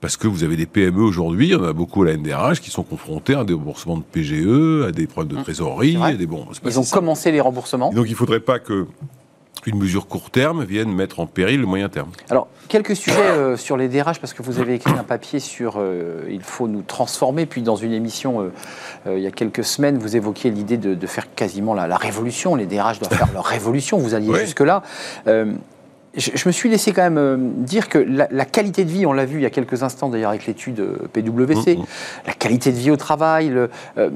Parce 0.00 0.16
que 0.16 0.28
vous 0.28 0.44
avez 0.44 0.56
des 0.56 0.66
PME 0.66 1.02
aujourd'hui, 1.02 1.48
il 1.48 1.52
y 1.52 1.54
en 1.56 1.64
a 1.64 1.72
beaucoup 1.72 2.02
à 2.02 2.06
la 2.06 2.16
NDRH 2.16 2.60
qui 2.60 2.70
sont 2.70 2.84
confrontés 2.84 3.34
à 3.34 3.42
des 3.44 3.54
remboursements 3.54 3.96
de 3.96 4.02
PGE, 4.04 4.86
à 4.86 4.92
des 4.92 5.06
problèmes 5.08 5.36
de 5.38 5.42
trésorerie, 5.42 5.96
Mmh. 5.96 6.00
Vrai. 6.00 6.12
à 6.12 6.16
des 6.16 6.26
bon. 6.26 6.44
pas 6.44 6.52
Ils 6.70 6.78
ont 6.78 6.84
commencé 6.84 7.32
les 7.32 7.40
remboursements. 7.40 7.90
Et 7.90 7.94
donc 7.94 8.06
il 8.06 8.12
ne 8.12 8.16
faudrait 8.16 8.40
pas 8.40 8.58
que 8.60 8.86
une 9.66 9.76
mesure 9.76 10.06
court 10.06 10.30
terme 10.30 10.64
vienne 10.64 10.90
mettre 10.92 11.18
en 11.18 11.26
péril 11.26 11.60
le 11.60 11.66
moyen 11.66 11.88
terme. 11.88 12.10
Alors, 12.30 12.46
quelques 12.68 12.94
sujets 12.94 13.18
euh, 13.20 13.56
sur 13.56 13.76
les 13.76 13.88
DRH, 13.88 14.20
parce 14.20 14.32
que 14.32 14.40
vous 14.40 14.60
avez 14.60 14.74
écrit 14.74 14.92
un 14.96 15.02
papier 15.02 15.40
sur 15.40 15.74
euh, 15.78 16.22
il 16.30 16.42
faut 16.42 16.68
nous 16.68 16.82
transformer. 16.82 17.44
Puis, 17.44 17.60
dans 17.62 17.74
une 17.74 17.92
émission 17.92 18.50
euh, 19.06 19.16
il 19.18 19.22
y 19.22 19.26
a 19.26 19.32
quelques 19.32 19.64
semaines, 19.64 19.98
vous 19.98 20.14
évoquiez 20.16 20.50
l'idée 20.52 20.76
de, 20.76 20.94
de 20.94 21.06
faire 21.08 21.34
quasiment 21.34 21.74
la, 21.74 21.88
la 21.88 21.96
révolution. 21.96 22.54
Les 22.54 22.66
DRH 22.66 23.00
doivent 23.00 23.12
faire 23.18 23.32
leur 23.34 23.44
révolution. 23.44 23.98
Vous 23.98 24.14
alliez 24.14 24.28
Ouais. 24.30 24.40
jusque-là. 24.44 24.82
Je, 26.16 26.30
je 26.34 26.48
me 26.48 26.52
suis 26.52 26.68
laissé 26.70 26.92
quand 26.92 27.02
même 27.02 27.18
euh, 27.18 27.36
dire 27.38 27.88
que 27.88 27.98
la, 27.98 28.28
la 28.30 28.44
qualité 28.44 28.84
de 28.84 28.90
vie, 28.90 29.04
on 29.06 29.12
l'a 29.12 29.26
vu 29.26 29.38
il 29.38 29.42
y 29.42 29.46
a 29.46 29.50
quelques 29.50 29.82
instants 29.82 30.08
d'ailleurs 30.08 30.30
avec 30.30 30.46
l'étude 30.46 30.80
euh, 30.80 30.96
PwC, 31.12 31.76
Mhm. 31.76 31.84
la 32.26 32.32
qualité 32.32 32.72
de 32.72 32.76
vie 32.78 32.90
au 32.90 32.96
travail, 32.96 33.52
euh, 33.52 34.10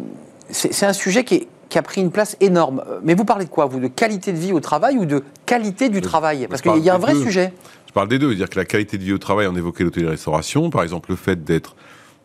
c'est 0.50 0.87
un 0.87 0.92
sujet 0.92 1.24
qui, 1.24 1.35
est- 1.37 1.48
qui 1.68 1.78
a 1.78 1.83
pris 1.83 2.00
une 2.00 2.11
place 2.11 2.37
énorme. 2.40 2.83
Mais 3.02 3.14
vous 3.14 3.24
parlez 3.24 3.44
de 3.44 3.50
quoi, 3.50 3.66
vous 3.66 3.78
De 3.81 3.88
qualité 3.88 4.33
de 4.33 4.38
vie 4.38 4.52
au 4.52 4.61
travail 4.61 4.96
ou 4.98 5.05
de 5.07 5.22
qualité 5.46 5.88
du 5.90 6.00
travail 6.00 6.46
Parce 6.48 6.62
qu'il 6.62 6.76
y 6.78 6.90
a 6.90 6.94
un 6.94 6.98
vrai 6.98 7.12
deux. 7.14 7.22
sujet. 7.22 7.52
Je 7.87 7.92
parle 7.92 8.09
des 8.09 8.18
deux, 8.18 8.35
dire 8.35 8.48
que 8.48 8.59
la 8.59 8.64
qualité 8.64 8.96
de 8.98 9.02
vie 9.05 9.12
au 9.12 9.18
travail, 9.18 9.46
on 9.46 9.55
évoquait 9.57 9.85
l'hôtellerie-restauration, 9.85 10.70
par 10.70 10.83
exemple 10.83 11.11
le 11.11 11.16
fait 11.16 11.44
d'être 11.44 11.76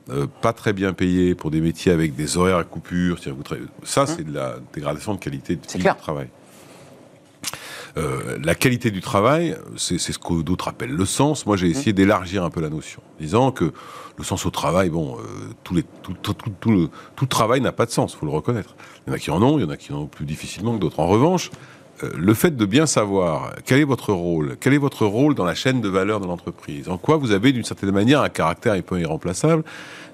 euh, 0.09 0.25
pas 0.41 0.53
très 0.53 0.71
bien 0.71 0.93
payé 0.93 1.35
pour 1.35 1.51
des 1.51 1.59
métiers 1.59 1.91
avec 1.91 2.15
des 2.15 2.37
horaires 2.37 2.57
à 2.57 2.63
coupure, 2.63 3.17
ça 3.83 4.05
c'est 4.07 4.23
de 4.25 4.33
la 4.33 4.55
dégradation 4.73 5.13
de 5.13 5.19
qualité 5.19 5.57
de 5.57 5.61
vie 5.69 5.79
du 5.83 5.95
travail. 5.99 6.27
Euh, 7.97 8.37
la 8.43 8.55
qualité 8.55 8.91
du 8.91 9.01
travail, 9.01 9.57
c'est 9.75 9.97
ce 9.97 10.19
que 10.19 10.41
d'autres 10.43 10.67
appellent 10.67 10.95
le 10.95 11.05
sens. 11.05 11.45
Moi, 11.45 11.55
Mmh. 11.55 11.59
j'ai 11.59 11.69
essayé 11.69 11.93
d'élargir 11.93 12.43
un 12.43 12.49
peu 12.49 12.61
la 12.61 12.69
notion, 12.69 13.01
disant 13.19 13.51
que 13.51 13.73
le 14.17 14.23
sens 14.23 14.45
au 14.45 14.51
travail, 14.51 14.89
bon, 14.89 15.17
euh, 15.17 15.73
les, 15.73 15.83
tout, 16.03 16.13
tout, 16.21 16.33
tout, 16.33 16.51
tout 16.59 16.71
le, 16.71 17.27
travail 17.27 17.61
n'a 17.61 17.71
pas 17.71 17.85
de 17.85 17.91
sens, 17.91 18.15
faut 18.15 18.25
le 18.25 18.31
reconnaître. 18.31 18.75
Il 19.05 19.09
y 19.09 19.11
en 19.11 19.15
a 19.15 19.19
qui 19.19 19.31
en 19.31 19.41
ont, 19.41 19.57
il 19.57 19.63
y 19.63 19.65
en 19.65 19.69
a 19.69 19.77
qui 19.77 19.93
en 19.93 20.01
ont 20.01 20.07
plus 20.07 20.25
difficilement 20.25 20.73
que 20.75 20.79
d'autres. 20.79 20.99
En 20.99 21.07
revanche, 21.07 21.49
euh, 22.03 22.11
le 22.15 22.33
fait 22.33 22.55
de 22.55 22.65
bien 22.65 22.85
savoir 22.85 23.53
quel 23.65 23.79
est 23.79 23.83
votre 23.83 24.13
rôle, 24.13 24.57
quel 24.59 24.73
est 24.73 24.79
votre 24.79 25.05
rôle 25.05 25.33
dans 25.33 25.45
la 25.45 25.55
chaîne 25.55 25.81
de 25.81 25.89
valeur 25.89 26.19
de 26.19 26.27
l'entreprise, 26.27 26.89
en 26.89 26.97
quoi 26.97 27.17
vous 27.17 27.31
avez 27.31 27.51
d'une 27.51 27.63
certaine 27.63 27.91
manière 27.91 28.21
un 28.21 28.29
caractère 28.29 28.73
un 28.73 28.81
peu 28.81 28.99
irremplaçable, 28.99 29.63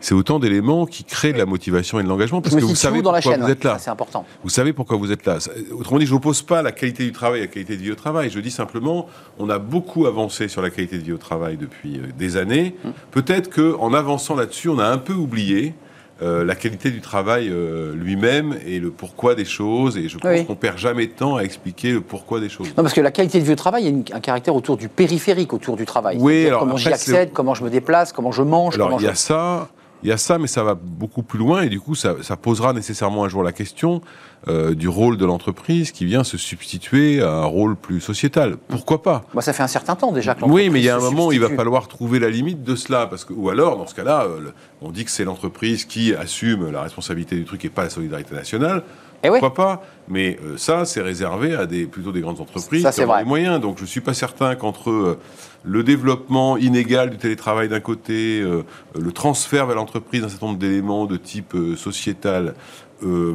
c'est 0.03 0.13
autant 0.13 0.37
d'éléments 0.37 0.85
qui 0.85 1.05
créent 1.05 1.31
de 1.31 1.37
la 1.37 1.45
motivation 1.45 1.97
et 1.99 2.03
de 2.03 2.09
l'engagement 2.09 2.41
parce 2.41 2.55
que 2.55 2.61
vous 2.61 2.75
savez 2.75 3.01
pourquoi 3.01 3.21
chaîne. 3.21 3.41
vous 3.41 3.49
êtes 3.49 3.63
là. 3.63 3.73
Ça, 3.73 3.79
C'est 3.79 3.89
important. 3.89 4.25
Vous 4.43 4.49
savez 4.49 4.73
pourquoi 4.73 4.97
vous 4.97 5.11
êtes 5.13 5.25
là. 5.25 5.37
Autrement 5.71 5.97
dit, 5.99 6.05
je 6.05 6.13
n'oppose 6.13 6.41
pas 6.41 6.61
la 6.61 6.73
qualité 6.73 7.05
du 7.05 7.13
travail 7.13 7.39
à 7.39 7.43
la 7.43 7.47
qualité 7.47 7.77
de 7.77 7.81
vie 7.81 7.91
au 7.91 7.95
travail. 7.95 8.29
Je 8.29 8.39
dis 8.41 8.51
simplement, 8.51 9.07
on 9.39 9.49
a 9.49 9.59
beaucoup 9.59 10.05
avancé 10.05 10.49
sur 10.49 10.61
la 10.61 10.69
qualité 10.69 10.97
de 10.97 11.03
vie 11.03 11.13
au 11.13 11.17
travail 11.17 11.55
depuis 11.55 11.97
euh, 11.99 12.07
des 12.17 12.35
années. 12.35 12.75
Mmh. 12.83 12.89
Peut-être 13.11 13.49
qu'en 13.49 13.93
avançant 13.93 14.35
là-dessus, 14.35 14.67
on 14.67 14.77
a 14.79 14.85
un 14.87 14.97
peu 14.97 15.13
oublié 15.13 15.73
euh, 16.21 16.43
la 16.45 16.55
qualité 16.55 16.91
du 16.91 17.01
travail 17.01 17.49
euh, 17.49 17.95
lui-même 17.95 18.57
et 18.67 18.79
le 18.79 18.91
pourquoi 18.91 19.35
des 19.35 19.45
choses. 19.45 19.97
Et 19.97 20.09
je 20.09 20.17
pense 20.17 20.29
Oui. 20.31 20.45
qu'on 20.45 20.55
perd 20.55 20.77
jamais 20.77 21.07
de 21.07 21.11
temps 21.13 21.37
à 21.37 21.41
expliquer 21.43 21.91
le 21.93 22.01
pourquoi 22.01 22.39
des 22.39 22.49
choses. 22.49 22.67
Non, 22.77 22.83
parce 22.83 22.93
que 22.93 23.01
la 23.01 23.11
qualité 23.11 23.39
de 23.39 23.45
vie 23.45 23.53
au 23.53 23.55
travail, 23.55 23.83
il 23.83 23.85
y 23.85 23.87
a 23.87 23.91
une- 23.91 24.03
un 24.13 24.19
caractère 24.19 24.55
autour 24.55 24.77
du 24.77 24.89
périphérique, 24.89 25.53
autour 25.53 25.75
du 25.75 25.85
travail. 25.85 26.17
Oui, 26.19 26.45
alors 26.47 26.59
comment 26.59 26.77
j'y 26.77 26.89
accède, 26.89 27.31
comment 27.33 27.55
je 27.55 27.63
me 27.63 27.69
déplace, 27.69 28.13
comment 28.13 28.31
je 28.31 28.43
mange. 28.43 28.75
Alors 28.75 28.97
il 28.99 29.05
y 29.05 29.07
a 29.07 29.15
ça, 29.15 29.69
il 30.03 30.09
y 30.09 30.11
a 30.11 30.17
ça, 30.17 30.37
mais 30.37 30.47
ça 30.47 30.63
va 30.63 30.75
beaucoup 30.75 31.23
plus 31.23 31.39
loin 31.39 31.61
et 31.61 31.69
du 31.69 31.79
coup 31.79 31.95
ça, 31.95 32.15
ça 32.21 32.35
posera 32.35 32.73
nécessairement 32.73 33.23
un 33.23 33.29
jour 33.29 33.41
la 33.43 33.53
question 33.53 34.01
euh, 34.49 34.75
du 34.75 34.89
rôle 34.89 35.17
de 35.17 35.25
l'entreprise 35.25 35.91
qui 35.91 36.05
vient 36.05 36.23
se 36.25 36.37
substituer 36.37 37.21
à 37.21 37.31
un 37.31 37.45
rôle 37.45 37.75
plus 37.77 38.01
sociétal. 38.01 38.57
Pourquoi 38.67 39.01
pas? 39.01 39.23
Moi, 39.33 39.41
ça 39.41 39.53
fait 39.53 39.63
un 39.63 39.67
certain 39.67 39.95
temps 39.95 40.11
déjà 40.11 40.35
que 40.35 40.43
Oui, 40.43 40.69
mais 40.69 40.79
il 40.81 40.85
y 40.85 40.89
a 40.89 40.93
un 40.93 40.97
l'entreprise 40.97 41.17
moment 41.17 41.27
où 41.29 41.31
il 41.31 41.39
va 41.39 41.49
falloir 41.49 41.87
trouver 41.87 42.19
la 42.19 42.29
limite 42.29 42.63
de 42.63 42.75
cela, 42.75 43.07
parce 43.07 43.23
que 43.23 43.31
ou 43.33 43.49
alors 43.49 43.77
dans 43.77 43.87
ce 43.87 43.95
cas-là, 43.95 44.25
euh, 44.25 44.51
on 44.81 44.91
dit 44.91 45.05
que 45.05 45.11
c'est 45.11 45.23
l'entreprise 45.23 45.85
qui 45.85 46.13
assume 46.13 46.69
la 46.71 46.81
responsabilité 46.81 47.37
du 47.37 47.45
truc 47.45 47.63
et 47.63 47.69
pas 47.69 47.83
la 47.83 47.89
solidarité 47.89 48.35
nationale. 48.35 48.83
Eh 49.23 49.29
oui. 49.29 49.39
Pourquoi 49.39 49.53
pas? 49.53 49.83
Mais 50.09 50.37
euh, 50.43 50.57
ça, 50.57 50.83
c'est 50.83 51.01
réservé 51.01 51.55
à 51.55 51.65
des 51.65 51.85
plutôt 51.85 52.11
des 52.11 52.19
grandes 52.19 52.41
entreprises 52.41 52.83
Ça, 52.83 52.91
qui 52.91 53.01
ont 53.03 53.05
vrai. 53.07 53.19
les 53.19 53.25
moyens. 53.25 53.61
Donc, 53.61 53.77
je 53.79 53.85
suis 53.85 54.01
pas 54.01 54.13
certain 54.13 54.55
qu'entre 54.55 54.89
euh, 54.89 55.19
le 55.63 55.83
développement 55.83 56.57
inégal 56.57 57.09
du 57.09 57.17
télétravail 57.17 57.69
d'un 57.69 57.79
côté, 57.79 58.41
euh, 58.41 58.63
le 58.99 59.11
transfert 59.11 59.65
vers 59.65 59.75
l'entreprise 59.75 60.21
d'un 60.21 60.29
certain 60.29 60.47
nombre 60.47 60.59
d'éléments 60.59 61.05
de 61.05 61.17
type 61.17 61.55
euh, 61.55 61.75
sociétal, 61.75 62.55
euh, 63.03 63.33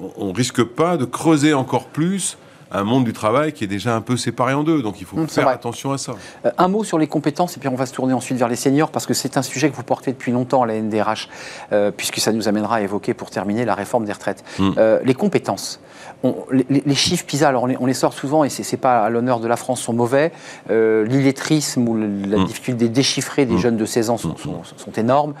on, 0.00 0.28
on 0.28 0.32
risque 0.32 0.62
pas 0.62 0.96
de 0.96 1.04
creuser 1.04 1.54
encore 1.54 1.86
plus 1.86 2.36
un 2.72 2.84
monde 2.84 3.04
du 3.04 3.12
travail 3.12 3.52
qui 3.52 3.64
est 3.64 3.66
déjà 3.66 3.94
un 3.96 4.00
peu 4.00 4.16
séparé 4.16 4.54
en 4.54 4.62
deux. 4.62 4.82
Donc, 4.82 5.00
il 5.00 5.06
faut 5.06 5.16
c'est 5.28 5.40
faire 5.40 5.48
attention 5.48 5.92
à 5.92 5.98
ça. 5.98 6.14
Euh, 6.46 6.50
Un 6.58 6.68
mot 6.68 6.84
sur 6.84 6.98
les 6.98 7.06
compétences, 7.06 7.56
et 7.56 7.60
puis 7.60 7.68
on 7.68 7.74
va 7.74 7.86
se 7.86 7.92
tourner 7.92 8.12
ensuite 8.14 8.38
vers 8.38 8.48
les 8.48 8.56
seniors, 8.56 8.90
parce 8.90 9.06
que 9.06 9.14
c'est 9.14 9.36
un 9.36 9.42
sujet 9.42 9.70
que 9.70 9.76
vous 9.76 9.82
portez 9.82 10.12
depuis 10.12 10.32
longtemps 10.32 10.62
à 10.62 10.66
la 10.66 10.74
NDRH, 10.74 11.28
euh, 11.72 11.90
puisque 11.90 12.18
ça 12.18 12.32
nous 12.32 12.48
amènera 12.48 12.76
à 12.76 12.80
évoquer, 12.82 13.14
pour 13.14 13.30
terminer, 13.30 13.64
la 13.64 13.74
réforme 13.74 14.04
des 14.04 14.12
retraites. 14.12 14.44
Mm. 14.58 14.70
Euh, 14.78 15.00
les 15.04 15.14
compétences. 15.14 15.80
On- 16.22 16.36
les, 16.68 16.94
chiffres 16.94 17.24
PISA, 17.26 17.48
alors 17.48 17.62
on 17.62 17.66
les, 17.66 17.76
on 17.80 17.86
les 17.86 17.94
sort 17.94 18.12
souvent, 18.12 18.44
et 18.44 18.50
c'est 18.50 18.76
pas 18.76 19.00
à 19.04 19.08
l'honneur 19.10 19.40
de 19.40 19.48
la 19.48 19.56
France, 19.56 19.80
sont 19.80 19.92
mauvais. 19.94 20.32
L'illettrisme 20.68 21.88
ou 21.88 21.96
la 21.96 22.38
Mm. 22.38 22.44
difficulté 22.44 22.88
de 22.88 22.92
déchiffrer 22.94 23.46
des 23.46 23.54
Mm. 23.54 23.58
jeunes 23.58 23.76
de 23.76 23.84
16 23.86 24.10
ans 24.10 24.16
sont, 24.18 24.36
sont- 24.36 24.62
sont 24.76 24.92
énormes. 24.92 25.34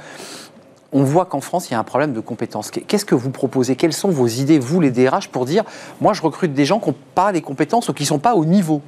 On 0.92 1.04
voit 1.04 1.24
qu'en 1.24 1.40
France, 1.40 1.70
il 1.70 1.72
y 1.72 1.76
a 1.76 1.78
un 1.78 1.84
problème 1.84 2.12
de 2.12 2.20
compétences. 2.20 2.70
Qu'est-ce 2.70 3.04
que 3.04 3.14
vous 3.14 3.30
proposez? 3.30 3.76
Quelles 3.76 3.92
sont 3.92 4.10
vos 4.10 4.26
idées, 4.26 4.58
vous, 4.58 4.80
les 4.80 4.90
DRH, 4.90 5.28
pour 5.28 5.44
dire 5.44 5.64
moi, 6.00 6.12
je 6.14 6.22
recrute 6.22 6.52
des 6.52 6.64
gens 6.64 6.80
qui 6.80 6.88
n'ont 6.88 6.96
pas 7.14 7.30
les 7.30 7.42
compétences 7.42 7.88
ou 7.88 7.92
qui 7.92 8.02
ne 8.02 8.08
sont 8.08 8.18
pas 8.18 8.34
au 8.34 8.44
niveau? 8.44 8.82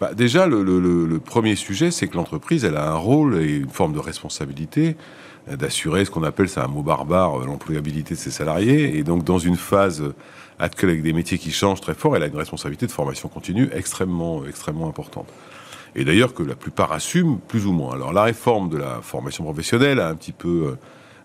Bah, 0.00 0.14
déjà, 0.14 0.46
le, 0.46 1.18
premier 1.18 1.56
sujet, 1.56 1.90
c'est 1.90 2.06
que 2.06 2.16
l'entreprise, 2.16 2.64
elle 2.64 2.76
a 2.76 2.88
un 2.88 2.94
rôle 2.94 3.42
et 3.42 3.56
une 3.56 3.70
forme 3.70 3.92
de 3.92 3.98
responsabilité 3.98 4.96
euh, 5.50 5.56
d'assurer 5.56 6.04
ce 6.04 6.10
qu'on 6.10 6.22
appelle, 6.22 6.48
c'est 6.48 6.60
un 6.60 6.68
mot 6.68 6.82
barbare, 6.82 7.40
euh, 7.40 7.44
l'employabilité 7.44 8.14
de 8.14 8.20
ses 8.20 8.30
salariés. 8.30 8.96
Et 8.96 9.02
donc, 9.02 9.24
dans 9.24 9.38
une 9.38 9.56
phase 9.56 10.00
euh, 10.00 10.14
actuelle 10.60 10.90
avec 10.90 11.02
des 11.02 11.12
métiers 11.12 11.38
qui 11.38 11.50
changent 11.50 11.80
très 11.80 11.94
fort, 11.94 12.14
elle 12.16 12.22
a 12.22 12.26
une 12.26 12.36
responsabilité 12.36 12.86
de 12.86 12.92
formation 12.92 13.28
continue 13.28 13.68
extrêmement, 13.72 14.44
extrêmement 14.46 14.88
importante. 14.88 15.28
Et 15.96 16.04
d'ailleurs 16.04 16.32
que 16.32 16.44
la 16.44 16.54
plupart 16.54 16.92
assument 16.92 17.40
plus 17.48 17.66
ou 17.66 17.72
moins. 17.72 17.94
Alors, 17.94 18.12
la 18.12 18.22
réforme 18.22 18.68
de 18.68 18.76
la 18.76 19.00
formation 19.02 19.42
professionnelle 19.42 19.98
a 19.98 20.08
un 20.08 20.14
petit 20.14 20.32
peu 20.32 20.76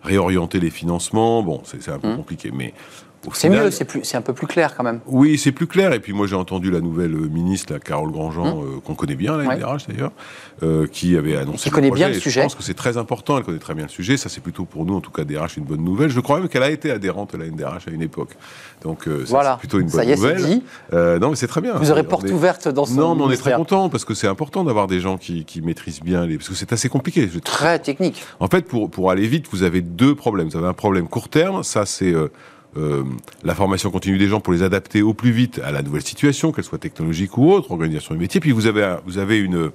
réorienté 0.04 0.60
les 0.60 0.70
financements. 0.70 1.42
Bon, 1.44 1.62
c'est 1.66 1.88
un 1.89 2.00
peu 2.00 2.10
Mmh. 2.10 2.18
compliqué, 2.18 2.52
mais 2.52 2.74
C'est 3.33 3.49
mieux, 3.49 3.71
c'est 3.71 3.86
plus- 3.86 4.03
c'est 4.03 4.17
un 4.17 4.21
peu 4.21 4.33
plus 4.33 4.47
clair 4.47 4.75
quand 4.75 4.83
même. 4.83 4.99
oui, 5.07 5.38
c'est 5.38 5.51
plus 5.51 5.67
clair. 5.67 5.93
Et 5.93 5.99
puis 5.99 6.12
moi, 6.13 6.27
j'ai 6.27 6.36
entendu 6.36 6.69
la 6.71 6.81
nouvelle 6.81 7.13
euh, 7.13 7.27
ministre, 7.29 7.71
la 7.73 7.79
Carole 7.79 8.12
Grandjean, 8.12 8.57
Hum. 8.59 8.63
euh, 8.63 8.79
qu'on 8.83 8.95
connaît 8.95 9.15
bien, 9.15 9.38
la 9.38 9.45
Ouais. 9.47 9.55
NDRH 9.55 9.88
d'ailleurs, 9.88 10.12
euh, 10.62 10.88
qui 10.88 11.15
avait 11.17 11.38
annoncé 11.38 11.65
Qui 11.65 11.69
connaît 11.69 11.91
bien 11.91 12.09
le. 12.09 12.15
Et 12.15 12.19
sujet. 12.19 12.41
Je 12.41 12.45
pense 12.45 12.55
que 12.55 12.63
c'est 12.63 12.73
très 12.73 12.97
important. 12.97 13.38
Elle 13.38 13.43
connaît 13.43 13.59
très 13.59 13.73
bien 13.73 13.83
le 13.86 13.89
sujet. 13.89 14.17
Ça, 14.17 14.29
c'est 14.29 14.41
plutôt 14.41 14.65
pour 14.65 14.86
nous, 14.86 14.95
en 14.95 15.01
tout 15.01 15.12
cas, 15.12 15.23
DRH, 15.23 15.57
une 15.57 15.63
bonne 15.63 15.83
nouvelle. 15.83 16.09
Je 16.09 16.19
crois 16.19 16.39
même 16.39 16.49
qu'elle 16.49 16.63
a 16.63 16.69
été 16.69 16.91
adhérente 16.91 17.33
à 17.33 17.38
la 17.38 17.45
NDRH 17.45 17.88
à 17.88 17.91
une 17.91 18.01
époque. 18.01 18.31
Donc, 18.83 19.07
euh, 19.07 19.23
Voilà, 19.27 19.53
c'est 19.53 19.59
plutôt 19.67 19.79
une 19.79 19.88
bonne 19.89 19.95
ça 19.95 20.03
y 20.03 20.12
est, 20.12 20.15
c'est 20.17 20.21
nouvelle. 20.36 20.45
dit. 20.45 20.63
Non, 21.21 21.29
mais 21.29 21.36
c'est 21.36 21.47
très 21.47 21.62
bien. 21.62 21.73
Vous 21.75 21.91
aurez 21.91 22.01
On 22.01 22.05
porte 22.05 22.25
est- 22.25 22.31
ouverte 22.31 22.67
dans 22.67 22.86
son 22.86 22.95
Non, 22.95 23.15
mais 23.15 23.21
on 23.23 23.31
est 23.31 23.38
très 23.38 23.53
content 23.53 23.89
parce 23.89 24.03
que 24.05 24.13
c'est 24.13 24.27
important 24.27 24.63
d'avoir 24.63 24.88
des 24.88 24.99
gens 24.99 25.17
qui, 25.17 25.45
qui 25.45 25.62
maîtrisent 25.62 26.01
bien 26.01 26.25
les. 26.25 26.38
Parce 26.38 26.49
que 26.49 26.55
c'est 26.55 26.73
assez 26.73 26.89
compliqué. 26.89 27.29
Très 27.43 27.79
technique. 27.79 28.21
en 28.39 28.47
fait, 28.47 28.65
pour, 28.67 28.89
pour 28.89 29.12
aller 29.12 29.27
vite, 29.27 29.45
vous 29.51 29.63
avez 29.63 29.81
deux 29.81 30.15
problèmes. 30.15 30.49
Vous 30.49 30.57
avez 30.57 30.67
un 30.67 30.73
problème 30.73 31.07
court 31.07 31.29
terme, 31.29 31.63
ça 31.63 31.86
c'est 31.86 32.13
euh, 32.77 33.03
la 33.43 33.53
formation 33.55 33.91
continue 33.91 34.17
des 34.17 34.27
gens 34.27 34.39
pour 34.39 34.53
les 34.53 34.63
adapter 34.63 35.01
au 35.01 35.13
plus 35.13 35.31
vite 35.31 35.59
à 35.63 35.71
la 35.71 35.81
nouvelle 35.81 36.01
situation, 36.01 36.51
qu'elle 36.51 36.63
soit 36.63 36.79
technologique 36.79 37.38
ou 37.38 37.51
autre, 37.51 37.71
organisation 37.71 38.15
du 38.15 38.19
métier. 38.21 38.39
Puis 38.41 38.51
vous 38.51 38.65
avez, 38.67 38.95
vous 39.05 39.17
avez 39.17 39.38
une, 39.39 39.71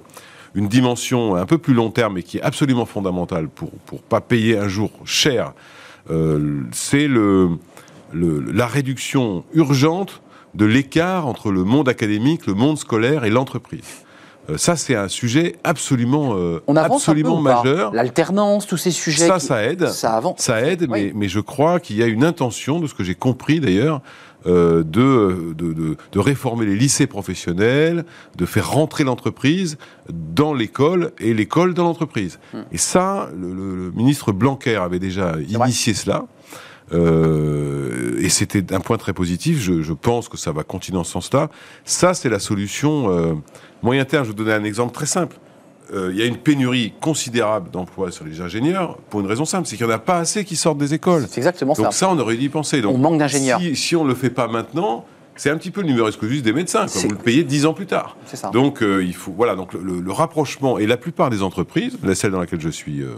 une 0.55 0.67
dimension 0.67 1.35
un 1.35 1.45
peu 1.45 1.57
plus 1.57 1.73
long 1.73 1.91
terme 1.91 2.17
et 2.17 2.23
qui 2.23 2.37
est 2.37 2.41
absolument 2.41 2.85
fondamentale 2.85 3.47
pour 3.47 3.71
pour 3.85 4.01
pas 4.01 4.21
payer 4.21 4.57
un 4.57 4.67
jour 4.67 4.91
cher. 5.05 5.53
Euh, 6.11 6.61
c'est 6.71 7.07
le- 7.07 7.57
la 8.11 8.65
réduction 8.65 9.43
urgente 9.53 10.21
de 10.55 10.65
l'écart 10.65 11.27
entre 11.27 11.51
le 11.51 11.63
monde 11.63 11.87
académique, 11.87 12.47
le 12.47 12.55
monde 12.55 12.77
scolaire 12.77 13.23
et 13.23 13.29
l'entreprise. 13.29 14.03
Euh, 14.49 14.57
ça, 14.57 14.75
c'est 14.75 14.95
un 14.95 15.07
sujet 15.07 15.55
absolument, 15.63 16.33
euh, 16.35 16.61
On 16.67 16.75
absolument 16.75 17.39
majeur. 17.41 17.93
L'alternance, 17.93 18.65
tous 18.67 18.77
ces 18.77 18.91
sujets. 18.91 19.27
Ça, 19.27 19.37
qui- 19.39 19.45
ça 19.45 19.63
aide. 19.63 19.87
Ça 19.89 20.15
avance. 20.15 20.39
Ça 20.39 20.61
aide, 20.61 20.87
mais, 20.89 21.05
Oui. 21.05 21.11
mais 21.15 21.27
je 21.29 21.39
crois 21.39 21.79
qu'il 21.79 21.97
y 21.97 22.03
a 22.03 22.07
une 22.07 22.23
intention, 22.23 22.79
de 22.79 22.87
ce 22.87 22.93
que 22.93 23.03
j'ai 23.03 23.15
compris 23.15 23.59
d'ailleurs, 23.59 24.01
euh, 24.47 24.83
de, 24.83 25.53
de, 25.53 25.73
de, 25.73 25.97
de 26.13 26.19
réformer 26.19 26.65
les 26.65 26.75
lycées 26.75 27.07
professionnels, 27.07 28.05
de 28.37 28.45
faire 28.45 28.69
rentrer 28.71 29.03
l'entreprise 29.03 29.77
dans 30.09 30.53
l'école 30.53 31.11
et 31.19 31.33
l'école 31.33 31.73
dans 31.73 31.83
l'entreprise. 31.83 32.39
Hmm. 32.53 32.59
Et 32.71 32.77
ça, 32.77 33.29
le, 33.37 33.53
le- 33.53 33.75
le 33.75 33.91
ministre 33.91 34.31
Blanquer 34.31 34.75
avait 34.77 34.99
déjà 34.99 35.33
vrai. 35.33 35.43
initié 35.43 35.93
cela. 35.93 36.23
Euh, 36.93 38.17
et 38.19 38.29
c'était 38.29 38.73
un 38.73 38.79
point 38.79 38.97
très 38.97 39.13
positif. 39.13 39.59
Je, 39.61 39.81
je 39.81 39.93
pense 39.93 40.29
que 40.29 40.37
ça 40.37 40.51
va 40.51 40.63
continuer 40.63 40.97
dans 40.97 41.03
ce 41.03 41.11
sens-là. 41.11 41.49
Ça, 41.85 42.13
c'est 42.13 42.29
la 42.29 42.39
solution 42.39 43.09
euh, 43.09 43.33
moyen 43.81 44.05
terme. 44.05 44.23
Je 44.25 44.31
vais 44.31 44.37
vous 44.37 44.43
donner 44.43 44.55
un 44.55 44.63
exemple 44.63 44.93
très 44.93 45.05
simple. 45.05 45.37
Euh, 45.93 46.09
Il 46.13 46.19
y 46.19 46.21
a 46.21 46.25
une 46.25 46.37
pénurie 46.37 46.93
considérable 47.01 47.71
d'emplois 47.71 48.11
sur 48.11 48.25
les 48.25 48.41
ingénieurs 48.41 48.97
pour 49.09 49.21
une 49.21 49.25
raison 49.27 49.45
simple, 49.45 49.67
c'est 49.67 49.75
qu'il 49.77 49.85
n'y 49.87 49.91
en 49.91 49.95
a 49.95 49.99
pas 49.99 50.19
assez 50.19 50.45
qui 50.45 50.55
sortent 50.55 50.77
des 50.77 50.93
écoles. 50.93 51.25
C'est 51.29 51.39
exactement 51.39 51.73
Donc 51.73 51.85
ça. 51.87 51.91
ça, 51.91 52.09
on 52.11 52.19
aurait 52.19 52.35
dû 52.37 52.45
y 52.45 52.49
penser. 52.49 52.81
Donc, 52.81 52.93
On 52.95 52.97
manque 52.99 53.17
d'ingénieurs. 53.17 53.59
Si, 53.59 53.75
si 53.75 53.95
on 53.95 54.03
ne 54.03 54.09
le 54.09 54.15
fait 54.15 54.29
pas 54.29 54.47
maintenant, 54.47 55.05
c'est 55.35 55.49
un 55.49 55.57
petit 55.57 55.71
peu 55.71 55.81
le 55.81 55.87
numéro 55.87 56.07
exclusif 56.07 56.43
des 56.43 56.53
médecins. 56.53 56.85
Quoi. 56.85 57.01
Vous 57.01 57.09
le 57.09 57.15
payez 57.15 57.43
dix 57.43 57.65
ans 57.65 57.73
plus 57.73 57.85
tard. 57.87 58.17
C'est 58.25 58.35
ça. 58.35 58.49
Donc 58.51 58.83
euh, 58.83 59.03
il 59.03 59.15
faut 59.15 59.31
voilà 59.31 59.55
donc 59.55 59.73
le, 59.73 59.79
le- 59.81 59.99
le 60.01 60.11
rapprochement 60.11 60.77
et 60.77 60.85
la 60.85 60.97
plupart 60.97 61.29
des 61.31 61.41
entreprises, 61.41 61.97
la 62.03 62.13
celle 62.13 62.31
dans 62.31 62.39
laquelle 62.41 62.61
je 62.61 62.69
suis 62.69 63.01
euh, 63.01 63.13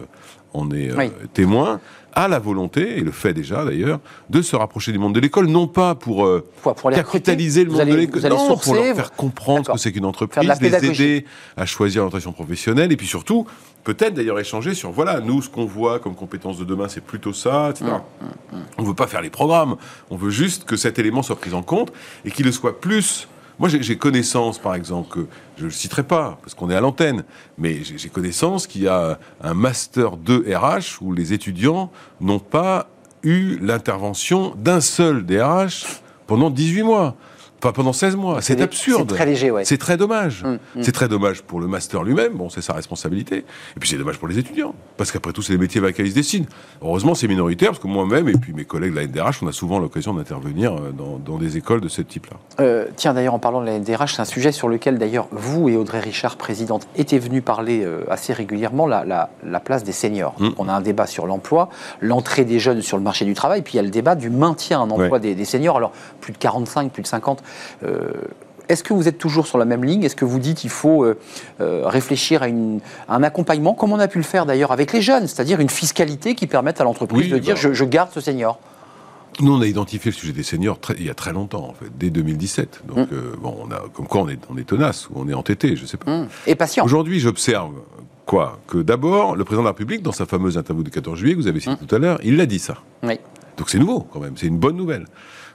en 0.54 0.70
est 0.72 0.92
euh, 0.92 0.96
Oui. 0.98 1.12
témoin, 1.34 1.80
a 2.14 2.28
la 2.28 2.40
volonté, 2.40 2.98
et 2.98 3.02
le 3.02 3.12
fait 3.12 3.34
déjà 3.34 3.64
d'ailleurs, 3.64 4.00
de 4.30 4.42
se 4.42 4.56
rapprocher 4.58 4.92
du 4.92 4.98
monde 5.00 5.16
de 5.16 5.20
l'école, 5.22 5.48
non 5.48 5.68
pas 5.68 5.96
pour, 5.96 6.26
euh, 6.26 6.46
Pour, 6.62 6.76
capitaliser 6.92 7.64
le 7.64 7.72
monde 7.72 7.80
allez- 7.82 7.92
de 7.94 7.98
l'école, 7.98 8.22
non, 8.24 8.48
sourcer, 8.48 8.66
pour 8.72 8.76
leur 8.84 8.96
faire 8.96 9.12
comprendre 9.14 9.66
ce 9.68 9.72
que 9.72 9.78
c'est 9.78 9.92
qu'une 9.94 10.06
entreprise, 10.06 10.50
les 10.62 10.86
aider 10.86 11.26
à 11.56 11.66
choisir 11.66 12.02
l'orientation 12.02 12.34
professionnelle, 12.34 12.92
et 12.92 12.98
puis 12.98 13.08
surtout, 13.08 13.46
peut-être 13.86 14.14
d'ailleurs 14.14 14.40
échanger 14.40 14.74
sur, 14.74 14.92
voilà, 14.92 15.22
nous, 15.22 15.42
ce 15.42 15.50
qu'on 15.50 15.66
voit 15.66 16.00
comme 16.00 16.16
compétences 16.16 16.58
de 16.58 16.66
demain, 16.66 16.90
c'est 16.90 17.04
plutôt 17.04 17.32
ça, 17.34 17.70
etc. 17.70 17.86
Mmh, 17.90 18.56
On 18.78 18.82
ne 18.82 18.88
veut 18.88 18.94
pas 18.94 19.08
faire 19.08 19.22
les 19.22 19.30
programmes, 19.30 19.78
on 20.10 20.18
veut 20.18 20.32
juste 20.32 20.66
que 20.66 20.76
cet 20.76 21.00
élément 21.00 21.24
soit 21.24 21.38
pris 21.38 21.54
en 21.54 21.64
compte, 21.64 21.94
et 22.26 22.32
qu'il 22.32 22.46
le 22.46 22.52
soit 22.52 22.82
plus... 22.82 23.28
Moi, 23.62 23.70
j'ai 23.70 23.96
connaissance, 23.96 24.58
par 24.58 24.74
exemple, 24.74 25.20
je 25.56 25.62
ne 25.62 25.68
le 25.68 25.72
citerai 25.72 26.02
pas, 26.02 26.40
parce 26.42 26.56
qu'on 26.56 26.72
est 26.72 26.76
à 26.76 26.82
l'antenne, 26.82 27.24
mais 27.60 27.84
j'ai 27.84 28.10
connaissance 28.10 28.66
qu'il 28.66 28.82
y 28.82 28.88
a 28.88 29.20
un 29.40 29.54
master 29.54 30.18
2 30.18 30.48
RH 30.52 31.00
où 31.00 31.14
les 31.14 31.32
étudiants 31.32 31.92
n'ont 32.22 32.40
pas 32.40 32.90
eu 33.22 33.60
l'intervention 33.62 34.56
d'un 34.58 34.82
seul 34.82 35.28
DRH 35.28 36.02
pendant 36.26 36.50
18 36.50 36.82
mois. 36.82 37.16
Enfin, 37.64 37.74
pendant 37.74 37.94
16 37.94 38.16
mois. 38.16 38.42
C'est 38.42 38.60
absurde. 38.60 39.06
C'est 39.10 39.16
très 39.16 39.26
léger, 39.28 39.52
ouais. 39.52 39.66
C'est 39.66 39.78
très 39.78 39.96
dommage. 39.96 40.44
Hum, 40.44 40.58
hum. 40.76 40.82
C'est 40.84 40.92
très 40.92 41.08
dommage 41.08 41.44
pour 41.44 41.60
le 41.60 41.68
master 41.68 42.02
lui-même, 42.04 42.34
bon, 42.34 42.50
c'est 42.50 42.62
sa 42.62 42.74
responsabilité. 42.74 43.38
Et 43.76 43.80
puis 43.80 43.88
c'est 43.88 43.98
dommage 43.98 44.18
pour 44.18 44.28
les 44.28 44.40
étudiants, 44.40 44.74
parce 44.98 45.12
qu'après 45.12 45.32
tout, 45.32 45.42
c'est 45.44 45.54
les 45.54 45.60
métiers 45.60 45.80
vers 45.80 45.90
lesquels 45.90 46.08
ils 46.08 46.12
se 46.12 46.16
dessinent. 46.16 46.48
Heureusement, 46.82 47.14
c'est 47.14 47.28
minoritaire, 47.28 47.70
parce 47.70 47.80
que 47.80 47.88
moi-même 47.88 48.28
et 48.30 48.34
puis 48.34 48.54
mes 48.54 48.66
collègues 48.66 48.92
de 48.94 48.96
la 49.00 49.06
NDRH, 49.06 49.44
on 49.44 49.48
a 49.48 49.52
souvent 49.52 49.78
l'occasion 49.80 50.14
d'intervenir 50.14 50.74
euh, 50.74 50.92
dans, 50.92 51.18
dans 51.20 51.38
des 51.38 51.58
écoles 51.58 51.82
de 51.82 51.88
ce 51.90 52.02
type-là. 52.02 52.38
Euh, 52.60 52.86
tiens, 52.96 53.14
d'ailleurs, 53.14 53.36
en 53.36 53.40
parlant 53.40 53.62
de 53.62 53.68
la 53.68 53.78
NDRH, 53.78 54.16
c'est 54.16 54.22
un 54.22 54.26
sujet 54.26 54.52
sur 54.52 54.68
lequel, 54.68 54.98
d'ailleurs, 54.98 55.28
vous 55.32 55.70
et 55.70 55.78
Audrey 55.78 56.00
Richard, 56.00 56.38
présidente, 56.38 56.88
étaient 56.96 57.20
venus 57.20 57.44
parler 57.44 57.84
euh, 57.86 58.02
assez 58.10 58.34
régulièrement, 58.34 58.88
la, 58.88 59.06
la- 59.06 59.30
la 59.46 59.60
place 59.60 59.84
des 59.84 59.92
seniors. 59.92 60.34
Mm. 60.40 60.46
Donc, 60.50 60.56
on 60.58 60.68
a 60.68 60.74
un 60.74 60.82
débat 60.82 61.06
sur 61.06 61.28
l'emploi, 61.28 61.70
l'entrée 62.00 62.44
des 62.46 62.58
jeunes 62.60 62.82
sur 62.82 62.98
le 62.98 63.04
marché 63.04 63.24
du 63.26 63.34
travail, 63.36 63.62
puis 63.62 63.74
il 63.74 63.78
y 63.78 63.80
a 63.80 63.84
le 63.84 63.90
débat 63.90 64.16
du 64.16 64.30
maintien 64.32 64.80
en 64.80 64.90
emploi 64.90 65.02
Ouais. 65.12 65.20
des, 65.20 65.36
des 65.36 65.46
seniors. 65.46 65.78
Alors, 65.78 65.92
plus 66.22 66.34
de 66.34 66.38
45, 66.40 66.92
plus 66.92 67.04
de 67.04 67.08
50. 67.08 67.44
Euh, 67.84 68.12
est-ce 68.70 68.84
que 68.84 68.94
vous 68.94 69.08
êtes 69.08 69.18
toujours 69.18 69.48
sur 69.48 69.58
la 69.58 69.66
même 69.66 69.84
ligne? 69.84 70.04
Est-ce 70.04 70.16
que 70.16 70.24
vous 70.26 70.40
dites 70.40 70.58
qu'il 70.60 70.70
faut 70.70 71.04
euh, 71.04 71.18
euh, 71.60 71.82
réfléchir 71.86 72.42
à, 72.44 72.48
une- 72.48 72.80
à 73.10 73.16
un 73.16 73.24
accompagnement, 73.24 73.74
comme 73.74 73.92
on 73.92 74.00
a 74.00 74.08
pu 74.08 74.18
le 74.18 74.24
faire 74.24 74.46
d'ailleurs 74.46 74.72
avec 74.72 74.94
les 74.94 75.02
jeunes, 75.02 75.28
c'est-à-dire 75.28 75.60
une 75.60 75.70
fiscalité 75.70 76.36
qui 76.36 76.48
permette 76.48 76.80
à 76.80 76.84
l'entreprise 76.86 77.24
Oui, 77.26 77.30
de 77.30 77.38
dire 77.38 77.56
bah. 77.56 77.62
je, 77.62 77.74
je 77.74 77.84
garde 77.86 78.12
ce 78.14 78.22
senior? 78.22 78.60
Nous, 79.40 79.54
on 79.54 79.62
a 79.62 79.66
identifié 79.66 80.12
le 80.12 80.16
sujet 80.16 80.34
des 80.34 80.44
seniors 80.44 80.80
très- 80.80 80.96
il 81.00 81.06
y 81.06 81.10
a 81.10 81.14
très 81.14 81.32
longtemps, 81.34 81.68
en 81.70 81.74
fait, 81.74 81.90
dès 81.98 82.10
2017. 82.10 82.84
Donc, 82.88 83.12
euh, 83.12 83.34
bon, 83.42 83.58
on 83.66 83.72
a, 83.72 83.82
comme 83.94 84.06
quoi 84.06 84.22
on 84.22 84.30
est, 84.30 84.40
on 84.50 84.58
est 84.58 84.66
tenace, 84.68 85.10
ou 85.10 85.14
on 85.16 85.28
est 85.28 85.34
entêté, 85.34 85.76
je 85.76 85.86
sais 85.86 85.98
pas. 85.98 86.12
Hum. 86.12 86.28
Et 86.48 86.56
patient. 86.56 86.84
Aujourd'hui, 86.86 87.20
j'observe 87.20 87.72
quoi? 88.26 88.60
Que 88.68 88.78
d'abord, 88.80 89.36
le 89.38 89.44
président 89.46 89.64
de 89.64 89.68
la 89.68 89.72
République, 89.72 90.02
dans 90.04 90.12
sa 90.12 90.26
fameuse 90.26 90.58
interview 90.58 90.84
du 90.84 90.92
14 90.92 91.18
juillet, 91.18 91.34
que 91.36 91.40
vous 91.42 91.48
avez 91.48 91.60
cité 91.62 91.76
tout 91.86 91.96
à 91.96 92.00
l'heure, 92.00 92.20
il 92.24 92.36
l'a 92.38 92.46
dit 92.46 92.60
ça. 92.60 92.76
Oui. 93.04 93.20
Donc 93.58 93.70
c'est 93.70 93.80
nouveau 93.80 94.02
quand 94.02 94.20
même, 94.20 94.34
c'est 94.38 94.48
une 94.48 94.58
bonne 94.58 94.76
nouvelle. 94.76 95.06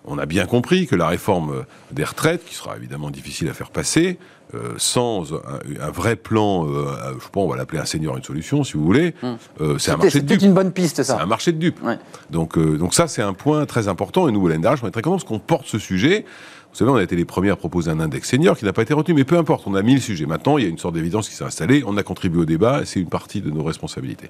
On 0.06 0.18
a 0.18 0.26
bien 0.26 0.46
compris 0.46 0.86
que 0.86 0.94
la 0.96 1.08
réforme 1.08 1.64
des 1.92 2.04
retraites, 2.04 2.44
qui 2.44 2.54
sera 2.54 2.76
évidemment 2.76 3.10
difficile 3.10 3.48
à 3.48 3.54
faire 3.54 3.70
passer, 3.70 4.18
euh, 4.54 4.74
sans 4.76 5.34
un, 5.34 5.38
un 5.80 5.90
vrai 5.90 6.14
plan, 6.14 6.66
euh, 6.68 6.86
euh, 6.86 7.14
je 7.18 7.24
sais 7.24 7.30
pas, 7.32 7.40
on 7.40 7.48
va 7.48 7.56
l'appeler 7.56 7.80
un 7.80 7.84
senior 7.84 8.16
une 8.16 8.22
solution 8.22 8.62
si 8.62 8.74
vous 8.74 8.84
voulez, 8.84 9.14
euh, 9.60 9.76
c'est 9.78 9.90
un 9.90 9.96
marché 9.96 10.20
de 10.20 10.26
dupes. 10.26 10.42
une 10.42 10.54
bonne 10.54 10.70
piste, 10.72 10.96
C'est 10.96 11.04
ça. 11.04 11.20
un 11.20 11.26
marché 11.26 11.50
de 11.52 11.58
dupes. 11.58 11.82
Ouais. 11.82 11.98
Donc, 12.30 12.56
donc 12.58 12.94
ça, 12.94 13.08
c'est 13.08 13.22
un 13.22 13.32
point 13.32 13.66
très 13.66 13.88
important. 13.88 14.28
Et 14.28 14.32
nous, 14.32 14.40
au 14.42 14.48
LNDRH, 14.48 14.84
on 14.84 14.86
est 14.86 14.92
très 14.92 15.02
contents 15.02 15.16
parce 15.16 15.24
qu'on 15.24 15.40
porte 15.40 15.66
ce 15.66 15.78
sujet. 15.80 16.24
Vous 16.72 16.78
savez, 16.78 16.90
on 16.90 16.96
a 16.96 17.02
été 17.02 17.16
les 17.16 17.24
premiers 17.24 17.50
à 17.50 17.56
proposer 17.56 17.90
un 17.90 17.98
index 18.00 18.28
senior 18.28 18.56
qui 18.56 18.64
n'a 18.66 18.72
pas 18.74 18.82
été 18.82 18.92
retenu, 18.94 19.14
mais 19.14 19.24
peu 19.24 19.38
importe, 19.38 19.66
on 19.66 19.74
a 19.74 19.82
mis 19.82 19.94
le 19.94 20.00
sujet. 20.00 20.26
Maintenant, 20.26 20.58
il 20.58 20.64
y 20.64 20.66
a 20.66 20.70
une 20.70 20.78
sorte 20.78 20.94
d'évidence 20.94 21.28
qui 21.28 21.34
s'est 21.34 21.42
installée, 21.44 21.82
on 21.86 21.96
a 21.96 22.02
contribué 22.02 22.42
au 22.42 22.44
débat, 22.44 22.82
et 22.82 22.84
c'est 22.84 23.00
une 23.00 23.08
partie 23.08 23.40
de 23.40 23.50
nos 23.50 23.64
responsabilités. 23.64 24.28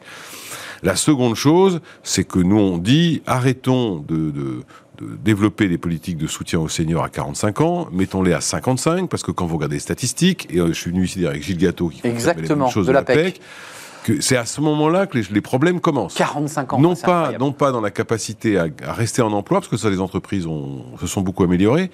La 0.85 0.95
seconde 0.95 1.35
chose, 1.35 1.81
c'est 2.05 2.23
que 2.25 2.39
nous, 2.39 2.57
on 2.59 2.79
dit, 2.79 3.23
arrêtons 3.27 3.97
de, 4.07 4.31
de- 4.31 4.63
de 4.99 5.17
développer 5.17 5.69
des 5.69 5.79
politiques 5.79 6.17
de 6.17 6.27
soutien 6.27 6.59
aux 6.61 6.69
seniors 6.69 7.05
à 7.05 7.09
45 7.09 7.61
ans, 7.61 7.89
mettons-les 7.93 8.33
à 8.33 8.41
55, 8.41 9.09
parce 9.09 9.23
que 9.23 9.31
quand 9.31 9.47
vous 9.47 9.57
regardez 9.57 9.77
les 9.77 9.81
statistiques, 9.81 10.47
et 10.51 10.59
euh, 10.59 10.69
je 10.69 10.73
suis 10.73 10.91
venu 10.91 11.05
ici 11.05 11.27
avec 11.27 11.43
Gilles 11.43 11.59
Gâteau, 11.59 11.89
qui 11.89 12.01
Exactement, 12.05 12.65
mêmes 12.67 12.73
choses 12.73 12.87
de 12.87 12.93
la 12.93 13.03
PEC. 13.03 13.41
c'est 14.21 14.37
à 14.37 14.45
ce 14.47 14.61
moment-là 14.61 15.07
que 15.07 15.19
les, 15.19 15.25
les 15.31 15.41
problèmes 15.41 15.81
commencent. 15.81 16.15
45 16.15 16.73
ans. 16.75 16.81
Non 16.81 16.95
pas, 16.95 17.19
incroyable. 17.19 17.45
non 17.45 17.53
pas 17.53 17.73
dans 17.73 17.81
la 17.81 17.91
capacité 17.91 18.59
à, 18.59 18.67
à 18.85 18.93
rester 18.93 19.23
en 19.23 19.33
emploi, 19.33 19.61
parce 19.61 19.69
que 19.71 19.77
ça, 19.77 19.91
les 19.91 20.01
entreprises 20.01 20.47
ont, 20.47 20.85
se 21.01 21.07
sont 21.07 21.21
beaucoup 21.21 21.45
améliorées, 21.45 21.91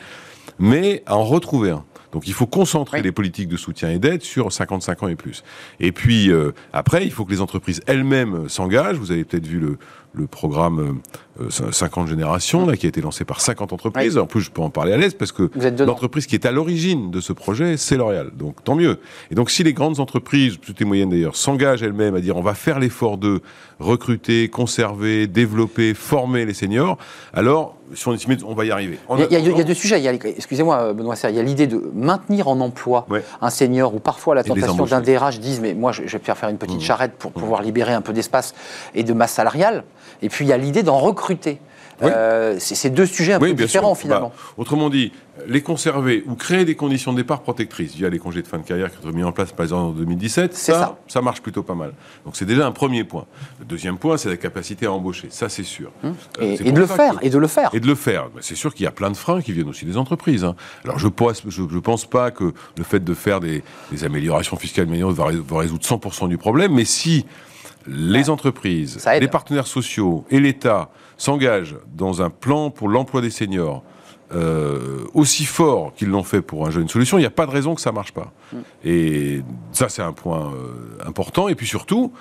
mais 0.59 1.03
à 1.07 1.17
en 1.17 1.25
retrouver 1.25 1.71
un. 1.71 1.85
Donc 2.13 2.29
il 2.29 2.35
faut 2.35 2.47
concentrer 2.47 2.99
Oui. 2.99 3.05
les 3.05 3.13
politiques 3.13 3.49
de 3.49 3.57
soutien 3.57 3.89
et 3.89 3.99
d'aide 3.99 4.21
sur 4.21 4.53
55 4.53 5.03
ans 5.03 5.09
et 5.09 5.17
plus. 5.17 5.43
Et 5.81 5.93
puis 5.93 6.31
euh, 6.31 6.53
après, 6.75 7.07
il 7.07 7.11
faut 7.11 7.25
que 7.25 7.31
les 7.31 7.41
entreprises 7.41 7.81
elles-mêmes 7.87 8.51
s'engagent. 8.51 8.97
Vous 8.99 9.13
avez 9.13 9.25
peut-être 9.25 9.47
vu 9.47 9.59
le, 9.59 9.79
le 10.15 10.27
programme 10.27 11.01
euh, 11.41 11.45
euh, 11.45 11.71
50 11.73 12.09
générations 12.09 12.67
là, 12.67 12.77
qui 12.77 12.85
a 12.87 12.89
été 12.91 13.01
lancé 13.01 13.25
par 13.25 13.41
50 13.41 13.73
entreprises. 13.73 14.19
En 14.19 14.27
plus, 14.27 14.43
je 14.43 14.51
peux 14.51 14.61
en 14.61 14.69
parler 14.69 14.93
à 14.93 14.97
l'aise 14.99 15.15
parce 15.15 15.33
que 15.33 15.51
l'entreprise 15.83 16.27
qui 16.27 16.35
est 16.35 16.45
à 16.45 16.53
l'origine 16.53 17.11
de 17.11 17.21
ce 17.21 17.33
projet, 17.33 17.77
c'est 17.79 17.97
L'Oréal. 17.97 18.31
Donc 18.37 18.63
tant 18.63 18.75
mieux. 18.75 18.99
Et 19.31 19.35
donc 19.35 19.51
si 19.51 19.65
les 19.65 19.73
grandes 19.73 20.01
entreprises, 20.01 20.59
toutes 20.61 20.79
les 20.81 20.85
moyennes 20.85 21.09
d'ailleurs, 21.09 21.37
s'engagent 21.37 21.83
elles-mêmes 21.83 22.15
à 22.15 22.21
dire 22.21 22.37
on 22.37 22.43
va 22.43 22.55
faire 22.55 22.79
l'effort 22.79 23.17
de 23.17 23.41
recruter, 23.81 24.49
conserver, 24.49 25.27
développer, 25.27 25.95
former 25.95 26.45
les 26.45 26.55
seniors, 26.55 26.99
alors 27.33 27.77
si 27.95 28.09
on 28.09 28.15
estime 28.15 28.37
on 28.47 28.55
va 28.55 28.65
y 28.65 28.71
arriver. 28.71 28.99
Il 29.11 29.21
y, 29.31 29.37
a, 29.37 29.39
il 29.39 29.59
y 29.59 29.65
deux 29.65 29.75
sujets. 29.75 30.03
Excusez-moi, 30.05 30.77
euh, 30.79 30.93
Benoît 30.93 31.17
Serre, 31.17 31.31
il 31.31 31.37
y 31.37 31.41
a 31.41 31.43
l'idée 31.43 31.67
de 31.67 31.91
maintenir 31.95 32.49
en 32.49 32.61
emploi 32.61 33.07
Ouais. 33.11 33.23
un 33.41 33.51
senior 33.51 33.95
ou 33.95 33.99
parfois 33.99 34.35
la 34.35 34.45
tentation. 34.45 34.85
Mmh. 34.85 34.89
d'un 34.89 35.01
DRH 35.01 35.41
disent 35.41 35.61
mais 35.61 35.75
moi 35.75 35.93
je 35.93 36.03
vais 36.03 36.19
faire 36.19 36.37
faire 36.37 36.49
une 36.49 36.59
petite 36.59 36.81
charrette 36.81 37.13
pour 37.19 37.33
pouvoir 37.33 37.63
libérer 37.63 37.93
un 37.93 38.03
peu 38.03 38.13
d'espace 38.13 38.55
et 38.95 39.03
de 39.03 39.13
masse 39.13 39.33
salariale. 39.33 39.85
Et 40.23 40.29
puis 40.29 40.45
il 40.45 40.49
y 40.49 40.53
a 40.53 40.57
l'idée 40.59 40.83
d'en 40.83 40.99
recruter. 40.99 41.59
Oui. 42.01 42.09
Euh, 42.13 42.57
c'est 42.59 42.91
deux 42.91 43.07
sujets 43.07 43.35
un 43.35 43.39
peu 43.39 43.53
différents 43.53 43.95
sûr. 43.95 44.03
finalement. 44.03 44.29
Bah, 44.35 44.55
autrement 44.57 44.91
dit, 44.91 45.13
les 45.47 45.61
conserver 45.63 46.25
ou 46.27 46.35
créer 46.35 46.65
des 46.65 46.75
conditions 46.75 47.13
de 47.13 47.19
départ 47.19 47.43
protectrices 47.43 47.95
via 47.95 48.09
les 48.09 48.19
congés 48.19 48.43
de 48.43 48.49
fin 48.49 48.59
de 48.59 48.65
carrière 48.65 48.91
qui 48.91 48.97
ont 49.07 49.09
été 49.09 49.17
mis 49.17 49.23
en 49.23 49.31
place 49.31 49.53
par 49.53 49.63
exemple 49.65 49.83
en 49.83 49.91
2017, 49.91 50.53
C'est 50.53 50.73
ça. 50.73 50.99
ça 51.07 51.21
marche 51.23 51.43
plutôt 51.43 51.63
pas 51.63 51.77
mal. 51.77 51.93
Donc 52.25 52.35
c'est 52.35 52.47
déjà 52.47 52.67
un 52.67 52.73
premier 52.73 53.05
point. 53.05 53.25
Le 53.61 53.67
deuxième 53.67 53.99
point, 53.99 54.17
c'est 54.17 54.29
la 54.31 54.37
capacité 54.37 54.87
à 54.87 54.93
embaucher. 54.93 55.29
Ça, 55.31 55.49
c'est 55.49 55.63
sûr. 55.63 55.93
Euh, 56.05 56.11
et, 56.41 56.73
de 56.73 56.81
le 56.81 56.87
faire, 56.87 57.21
que- 57.21 57.27
et 57.27 57.31
de 57.31 57.39
le 57.39 57.47
faire. 57.47 57.71
Et 57.73 57.79
de 57.79 57.87
le 57.87 57.95
faire. 57.95 58.29
C'est 58.41 58.57
sûr 58.57 58.75
qu'il 58.75 58.83
y 58.83 58.89
a 58.89 58.93
plein 58.93 59.11
de 59.11 59.17
freins 59.17 59.41
qui 59.41 59.53
viennent 59.53 59.69
aussi 59.69 59.85
des 59.85 59.97
entreprises. 59.97 60.43
hein. 60.45 60.57
Alors 60.85 60.99
je 60.99 61.07
pense, 61.09 61.43
je, 61.47 61.63
je 61.71 61.79
pense 61.79 62.05
pas 62.07 62.33
que 62.33 62.53
le 62.77 62.83
fait 62.85 63.05
de 63.05 63.15
faire 63.15 63.39
des, 63.39 63.63
des 63.93 64.03
améliorations 64.03 64.57
fiscales 64.57 64.89
va 64.89 65.27
résoudre 65.59 65.85
100% 65.85 66.29
du 66.29 66.39
problème, 66.39 66.73
mais 66.75 66.85
si 66.85 67.27
les 67.87 68.31
entreprises, 68.31 69.05
les 69.21 69.29
partenaires 69.29 69.67
sociaux 69.67 70.25
et 70.31 70.41
l'État 70.41 70.91
s'engagent 71.17 71.77
dans 71.95 72.23
un 72.23 72.31
plan 72.31 72.71
pour 72.71 72.89
l'emploi 72.89 73.21
des 73.21 73.31
seniors 73.31 73.83
euh, 74.35 75.05
aussi 75.13 75.45
fort 75.45 75.93
qu'ils 75.95 76.09
l'ont 76.09 76.23
fait 76.23 76.41
pour 76.41 76.67
un 76.67 76.71
jeune 76.71 76.89
solution, 76.89 77.19
il 77.19 77.21
n'y 77.21 77.27
a 77.27 77.31
pas 77.31 77.45
de 77.45 77.51
raison 77.51 77.75
que 77.75 77.83
ça 77.83 77.93
marche 77.93 78.13
pas. 78.13 78.33
Mm. 78.53 78.57
Et 78.85 79.43
ça, 79.73 79.91
c'est 79.91 80.01
un 80.01 80.15
point 80.15 80.55
euh, 80.55 81.07
important. 81.07 81.49
Et 81.49 81.55
puis 81.55 81.67
surtout, 81.67 82.13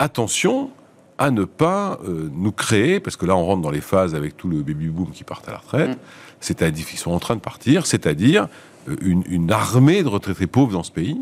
attention 0.00 0.70
à 1.18 1.30
ne 1.30 1.44
pas 1.44 2.00
euh, 2.04 2.28
nous 2.32 2.50
créer, 2.50 2.98
parce 2.98 3.16
que 3.16 3.26
là 3.26 3.36
on 3.36 3.44
rentre 3.44 3.62
dans 3.62 3.70
les 3.70 3.80
phases 3.80 4.16
avec 4.16 4.36
tout 4.36 4.48
le 4.48 4.62
baby 4.62 4.88
boom 4.88 5.10
qui 5.12 5.22
part 5.22 5.42
à 5.46 5.52
la 5.52 5.58
retraite, 5.58 5.90
Mm. 5.90 6.00
c'est-à-dire 6.40 6.84
qu'ils 6.86 6.98
sont 6.98 7.12
en 7.12 7.20
train 7.20 7.36
de 7.36 7.40
partir, 7.40 7.86
c'est-à-dire 7.86 8.48
une, 9.00 9.22
une 9.28 9.52
armée 9.52 10.02
de 10.02 10.08
retraités 10.08 10.48
pauvres 10.48 10.72
dans 10.72 10.82
ce 10.82 10.90
pays. 10.90 11.20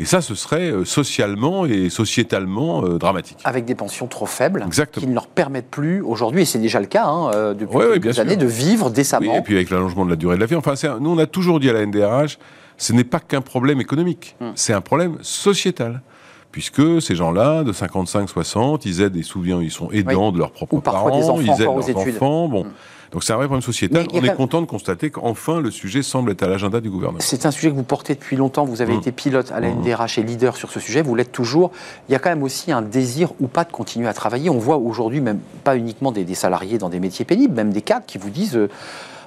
Et 0.00 0.04
ça, 0.04 0.20
ce 0.20 0.34
serait 0.34 0.70
euh, 0.70 0.84
socialement 0.84 1.66
et 1.66 1.88
sociétalement 1.88 2.84
euh, 2.84 2.98
dramatique. 2.98 3.38
Avec 3.44 3.64
des 3.64 3.76
pensions 3.76 4.06
trop 4.08 4.26
faibles 4.26 4.64
Exactement. 4.66 5.02
qui 5.04 5.08
ne 5.08 5.14
leur 5.14 5.28
permettent 5.28 5.70
plus 5.70 6.00
aujourd'hui, 6.00 6.42
et 6.42 6.44
c'est 6.44 6.58
déjà 6.58 6.80
le 6.80 6.86
cas 6.86 7.06
hein, 7.06 7.30
euh, 7.32 7.54
depuis 7.54 7.76
Ouais, 7.76 7.86
ouais, 7.86 8.00
quelques 8.00 8.14
sûr. 8.14 8.22
années, 8.22 8.36
de 8.36 8.46
vivre 8.46 8.86
Oui, 8.88 8.92
décemment. 8.92 9.34
et 9.36 9.42
puis 9.42 9.54
avec 9.54 9.70
l'allongement 9.70 10.04
de 10.04 10.10
la 10.10 10.16
durée 10.16 10.34
de 10.34 10.40
la 10.40 10.46
vie. 10.46 10.56
Enfin, 10.56 10.74
un- 10.82 10.98
nous, 10.98 11.10
on 11.10 11.18
a 11.18 11.26
toujours 11.26 11.60
dit 11.60 11.70
à 11.70 11.72
la 11.72 11.82
NDRH, 11.86 12.38
ce 12.76 12.92
n'est 12.92 13.04
pas 13.04 13.20
qu'un 13.20 13.40
problème 13.40 13.80
économique, 13.80 14.34
Hmm. 14.40 14.50
c'est 14.56 14.72
un 14.72 14.80
problème 14.80 15.16
sociétal. 15.22 16.02
Puisque 16.50 17.02
ces 17.02 17.16
gens-là, 17.16 17.64
de 17.64 17.72
55, 17.72 18.28
60, 18.28 18.84
ils 18.86 19.00
aident, 19.00 19.16
ils 19.16 19.24
sont 19.24 19.90
aidants 19.90 20.30
de 20.30 20.38
leurs 20.38 20.52
propres 20.52 20.74
Ou 20.74 20.80
parfois 20.80 21.10
parents, 21.10 21.18
des 21.20 21.24
enfants 21.28 21.40
ils 21.40 21.62
aident 21.62 21.68
aux 21.68 21.80
leurs 21.80 21.96
enfants. 21.96 22.48
Bon. 22.48 22.64
Hmm. 22.64 22.68
Donc 23.14 23.22
c'est 23.22 23.32
un 23.32 23.36
vrai 23.36 23.46
problème 23.46 23.62
sociétal. 23.62 24.06
On 24.12 24.22
est 24.24 24.34
content 24.34 24.60
de 24.60 24.66
constater 24.66 25.08
qu'enfin 25.10 25.60
le 25.60 25.70
sujet 25.70 26.02
semble 26.02 26.32
être 26.32 26.42
à 26.42 26.48
l'agenda 26.48 26.80
du 26.80 26.90
gouvernement. 26.90 27.20
C'est 27.22 27.46
un 27.46 27.52
sujet 27.52 27.70
que 27.70 27.76
vous 27.76 27.84
portez 27.84 28.14
depuis 28.16 28.34
longtemps. 28.36 28.64
Vous 28.64 28.82
avez 28.82 28.94
Mmh. 28.94 28.98
été 28.98 29.12
pilote 29.12 29.52
à 29.52 29.60
la 29.60 29.68
NDRH 29.70 30.18
et 30.18 30.22
leader 30.24 30.56
sur 30.56 30.70
ce 30.72 30.80
sujet. 30.80 31.00
Vous 31.00 31.14
l'êtes 31.14 31.30
toujours. 31.32 31.70
Il 32.08 32.12
y 32.12 32.16
a 32.16 32.18
quand 32.18 32.30
même 32.30 32.42
aussi 32.42 32.72
un 32.72 32.82
désir 32.82 33.30
ou 33.40 33.46
pas 33.46 33.62
de 33.64 33.70
continuer 33.70 34.08
à 34.08 34.12
travailler. 34.14 34.50
On 34.50 34.58
voit 34.58 34.78
aujourd'hui 34.78 35.20
même 35.20 35.38
pas 35.62 35.76
uniquement 35.76 36.10
des, 36.10 36.24
des 36.24 36.34
salariés 36.34 36.76
dans 36.78 36.88
des 36.88 36.98
métiers 36.98 37.24
pénibles, 37.24 37.54
même 37.54 37.72
des 37.72 37.82
cadres 37.82 38.04
qui 38.06 38.18
vous 38.18 38.30
disent. 38.30 38.56
euh, 38.56 38.68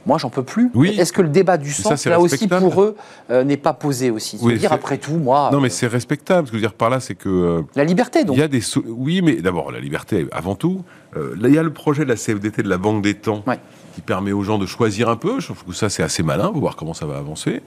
moi 0.08 0.18
j'en 0.18 0.30
peux 0.30 0.42
plus. 0.44 0.72
Oui. 0.74 0.96
Est-ce 0.98 1.14
que 1.14 1.22
le 1.22 1.30
débat 1.30 1.58
du 1.58 1.72
sens, 1.72 2.06
là 2.06 2.20
aussi 2.20 2.48
pour 2.48 2.82
eux, 2.82 2.96
euh, 3.30 3.44
n'est 3.44 3.58
pas 3.58 3.74
posé 3.74 4.10
aussi? 4.10 4.40
Oui, 4.42 4.58
dire 4.58 4.74
après 4.74 4.98
tout, 4.98 5.18
moi, 5.18 5.50
Non, 5.52 5.60
mais 5.60 5.68
euh, 5.68 5.72
c'est 5.72 5.88
respectable. 5.88 6.48
Ce 6.48 6.52
que 6.52 6.58
je 6.58 6.62
veux 6.64 6.68
dire 6.68 6.74
par 6.74 6.90
là, 6.90 7.00
c'est 7.00 7.16
que 7.16 7.30
euh, 7.30 7.62
la 7.76 7.84
liberté 7.84 8.24
donc. 8.24 8.36
il 8.38 8.40
y 8.40 8.44
a 8.44 8.48
des. 8.48 8.62
so- 8.62 8.84
Oui, 8.88 9.22
mais 9.22 9.36
d'abord 9.36 9.72
la 9.72 9.80
liberté 9.80 10.26
avant 10.32 10.56
tout. 10.56 10.84
Là, 11.16 11.48
il 11.50 11.54
y 11.56 11.58
a 11.58 11.64
le 11.64 11.74
projet 11.74 12.04
de 12.04 12.10
la 12.10 12.16
CFDT 12.16 12.62
de 12.62 12.70
la 12.70 12.78
Banque 12.78 13.02
des 13.02 13.16
Temps 13.16 13.44
Ouais. 13.48 13.58
Qui 13.98 14.02
permet 14.02 14.32
aux 14.32 14.44
gens 14.44 14.60
de 14.60 14.68
choisir 14.68 15.10
un 15.10 15.16
peu. 15.16 15.40
Je 15.40 15.48
trouve 15.48 15.64
que 15.64 15.74
ça 15.74 15.90
c'est 15.90 16.04
assez 16.04 16.22
malin. 16.22 16.52
Faut 16.54 16.60
voir 16.60 16.76
comment 16.76 16.94
ça 16.94 17.08
va 17.08 17.18
avancer. 17.18 17.64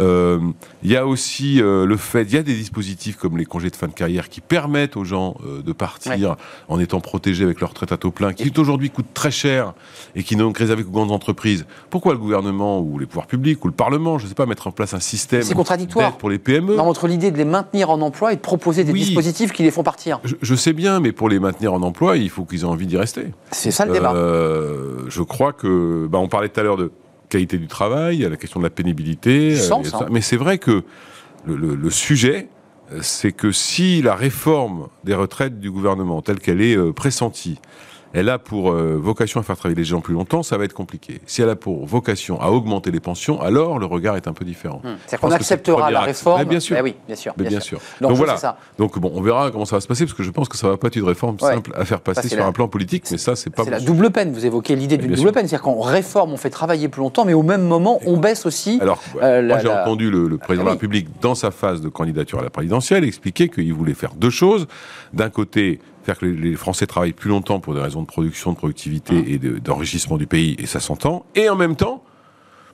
Euh, 0.00 0.38
Il 0.82 0.90
y 0.90 0.96
a 0.96 1.06
aussi 1.06 1.60
euh, 1.60 1.84
le 1.84 1.98
fait, 1.98 2.22
il 2.22 2.32
y 2.32 2.38
a 2.38 2.42
des 2.42 2.54
dispositifs 2.54 3.16
comme 3.16 3.36
les 3.36 3.44
congés 3.44 3.68
de 3.68 3.76
fin 3.76 3.86
de 3.86 3.92
carrière 3.92 4.30
qui 4.30 4.40
permettent 4.40 4.96
aux 4.96 5.04
gens 5.04 5.36
euh, 5.46 5.60
de 5.62 5.72
partir 5.72 6.36
en 6.68 6.80
étant 6.80 7.00
protégés 7.00 7.44
avec 7.44 7.60
leur 7.60 7.70
retraite 7.70 7.92
à 7.92 7.98
taux 7.98 8.10
plein, 8.10 8.32
qui 8.32 8.50
aujourd'hui 8.56 8.88
coûtent 8.88 9.12
très 9.12 9.30
cher 9.30 9.74
et 10.14 10.22
qui 10.22 10.34
n'ont 10.36 10.50
réservé 10.50 10.82
qu'aux 10.82 10.90
grandes 10.92 11.12
entreprises. 11.12 11.66
Pourquoi 11.90 12.12
le 12.14 12.18
gouvernement 12.18 12.80
ou 12.80 12.98
les 12.98 13.04
pouvoirs 13.04 13.26
publics 13.26 13.62
ou 13.62 13.68
le 13.68 13.74
Parlement, 13.74 14.16
je 14.18 14.24
ne 14.24 14.28
sais 14.30 14.34
pas, 14.34 14.46
mettre 14.46 14.66
en 14.66 14.70
place 14.70 14.94
un 14.94 15.00
système 15.00 15.44
contradictoire. 15.52 16.16
pour 16.16 16.30
les 16.30 16.38
PME 16.38 16.76
Non, 16.76 16.84
entre 16.84 17.06
l'idée 17.06 17.30
de 17.30 17.36
les 17.36 17.44
maintenir 17.44 17.90
en 17.90 18.00
emploi 18.00 18.32
et 18.32 18.36
de 18.36 18.40
proposer 18.40 18.82
des 18.84 18.92
Oui. 18.92 19.00
dispositifs 19.00 19.52
qui 19.52 19.62
les 19.62 19.70
font 19.70 19.82
partir. 19.82 20.20
je, 20.24 20.36
je 20.40 20.54
sais 20.54 20.72
bien, 20.72 21.00
mais 21.00 21.12
pour 21.12 21.28
les 21.28 21.38
maintenir 21.38 21.74
en 21.74 21.82
emploi, 21.82 22.16
il 22.16 22.30
faut 22.30 22.46
qu'ils 22.46 22.62
aient 22.62 22.64
envie 22.64 22.86
d'y 22.86 22.96
rester. 22.96 23.26
C'est 23.50 23.70
ça 23.70 23.84
le 23.84 23.92
débat. 23.92 24.14
Je 25.08 25.22
crois 25.22 25.52
que, 25.52 25.65
bah, 26.10 26.18
on 26.18 26.28
parlait 26.28 26.48
tout 26.48 26.60
à 26.60 26.62
l'heure 26.62 26.76
de 26.76 26.90
qualité 27.28 27.58
du 27.58 27.66
travail, 27.66 28.16
il 28.16 28.22
y 28.22 28.24
a 28.24 28.28
la 28.28 28.36
question 28.36 28.60
de 28.60 28.64
la 28.64 28.70
pénibilité, 28.70 29.52
euh, 29.52 29.56
sens, 29.56 29.94
hein. 29.94 30.06
mais 30.10 30.20
c'est 30.20 30.36
vrai 30.36 30.58
que 30.58 30.84
le, 31.44 31.56
le- 31.56 31.74
le 31.74 31.90
sujet, 31.90 32.48
euh, 32.92 32.98
c'est 33.02 33.32
que 33.32 33.50
si 33.52 34.00
la 34.02 34.14
réforme 34.14 34.88
des 35.04 35.14
retraites 35.14 35.58
du 35.58 35.70
gouvernement, 35.70 36.22
telle 36.22 36.38
qu'elle 36.40 36.60
est 36.60 36.76
euh, 36.76 36.92
pressentie, 36.92 37.58
elle 38.16 38.28
a 38.30 38.38
pour 38.38 38.70
euh, 38.72 38.96
vocation 39.00 39.40
à 39.40 39.42
faire 39.42 39.56
travailler 39.56 39.76
les 39.76 39.84
gens 39.84 40.00
plus 40.00 40.14
longtemps, 40.14 40.42
ça 40.42 40.56
va 40.56 40.64
être 40.64 40.72
compliqué. 40.72 41.20
Si 41.26 41.42
elle 41.42 41.50
a 41.50 41.56
pour 41.56 41.84
vocation 41.86 42.40
à 42.40 42.48
augmenter 42.50 42.90
les 42.90 42.98
pensions, 43.00 43.40
alors 43.42 43.78
le 43.78 43.84
regard 43.86 44.16
est 44.16 44.26
un 44.26 44.32
peu 44.32 44.44
différent. 44.44 44.80
Hmm. 44.82 44.94
Qu'on 44.94 44.98
c'est 45.08 45.28
le 45.28 45.32
acceptera 45.34 45.90
la 45.90 46.00
réforme. 46.00 46.38
Mais 46.40 46.44
bien 46.46 46.60
sûr. 46.60 46.76
Eh 46.78 46.82
oui, 46.82 46.94
bien 47.06 47.16
sûr. 47.16 47.34
Mais 47.38 47.44
bien 47.48 47.60
sûr. 47.60 47.78
Donc, 48.00 48.10
Donc, 48.10 48.16
voilà. 48.18 48.36
ça. 48.38 48.56
Donc 48.78 48.98
bon, 48.98 49.12
on 49.14 49.20
verra 49.20 49.50
comment 49.50 49.66
ça 49.66 49.76
va 49.76 49.80
se 49.80 49.86
passer, 49.86 50.04
parce 50.06 50.16
que 50.16 50.22
je 50.22 50.30
pense 50.30 50.48
que 50.48 50.56
ça 50.56 50.68
va 50.68 50.76
pas 50.78 50.88
être 50.88 50.96
une 50.96 51.04
réforme 51.04 51.36
Ouais. 51.42 51.54
simple 51.54 51.72
à 51.76 51.84
faire 51.84 52.00
passer 52.00 52.28
sur 52.28 52.38
la- 52.38 52.46
un 52.46 52.52
plan 52.52 52.68
politique, 52.68 53.04
mais 53.10 53.18
ça 53.18 53.36
c'est 53.36 53.50
pas 53.50 53.64
C'est 53.64 53.70
la 53.70 53.80
double 53.80 54.10
peine. 54.10 54.32
Vous 54.32 54.46
évoquez 54.46 54.74
l'idée 54.76 54.96
d'une 54.96 55.08
double 55.10 55.20
sûr. 55.20 55.32
peine. 55.32 55.46
C'est-à-dire 55.46 55.62
qu'on 55.62 55.80
réforme, 55.80 56.32
on 56.32 56.36
fait 56.38 56.48
travailler 56.50 56.88
plus 56.88 57.00
longtemps, 57.00 57.24
mais 57.26 57.34
au 57.34 57.42
même 57.42 57.62
moment, 57.62 58.00
on 58.06 58.16
baisse 58.16 58.46
aussi. 58.46 58.78
Alors, 58.80 59.02
Euh, 59.22 59.46
moi 59.46 59.58
j'ai 59.58 59.68
la- 59.68 59.82
entendu 59.82 60.10
le, 60.10 60.26
le 60.28 60.38
président 60.38 60.62
de 60.64 60.68
la 60.68 60.72
oui. 60.72 60.76
République, 60.78 61.08
dans 61.20 61.34
sa 61.34 61.50
phase 61.50 61.80
de 61.82 61.88
candidature 61.90 62.38
à 62.38 62.42
la 62.42 62.50
présidentielle, 62.50 63.04
expliquer 63.04 63.48
qu'il 63.50 63.74
voulait 63.74 63.94
faire 63.94 64.14
deux 64.14 64.30
choses. 64.30 64.66
D'un 65.12 65.28
côté, 65.30 65.80
faire 66.06 66.18
que 66.18 66.24
les, 66.26 66.54
Français 66.54 66.86
travaillent 66.86 67.12
plus 67.12 67.28
longtemps 67.28 67.60
pour 67.60 67.74
des 67.74 67.80
raisons 67.80 68.00
de 68.00 68.06
production, 68.06 68.52
de 68.52 68.56
productivité 68.56 69.14
Mmh. 69.14 69.24
et 69.28 69.38
de- 69.38 69.58
d'enrichissement 69.58 70.16
du 70.16 70.26
pays, 70.26 70.56
et 70.58 70.66
ça 70.66 70.80
s'entend. 70.80 71.26
Et 71.34 71.48
en 71.50 71.56
même 71.56 71.76
temps, 71.76 72.02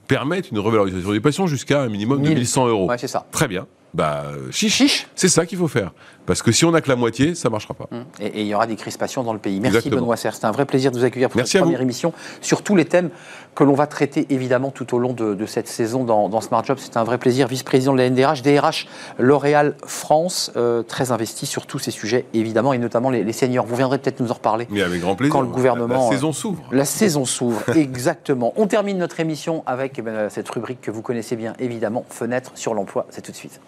permettre 0.07 0.49
une 0.53 0.59
revalorisation 0.59 1.13
des 1.13 1.21
pensions 1.21 1.47
jusqu'à 1.47 1.83
un 1.83 1.89
minimum 1.89 2.23
de 2.23 2.29
1000. 2.29 2.39
1100 2.39 2.69
euros. 2.69 2.89
Ouais, 2.89 2.99
c'est 2.99 3.09
ça. 3.09 3.27
Très 3.33 3.49
bien. 3.49 3.67
Bah, 3.95 4.25
chiche. 4.51 4.75
Chiche. 4.75 5.07
C'est 5.15 5.29
ça 5.29 5.45
qu'il 5.45 5.59
faut 5.59 5.69
faire. 5.69 5.93
Parce 6.25 6.41
que 6.41 6.51
si 6.51 6.65
on 6.65 6.71
n'a 6.71 6.81
que 6.81 6.89
la 6.89 6.97
moitié, 6.97 7.35
ça 7.35 7.51
marchera 7.51 7.75
pas. 7.75 7.89
Hum. 7.93 8.05
Et, 8.21 8.41
il 8.41 8.47
y 8.47 8.55
aura 8.55 8.67
des 8.67 8.77
crispations 8.77 9.23
dans 9.23 9.35
le 9.35 9.39
pays. 9.39 9.61
Merci 9.61 9.77
Exactement. 9.77 10.01
Benoît 10.03 10.17
Serre. 10.17 10.35
C'était 10.35 10.47
un 10.47 10.51
vrai 10.51 10.65
plaisir 10.65 10.91
de 10.93 10.99
vous 10.99 11.05
accueillir 11.05 11.29
pour 11.29 11.37
Merci 11.37 11.53
cette 11.53 11.61
vous. 11.61 11.67
première 11.67 11.83
émission 11.83 12.15
sur 12.41 12.63
tous 12.63 12.75
les 12.75 12.87
thèmes 12.87 13.11
que 13.55 13.65
l'on 13.65 13.75
va 13.75 13.87
traiter 13.87 14.27
évidemment 14.31 14.71
tout 14.71 14.95
au 14.95 14.99
long 14.99 15.13
de, 15.13 15.35
de 15.35 15.47
cette 15.47 15.69
saison 15.69 16.05
dans, 16.05 16.29
dans 16.29 16.41
Smart 16.41 16.65
Job. 16.65 16.79
C'était 16.79 16.99
un 16.99 17.05
vrai 17.05 17.19
plaisir. 17.19 17.49
Vice-président 17.49 17.93
de 17.93 17.99
la 17.99 18.09
NDRH, 18.09 18.43
DRH 18.43 18.87
L'Oréal 19.19 19.75
France, 19.87 20.51
euh, 20.57 20.83
très 20.83 21.13
investi 21.13 21.47
sur 21.47 21.67
tous 21.67 21.79
ces 21.79 21.91
sujets 21.91 22.27
évidemment 22.33 22.73
et 22.73 22.79
notamment 22.79 23.11
les, 23.11 23.25
les 23.25 23.33
seniors. 23.33 23.67
Vous 23.67 23.77
viendrez 23.77 23.99
peut-être 23.99 24.21
nous 24.21 24.31
en 24.31 24.35
reparler. 24.35 24.67
Mais 24.71 24.83
avec 24.83 25.01
grand 25.01 25.17
plaisir. 25.17 25.33
Quand 25.33 25.43
le 25.43 25.49
gouvernement, 25.49 26.09
La, 26.11 26.17
saison 26.17 26.33
s'ouvre. 26.33 26.63
La 26.73 26.85
saison 26.85 27.25
s'ouvre, 27.25 27.63
exactement. 27.77 28.53
On 28.57 28.67
termine 28.67 28.99
notre 28.99 29.21
émission 29.21 29.63
avec 29.67 29.99
eh 29.99 30.03
ben, 30.03 30.29
cette 30.31 30.49
rubrique 30.49 30.81
que 30.81 30.91
vous 30.91 31.03
connaissez 31.03 31.37
bien, 31.37 31.55
évidemment, 31.59 32.05
Fenêtre 32.09 32.53
sur 32.55 32.75
l'emploi. 32.75 33.07
C'est 33.11 33.23
tout 33.23 33.33
de 33.33 33.37
suite. 33.37 33.61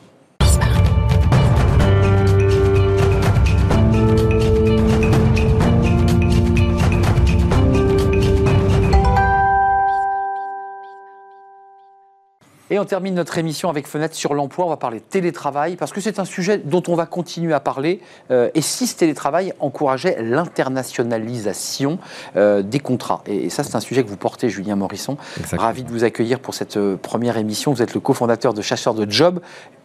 Et 12.71 12.79
on 12.79 12.85
termine 12.87 13.15
notre 13.15 13.37
émission 13.37 13.69
avec 13.69 13.87
Fenêtre 13.87 14.15
sur 14.15 14.33
l'emploi. 14.33 14.65
On 14.65 14.71
va 14.71 14.79
parler 14.79 15.01
télétravail 15.01 15.77
parce 15.77 15.93
que 15.93 16.01
c'est 16.01 16.19
un 16.19 16.25
sujet 16.25 16.59
dont 16.59 16.83
on 16.89 16.95
va 16.95 17.05
continuer 17.05 17.53
à 17.53 17.61
parler. 17.61 18.01
Euh, 18.31 18.49
et 18.55 18.62
si 18.62 18.87
ce 18.87 18.97
télétravail 18.97 19.53
encourageait 19.61 20.23
l'internationalisation 20.23 21.99
euh, 22.37 22.62
des 22.62 22.81
contrats 22.81 23.23
et, 23.27 23.45
et 23.45 23.51
ça, 23.51 23.65
c'est 23.65 23.77
un 23.77 23.81
sujet 23.81 24.03
que 24.03 24.09
vous 24.09 24.17
portez, 24.17 24.49
Julien 24.49 24.77
Morisson. 24.77 25.19
Exactement. 25.37 25.62
Ravi 25.62 25.83
de 25.83 25.91
vous 25.91 26.05
accueillir 26.05 26.41
pour 26.41 26.55
cette 26.55 26.79
euh, 26.79 26.97
première 26.97 27.37
émission. 27.37 27.73
Vous 27.73 27.83
êtes 27.83 27.95
le 27.95 28.01
cofondateur 28.01 28.55
de 28.55 28.62
Chasseurs 28.62 28.95
de 28.95 29.11
Job 29.11 29.41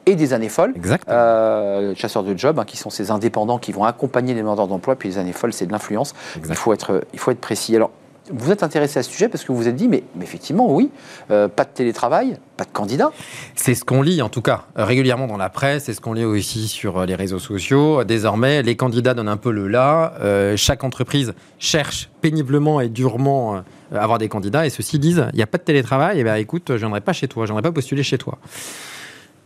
et 0.05 0.15
des 0.15 0.33
Années 0.33 0.49
Folles. 0.49 0.73
Euh, 1.09 1.93
chasseurs 1.95 2.23
de 2.23 2.37
job, 2.37 2.59
hein, 2.59 2.65
qui 2.65 2.77
sont 2.77 2.89
ces 2.89 3.11
indépendants 3.11 3.57
qui 3.59 3.71
vont 3.71 3.83
accompagner 3.83 4.33
les 4.33 4.41
demandeurs 4.41 4.67
d'emploi, 4.67 4.95
puis 4.95 5.09
les 5.09 5.17
années 5.17 5.33
folles, 5.33 5.53
c'est 5.53 5.65
de 5.65 5.71
l'influence. 5.71 6.15
Il 6.37 6.55
faut, 6.55 6.73
être, 6.73 7.03
il 7.13 7.19
faut 7.19 7.31
être 7.31 7.41
précis. 7.41 7.75
Alors, 7.75 7.91
vous 8.31 8.51
êtes 8.51 8.63
intéressé 8.63 8.99
à 8.99 9.03
ce 9.03 9.11
sujet 9.11 9.27
parce 9.27 9.43
que 9.43 9.51
vous 9.51 9.57
vous 9.57 9.67
êtes 9.67 9.75
dit, 9.75 9.87
mais, 9.87 10.03
effectivement, 10.21 10.71
oui, 10.73 10.89
euh, 11.31 11.47
pas 11.47 11.63
de 11.63 11.69
télétravail, 11.69 12.37
pas 12.57 12.63
de 12.63 12.71
candidat. 12.71 13.11
C'est 13.55 13.75
ce 13.75 13.83
qu'on 13.83 14.01
lit 14.01 14.21
en 14.21 14.29
tout 14.29 14.41
cas 14.41 14.65
régulièrement 14.75 15.27
dans 15.27 15.37
la 15.37 15.49
presse, 15.49 15.85
c'est 15.85 15.93
ce 15.93 16.01
qu'on 16.01 16.13
lit 16.13 16.25
aussi 16.25 16.67
sur 16.67 16.99
euh, 16.99 17.05
les 17.05 17.15
réseaux 17.15 17.39
sociaux. 17.39 18.03
Désormais, 18.03 18.61
les 18.61 18.75
candidats 18.75 19.13
donnent 19.13 19.29
un 19.29 19.37
peu 19.37 19.51
le 19.51 19.67
là. 19.67 20.13
Euh, 20.21 20.57
chaque 20.57 20.83
entreprise 20.83 21.33
cherche 21.57 22.09
péniblement 22.21 22.81
et 22.81 22.89
durement 22.89 23.55
euh, 23.55 23.61
avoir 23.97 24.17
des 24.17 24.29
candidats 24.29 24.65
et 24.65 24.69
ceux-ci 24.69 24.99
disent 24.99 25.25
il 25.33 25.37
n'y 25.37 25.43
a 25.43 25.47
pas 25.47 25.57
de 25.57 25.63
télétravail, 25.63 26.19
et 26.19 26.23
ben 26.23 26.35
écoute, 26.35 26.65
je 26.69 26.75
viendrai 26.75 27.01
pas 27.01 27.13
chez 27.13 27.27
toi, 27.27 27.45
je 27.45 27.51
viendrai 27.51 27.63
pas 27.63 27.71
postuler 27.71 28.03
chez 28.03 28.17
toi. 28.17 28.37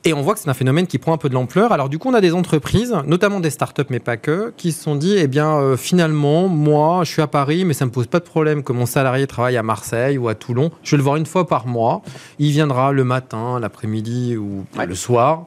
Et 0.06 0.12
on 0.14 0.22
voit 0.22 0.34
que 0.34 0.42
c'est 0.42 0.50
un 0.50 0.54
phénomène 0.54 0.86
qui 0.86 0.98
prend 0.98 1.14
un 1.14 1.18
peu 1.18 1.30
de 1.30 1.34
l'ampleur. 1.34 1.72
Alors 1.72 1.88
du 1.88 1.98
coup, 1.98 2.10
on 2.10 2.14
a 2.14 2.20
des 2.20 2.34
entreprises, 2.34 2.94
notamment 3.08 3.40
des 3.40 3.50
startups, 3.50 3.86
mais 3.90 4.00
pas 4.00 4.18
que, 4.18 4.54
qui 4.58 4.74
se 4.74 4.84
sont 4.84 4.96
dit, 4.96 5.16
eh 5.18 5.28
bien, 5.28 5.56
euh, 5.56 5.78
finalement, 5.78 6.50
moi, 6.50 7.06
je 7.06 7.12
suis 7.12 7.22
à 7.22 7.28
Paris, 7.28 7.64
mais 7.64 7.74
ça 7.74 7.86
me 7.86 7.92
pose 7.92 8.08
pas 8.08 8.20
de 8.20 8.26
problème 8.26 8.64
que 8.64 8.74
mon 8.74 8.86
salarié 8.86 9.28
travaille 9.28 9.56
à 9.56 9.64
Marseille 9.64 10.18
ou 10.18 10.28
à 10.28 10.36
Toulon. 10.36 10.72
Je 10.84 10.92
vais 10.92 10.98
le 10.98 11.04
voir 11.04 11.16
une 11.16 11.26
fois 11.26 11.48
par 11.48 11.68
mois. 11.68 12.02
Il 12.38 12.52
viendra 12.52 12.92
le 12.92 13.06
matin, 13.06 13.60
l'après-midi 13.62 14.36
ou 14.36 14.66
Ouais. 14.78 14.86
le 14.86 14.96
soir. 14.96 15.46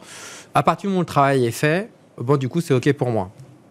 À 0.55 0.63
partir 0.63 0.83
du 0.83 0.89
moment 0.89 1.01
où 1.01 1.03
le 1.03 1.07
travail 1.07 1.45
est 1.45 1.51
fait, 1.51 1.91
bon, 2.19 2.39
du 2.39 2.49
coup, 2.49 2.63
c'est 2.63 2.73
OK 2.73 2.91
pour 2.95 3.11
moi. 3.11 3.29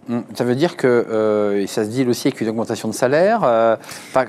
Hum, 0.08 0.24
Ça 0.36 0.44
veut 0.44 0.54
dire 0.56 0.78
que 0.78 0.86
euh, 1.10 1.62
et 1.62 1.68
ça 1.68 1.84
se 1.84 1.90
dit 1.90 2.06
aussi 2.08 2.28
avec 2.28 2.40
une 2.40 2.50
augmentation 2.50 2.88
de 2.88 2.94
salaire. 2.94 3.42
euh, 3.44 3.76
enfin, 4.10 4.26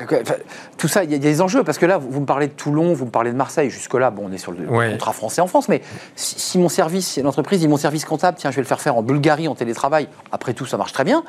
tout 0.78 0.88
ça, 0.88 1.04
il 1.04 1.10
y, 1.10 1.14
a 1.14 1.16
il 1.18 1.22
y 1.22 1.26
a 1.26 1.30
des 1.30 1.42
enjeux 1.42 1.64
parce 1.64 1.76
que 1.76 1.84
là, 1.84 1.98
vous, 1.98 2.10
vous 2.10 2.20
me 2.20 2.26
parlez 2.26 2.46
de 2.46 2.52
Toulon, 2.52 2.94
vous 2.94 3.04
me 3.04 3.10
parlez 3.10 3.30
de 3.30 3.36
Marseille. 3.36 3.68
Jusque-là, 3.68 4.10
bon, 4.10 4.24
on 4.28 4.32
est 4.32 4.38
sur 4.38 4.52
le 4.52 4.66
Ouais. 4.66 4.92
contrat 4.92 5.12
français 5.12 5.42
en 5.42 5.46
France, 5.46 5.68
mais 5.68 5.82
si, 6.14 6.38
si 6.40 6.58
mon 6.58 6.68
service, 6.70 7.18
l'entreprise, 7.18 7.60
dit 7.60 7.68
mon 7.68 7.76
service 7.76 8.04
comptable, 8.06 8.38
tiens, 8.40 8.50
je 8.50 8.56
vais 8.56 8.62
le 8.62 8.66
faire 8.68 8.80
faire 8.80 8.96
en 8.96 9.02
Bulgarie 9.02 9.48
en 9.48 9.54
télétravail. 9.54 10.08
Après 10.32 10.54
tout, 10.54 10.64
ça 10.64 10.78
marche 10.78 10.92
très 10.92 11.04
bien. 11.04 11.24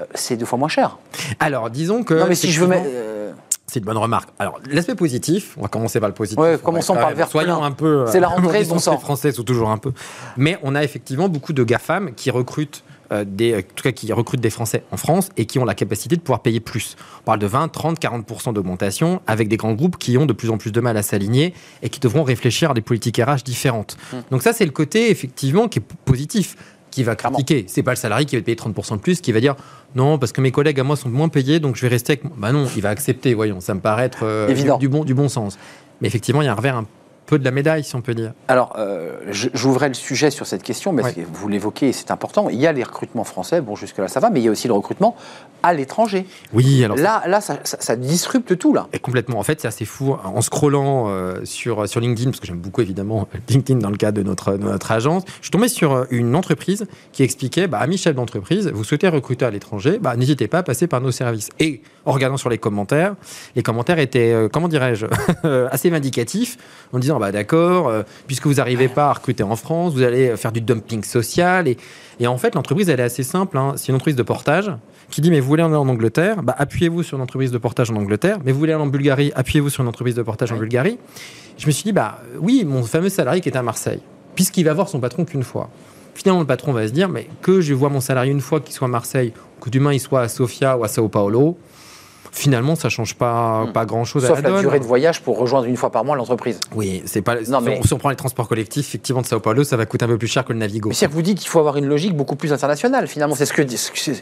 euh, 0.00 0.04
c'est 0.14 0.36
deux 0.36 0.46
fois 0.46 0.58
moins 0.58 0.68
cher. 0.68 0.98
Alors, 1.38 1.68
disons 1.68 2.02
que... 2.02 2.14
non, 2.14 2.26
mais 2.28 2.34
si 2.34 2.50
je 2.50 2.60
veux 2.60 2.66
mettre. 2.68 2.88
C'est 3.66 3.78
une 3.78 3.86
bonne 3.86 3.96
remarque. 3.96 4.28
Alors, 4.38 4.58
l'aspect 4.70 4.94
positif, 4.94 5.54
on 5.56 5.62
va 5.62 5.68
commencer 5.68 5.98
par 5.98 6.08
le 6.08 6.14
positif. 6.14 6.38
Ouais, 6.38 6.58
commençons 6.62 6.94
par 6.94 7.08
le 7.10 7.16
verre 7.16 7.28
Soyons 7.28 7.62
un 7.64 7.70
peu. 7.72 8.04
C'est 8.06 8.20
la 8.20 8.28
rentrée, 8.28 8.58
les 8.62 8.64
bon 8.66 8.78
sang. 8.78 8.98
Français 8.98 9.32
sont 9.32 9.44
toujours 9.44 9.70
un 9.70 9.78
peu. 9.78 9.92
Mais 10.36 10.58
on 10.62 10.74
a 10.74 10.82
effectivement 10.82 11.28
beaucoup 11.30 11.52
de 11.54 11.62
GAFAM 11.64 12.12
qui 12.14 12.30
recrutent. 12.30 12.84
Euh, 13.12 13.24
des, 13.26 13.56
en 13.56 13.60
tout 13.60 13.82
cas, 13.82 13.92
qui 13.92 14.12
recrutent 14.12 14.40
des 14.40 14.50
Français 14.50 14.82
en 14.90 14.96
France 14.96 15.28
et 15.36 15.44
qui 15.44 15.58
ont 15.58 15.64
la 15.64 15.74
capacité 15.74 16.16
de 16.16 16.20
pouvoir 16.20 16.40
payer 16.40 16.60
plus. 16.60 16.96
On 17.20 17.24
parle 17.24 17.38
de 17.38 17.46
20, 17.46 17.68
30, 17.68 18.00
40% 18.00 18.52
d'augmentation 18.54 19.20
avec 19.26 19.48
des 19.48 19.56
grands 19.56 19.74
groupes 19.74 19.98
qui 19.98 20.16
ont 20.18 20.26
de 20.26 20.32
plus 20.32 20.50
en 20.50 20.58
plus 20.58 20.72
de 20.72 20.80
mal 20.80 20.96
à 20.96 21.02
s'aligner 21.02 21.54
et 21.82 21.88
qui 21.88 22.00
devront 22.00 22.22
réfléchir 22.22 22.70
à 22.70 22.74
des 22.74 22.80
politiques 22.80 23.18
RH 23.18 23.44
différentes. 23.44 23.96
Hmm. 24.12 24.18
Donc 24.30 24.42
ça, 24.42 24.52
c'est 24.52 24.64
le 24.64 24.70
côté 24.70 25.10
effectivement 25.10 25.68
qui 25.68 25.80
est 25.80 25.84
positif, 26.04 26.56
qui 26.90 27.02
va 27.02 27.16
critiquer. 27.16 27.64
C'est 27.68 27.82
pas 27.82 27.92
le 27.92 27.96
salarié 27.96 28.26
qui 28.26 28.36
va 28.36 28.42
payer 28.42 28.56
30% 28.56 28.96
de 28.96 29.00
plus, 29.00 29.20
qui 29.20 29.32
va 29.32 29.40
dire 29.40 29.56
non 29.94 30.18
parce 30.18 30.32
que 30.32 30.40
mes 30.40 30.50
collègues 30.50 30.80
à 30.80 30.84
moi 30.84 30.96
sont 30.96 31.08
moins 31.08 31.28
payés, 31.28 31.60
donc 31.60 31.76
je 31.76 31.82
vais 31.82 31.88
rester 31.88 32.12
avec. 32.12 32.24
moi. 32.24 32.32
Bah 32.36 32.52
non, 32.52 32.66
il 32.76 32.82
va 32.82 32.90
accepter. 32.90 33.34
Voyons, 33.34 33.60
ça 33.60 33.74
me 33.74 33.80
paraît 33.80 34.04
être 34.04 34.24
euh, 34.24 34.48
Évident. 34.48 34.78
Du, 34.78 34.86
du 34.86 34.88
bon, 34.88 35.04
du 35.04 35.14
bon 35.14 35.28
sens. 35.28 35.58
Mais 36.00 36.08
effectivement, 36.08 36.42
il 36.42 36.46
y 36.46 36.48
a 36.48 36.52
un 36.52 36.56
revers 36.56 36.76
un 36.76 36.86
peu 37.32 37.38
de 37.38 37.44
la 37.46 37.50
médaille, 37.50 37.82
si 37.82 37.96
on 37.96 38.02
peut 38.02 38.12
dire. 38.12 38.34
Alors, 38.48 38.74
euh, 38.78 39.16
j'ouvrais 39.30 39.88
le 39.88 39.94
sujet 39.94 40.30
sur 40.30 40.46
cette 40.46 40.62
question, 40.62 40.92
mais 40.92 41.02
vous 41.32 41.48
l'évoquez 41.48 41.88
et 41.88 41.92
c'est 41.94 42.10
important. 42.10 42.50
Il 42.50 42.60
y 42.60 42.66
a 42.66 42.72
les 42.72 42.82
recrutements 42.82 43.24
français, 43.24 43.62
bon, 43.62 43.74
jusque-là 43.74 44.06
ça 44.08 44.20
va, 44.20 44.28
mais 44.28 44.40
il 44.40 44.44
y 44.44 44.48
a 44.48 44.50
aussi 44.50 44.68
le 44.68 44.74
recrutement 44.74 45.16
à 45.62 45.72
l'étranger. 45.72 46.26
Oui, 46.52 46.84
alors 46.84 46.98
Là, 46.98 47.22
là 47.26 47.40
ça, 47.40 47.58
ça- 47.64 47.78
ça 47.80 47.96
disrupte 47.96 48.58
tout, 48.58 48.74
là. 48.74 48.86
Et 48.92 48.98
complètement. 48.98 49.38
En 49.38 49.44
fait, 49.44 49.62
c'est 49.62 49.68
assez 49.68 49.86
fou. 49.86 50.14
En 50.24 50.42
scrollant 50.42 51.06
euh, 51.08 51.42
sur, 51.44 51.88
sur 51.88 52.00
LinkedIn, 52.00 52.32
parce 52.32 52.40
que 52.40 52.46
j'aime 52.46 52.58
beaucoup 52.58 52.82
évidemment 52.82 53.26
LinkedIn 53.48 53.78
dans 53.80 53.88
le 53.88 53.96
cadre 53.96 54.18
de 54.18 54.22
notre, 54.22 54.52
de 54.52 54.64
notre 54.64 54.92
agence, 54.92 55.22
je 55.38 55.44
suis 55.44 55.50
tombé 55.50 55.68
sur 55.68 55.92
euh, 55.94 56.04
une 56.10 56.36
entreprise 56.36 56.86
qui 57.12 57.22
expliquait 57.22 57.66
bah, 57.66 57.78
Amis 57.78 57.96
chefs 57.96 58.14
d'entreprise, 58.14 58.68
vous 58.74 58.84
souhaitez 58.84 59.08
recruter 59.08 59.46
à 59.46 59.50
l'étranger, 59.50 59.98
bah, 60.02 60.16
n'hésitez 60.16 60.48
pas 60.48 60.58
à 60.58 60.62
passer 60.62 60.86
par 60.86 61.00
nos 61.00 61.12
services. 61.12 61.48
Et 61.60 61.80
en 62.04 62.12
regardant 62.12 62.36
sur 62.36 62.50
les 62.50 62.58
commentaires, 62.58 63.14
les 63.56 63.62
commentaires 63.62 64.00
étaient, 64.00 64.32
euh, 64.34 64.48
comment 64.52 64.68
dirais-je, 64.68 65.06
assez 65.70 65.88
vindicatifs, 65.88 66.58
en 66.92 66.98
disant 66.98 67.16
bah, 67.22 67.30
d'accord, 67.30 67.88
euh, 67.88 68.02
puisque 68.26 68.46
vous 68.46 68.54
n'arrivez 68.54 68.88
pas 68.88 69.06
à 69.10 69.12
recruter 69.12 69.44
en 69.44 69.54
France, 69.54 69.94
vous 69.94 70.02
allez 70.02 70.36
faire 70.36 70.50
du 70.50 70.60
dumping 70.60 71.04
social. 71.04 71.68
Et, 71.68 71.76
et 72.18 72.26
en 72.26 72.36
fait, 72.36 72.56
l'entreprise, 72.56 72.88
elle 72.88 72.98
est 72.98 73.04
assez 73.04 73.22
simple. 73.22 73.56
hein. 73.56 73.74
C'est 73.76 73.90
une 73.90 73.94
entreprise 73.94 74.16
de 74.16 74.24
portage 74.24 74.72
qui 75.08 75.20
dit, 75.20 75.30
mais 75.30 75.38
vous 75.38 75.46
voulez 75.46 75.62
aller 75.62 75.76
en 75.76 75.88
Angleterre, 75.88 76.42
bah, 76.42 76.56
appuyez-vous 76.58 77.04
sur 77.04 77.16
une 77.16 77.22
entreprise 77.22 77.52
de 77.52 77.58
portage 77.58 77.92
en 77.92 77.96
Angleterre. 77.96 78.38
Mais 78.44 78.50
vous 78.50 78.58
voulez 78.58 78.72
aller 78.72 78.82
en 78.82 78.88
Bulgarie, 78.88 79.30
appuyez-vous 79.36 79.70
sur 79.70 79.82
une 79.82 79.88
entreprise 79.88 80.16
de 80.16 80.22
portage 80.22 80.50
en 80.50 80.56
Bulgarie. 80.56 80.98
Je 81.58 81.66
me 81.66 81.70
suis 81.70 81.84
dit, 81.84 81.92
bah 81.92 82.18
oui, 82.40 82.64
mon 82.66 82.82
fameux 82.82 83.08
salarié 83.08 83.40
qui 83.40 83.48
est 83.48 83.56
à 83.56 83.62
Marseille, 83.62 84.00
puisqu'il 84.34 84.64
va 84.64 84.74
voir 84.74 84.88
son 84.88 84.98
patron 84.98 85.24
qu'une 85.24 85.44
fois. 85.44 85.70
Finalement, 86.14 86.40
le 86.40 86.46
patron 86.46 86.72
va 86.72 86.88
se 86.88 86.92
dire, 86.92 87.08
mais 87.08 87.28
que 87.40 87.60
je 87.60 87.72
vois 87.72 87.88
mon 87.88 88.00
salarié 88.00 88.32
une 88.32 88.40
fois 88.40 88.60
qu'il 88.60 88.74
soit 88.74 88.88
à 88.88 88.90
Marseille, 88.90 89.32
que 89.60 89.70
demain 89.70 89.92
il 89.92 90.00
soit 90.00 90.22
à 90.22 90.28
Sofia 90.28 90.76
ou 90.76 90.82
à 90.82 90.88
Sao 90.88 91.08
Paulo, 91.08 91.56
finalement, 92.32 92.74
ça 92.74 92.88
change 92.88 93.14
pas, 93.14 93.66
pas 93.72 93.84
grand-chose 93.84 94.24
à 94.24 94.28
Sauf 94.28 94.38
la 94.38 94.42
la 94.48 94.54
donne. 94.54 94.60
durée 94.62 94.80
de 94.80 94.84
voyage 94.84 95.20
pour 95.20 95.38
rejoindre 95.38 95.66
une 95.66 95.76
fois 95.76 95.90
par 95.92 96.04
mois 96.04 96.16
l'entreprise. 96.16 96.58
Oui, 96.74 97.02
c'est 97.04 97.22
pas. 97.22 97.36
Non, 97.48 97.58
si, 97.60 97.64
mais- 97.66 97.78
on, 97.78 97.82
si 97.86 97.92
on 97.92 97.98
prend 97.98 98.10
les 98.10 98.16
transports 98.16 98.48
collectifs, 98.48 98.88
effectivement, 98.88 99.20
de 99.20 99.26
Sao 99.26 99.38
Paulo, 99.38 99.62
ça 99.64 99.76
va 99.76 99.86
coûter 99.86 100.04
un 100.04 100.08
peu 100.08 100.18
plus 100.18 100.26
cher 100.28 100.44
que 100.44 100.52
le 100.52 100.58
Navigo. 100.58 100.90
Mais 100.90 101.06
vous 101.08 101.22
dites 101.22 101.38
qu'il 101.38 101.48
faut 101.48 101.58
avoir 101.60 101.76
une 101.76 101.86
logique 101.86 102.16
beaucoup 102.16 102.34
plus 102.36 102.52
internationale, 102.52 103.06
finalement. 103.06 103.34
C'est 103.36 103.46
ce 103.46 103.52
que 103.52 103.62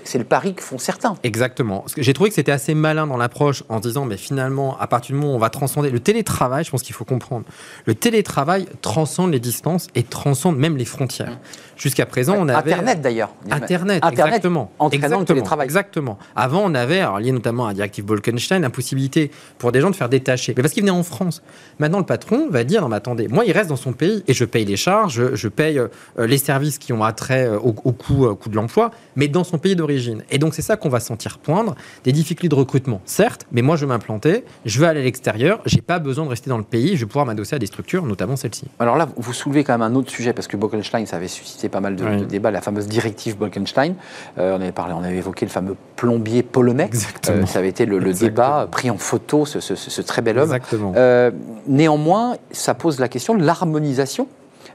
c'est 0.04 0.18
le 0.18 0.24
pari 0.24 0.54
que 0.54 0.62
font 0.62 0.78
certains. 0.78 1.14
Exactement. 1.22 1.84
J'ai 1.96 2.12
trouvé 2.12 2.30
que 2.30 2.34
c'était 2.36 2.52
assez 2.52 2.74
malin 2.74 3.06
dans 3.06 3.16
l'approche 3.16 3.62
en 3.68 3.80
disant, 3.80 4.04
mais 4.04 4.16
finalement, 4.16 4.76
à 4.78 4.86
partir 4.86 5.14
du 5.14 5.20
moment 5.20 5.32
où 5.32 5.36
on 5.36 5.40
va 5.40 5.50
transcender 5.50 5.90
le 5.90 6.00
télétravail, 6.00 6.64
je 6.64 6.70
pense 6.70 6.82
qu'il 6.82 6.94
faut 6.94 7.04
comprendre, 7.04 7.44
le 7.86 7.94
télétravail 7.94 8.66
transcende 8.82 9.30
les 9.32 9.40
distances 9.40 9.86
et 9.94 10.02
transcende 10.02 10.58
même 10.58 10.76
les 10.76 10.84
frontières. 10.84 11.38
Jusqu'à 11.76 12.04
présent, 12.04 12.34
on 12.38 12.48
avait 12.48 12.72
Internet, 12.72 13.00
d'ailleurs. 13.00 13.30
Internet, 13.50 14.04
Internet 14.04 14.34
exactement. 14.34 14.70
entraînant 14.78 14.90
le 14.90 14.94
exactement, 14.96 15.24
télétravail. 15.24 15.64
Exactement. 15.64 16.18
Avant, 16.36 16.60
on 16.64 16.74
avait, 16.74 17.00
alors, 17.00 17.20
lié 17.20 17.32
notamment 17.32 17.64
à 17.66 17.68
la 17.68 17.74
directive 17.74 17.99
Bolkenstein, 18.02 18.62
la 18.62 18.70
possibilité 18.70 19.30
pour 19.58 19.72
des 19.72 19.80
gens 19.80 19.90
de 19.90 19.96
faire 19.96 20.08
détacher. 20.08 20.54
Mais 20.56 20.62
parce 20.62 20.74
qu'ils 20.74 20.82
venaient 20.82 20.90
en 20.90 21.02
France. 21.02 21.42
Maintenant, 21.78 21.98
le 21.98 22.06
patron 22.06 22.48
va 22.50 22.64
dire, 22.64 22.82
non, 22.82 22.88
mais 22.88 22.96
attendez, 22.96 23.28
moi, 23.28 23.44
il 23.46 23.52
reste 23.52 23.68
dans 23.68 23.76
son 23.76 23.92
pays 23.92 24.22
et 24.28 24.34
je 24.34 24.44
paye 24.44 24.64
les 24.64 24.76
charges, 24.76 25.34
je, 25.34 25.48
paye 25.48 25.78
euh, 25.78 25.88
les 26.18 26.38
services 26.38 26.78
qui 26.78 26.92
ont 26.92 27.02
attrait 27.04 27.46
euh, 27.46 27.58
au, 27.58 27.74
au 27.84 27.92
coût, 27.92 28.26
euh, 28.26 28.34
coût 28.34 28.48
de 28.48 28.56
l'emploi, 28.56 28.90
mais 29.16 29.28
dans 29.28 29.44
son 29.44 29.58
pays 29.58 29.76
d'origine. 29.76 30.22
Et 30.30 30.38
donc, 30.38 30.54
c'est 30.54 30.62
ça 30.62 30.76
qu'on 30.76 30.88
va 30.88 31.00
sentir 31.00 31.38
poindre. 31.38 31.74
Des 32.04 32.12
difficultés 32.12 32.48
de 32.48 32.54
recrutement, 32.54 33.00
certes, 33.04 33.46
mais 33.52 33.62
moi, 33.62 33.76
je 33.76 33.84
vais 33.84 33.88
m'implanter, 33.88 34.44
je 34.64 34.80
vais 34.80 34.86
aller 34.86 35.00
à 35.00 35.04
l'extérieur, 35.04 35.60
j'ai 35.66 35.80
pas 35.80 35.98
besoin 35.98 36.24
de 36.24 36.30
rester 36.30 36.50
dans 36.50 36.58
le 36.58 36.64
pays, 36.64 36.96
je 36.96 37.00
vais 37.00 37.06
pouvoir 37.06 37.26
m'adosser 37.26 37.56
à 37.56 37.58
des 37.58 37.66
structures, 37.66 38.04
notamment 38.06 38.36
celle-ci. 38.36 38.64
Alors 38.78 38.96
là, 38.96 39.08
vous 39.16 39.32
soulevez 39.32 39.64
quand 39.64 39.72
même 39.76 39.82
un 39.82 39.94
autre 39.94 40.10
sujet, 40.10 40.32
parce 40.32 40.46
que 40.48 40.56
Bolkenstein, 40.56 41.06
ça 41.06 41.16
avait 41.16 41.28
suscité 41.28 41.68
pas 41.68 41.80
mal 41.80 41.96
de, 41.96 42.04
Oui. 42.04 42.16
de 42.18 42.24
débats, 42.24 42.50
la 42.50 42.60
fameuse 42.60 42.86
directive 42.86 43.36
Bolkenstein. 43.36 43.94
Euh, 44.38 44.56
on 44.56 44.60
avait 44.60 44.72
parlé, 44.72 44.94
on 44.94 45.02
avait 45.02 45.16
évoqué 45.18 45.44
le 45.46 45.50
fameux 45.50 45.76
plombier 45.96 46.42
polonais. 46.42 46.84
Exactement. 46.84 47.42
Euh, 47.42 47.46
ça 47.46 47.58
avait 47.58 47.68
été 47.68 47.86
le, 47.98 48.12
débat, 48.12 48.68
pris 48.70 48.90
en 48.90 48.98
photo, 48.98 49.44
ce, 49.46 49.60
ce- 49.60 49.74
ce 49.74 50.02
très 50.02 50.22
bel 50.22 50.38
homme. 50.38 50.44
Exactement. 50.54 50.92
Euh, 50.96 51.30
néanmoins, 51.66 52.36
ça 52.52 52.74
pose 52.74 52.98
la 53.00 53.08
question 53.08 53.34
de 53.34 53.42
l'harmonisation 53.44 54.28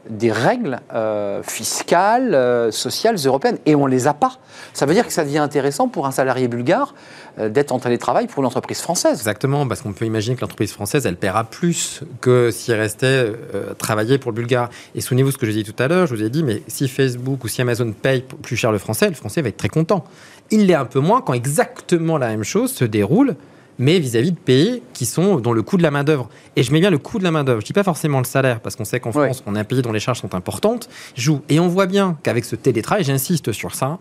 des 0.09 0.31
règles 0.31 0.79
euh, 0.93 1.41
fiscales, 1.41 2.35
euh, 2.35 2.69
sociales 2.69 3.15
européennes, 3.25 3.57
et 3.65 3.73
on 3.73 3.87
les 3.87 4.05
a 4.05 4.13
pas. 4.13 4.33
Ça 4.73 4.85
veut 4.85 4.93
dire 4.93 5.07
que 5.07 5.11
ça 5.13 5.23
devient 5.23 5.39
intéressant 5.39 5.87
pour 5.87 6.05
un 6.05 6.11
salarié 6.11 6.47
bulgare 6.47 6.93
euh, 7.39 7.49
d'être 7.49 7.71
en 7.71 7.79
télétravail 7.79 8.27
pour 8.27 8.41
une 8.43 8.45
entreprise 8.45 8.81
française. 8.81 9.17
Exactement, 9.17 9.67
parce 9.67 9.81
qu'on 9.81 9.93
peut 9.93 10.05
imaginer 10.05 10.35
que 10.35 10.41
l'entreprise 10.41 10.71
française, 10.71 11.07
elle 11.07 11.15
paiera 11.15 11.43
plus 11.43 12.01
que 12.21 12.51
si 12.51 12.71
elle 12.71 12.81
restait 12.81 13.31
travailler 13.79 14.19
pour 14.19 14.31
le 14.31 14.35
bulgare. 14.35 14.69
Et 14.93 15.01
souvenez-vous 15.01 15.31
ce 15.31 15.39
que 15.39 15.47
j'ai 15.47 15.53
dit 15.53 15.63
tout 15.63 15.81
à 15.81 15.87
l'heure, 15.87 16.05
je 16.05 16.13
vous 16.15 16.21
ai 16.21 16.29
dit, 16.29 16.43
mais 16.43 16.61
si 16.67 16.87
Facebook 16.87 17.43
ou 17.43 17.47
si 17.47 17.61
Amazon 17.63 17.91
paye 17.91 18.23
plus 18.43 18.55
cher 18.57 18.71
le 18.71 18.77
français, 18.77 19.09
le 19.09 19.15
français 19.15 19.41
va 19.41 19.49
être 19.49 19.57
très 19.57 19.69
content. 19.69 20.03
Il 20.51 20.67
l'est 20.67 20.75
un 20.75 20.85
peu 20.85 20.99
moins 20.99 21.21
quand 21.21 21.33
exactement 21.33 22.17
la 22.17 22.27
même 22.27 22.43
chose 22.43 22.71
se 22.71 22.85
déroule, 22.85 23.35
mais 23.79 23.99
vis-à-vis 23.99 24.31
de 24.31 24.37
pays 24.37 24.81
qui 24.93 25.05
sont 25.05 25.37
dont 25.37 25.53
le 25.53 25.61
coût 25.63 25.77
de 25.77 25.83
la 25.83 25.91
main-d'œuvre. 25.91 26.29
Et 26.55 26.63
je 26.63 26.71
mets 26.71 26.79
bien 26.79 26.89
le 26.89 26.97
coût 26.97 27.19
de 27.19 27.23
la 27.23 27.31
main-d'œuvre, 27.31 27.59
je 27.61 27.65
dis 27.65 27.73
pas 27.73 27.83
forcément 27.83 28.19
le 28.19 28.23
salaire, 28.25 28.61
parce 28.61 28.75
qu'on 28.75 28.85
sait 28.85 28.99
qu'en 28.99 29.11
Ouais. 29.11 29.25
France, 29.25 29.43
on 29.45 29.55
a 29.55 29.59
un 29.59 29.63
pays 29.63 29.81
dont 29.81 29.91
les 29.91 29.99
charges 29.99 30.21
sont 30.21 30.33
importantes, 30.35 30.87
joue. 31.15 31.41
Et 31.49 31.59
on 31.59 31.67
voit 31.67 31.85
bien 31.85 32.17
qu'avec 32.23 32.45
ce 32.45 32.55
télétravail, 32.55 33.03
j'insiste 33.03 33.51
sur 33.51 33.75
ça, 33.75 33.99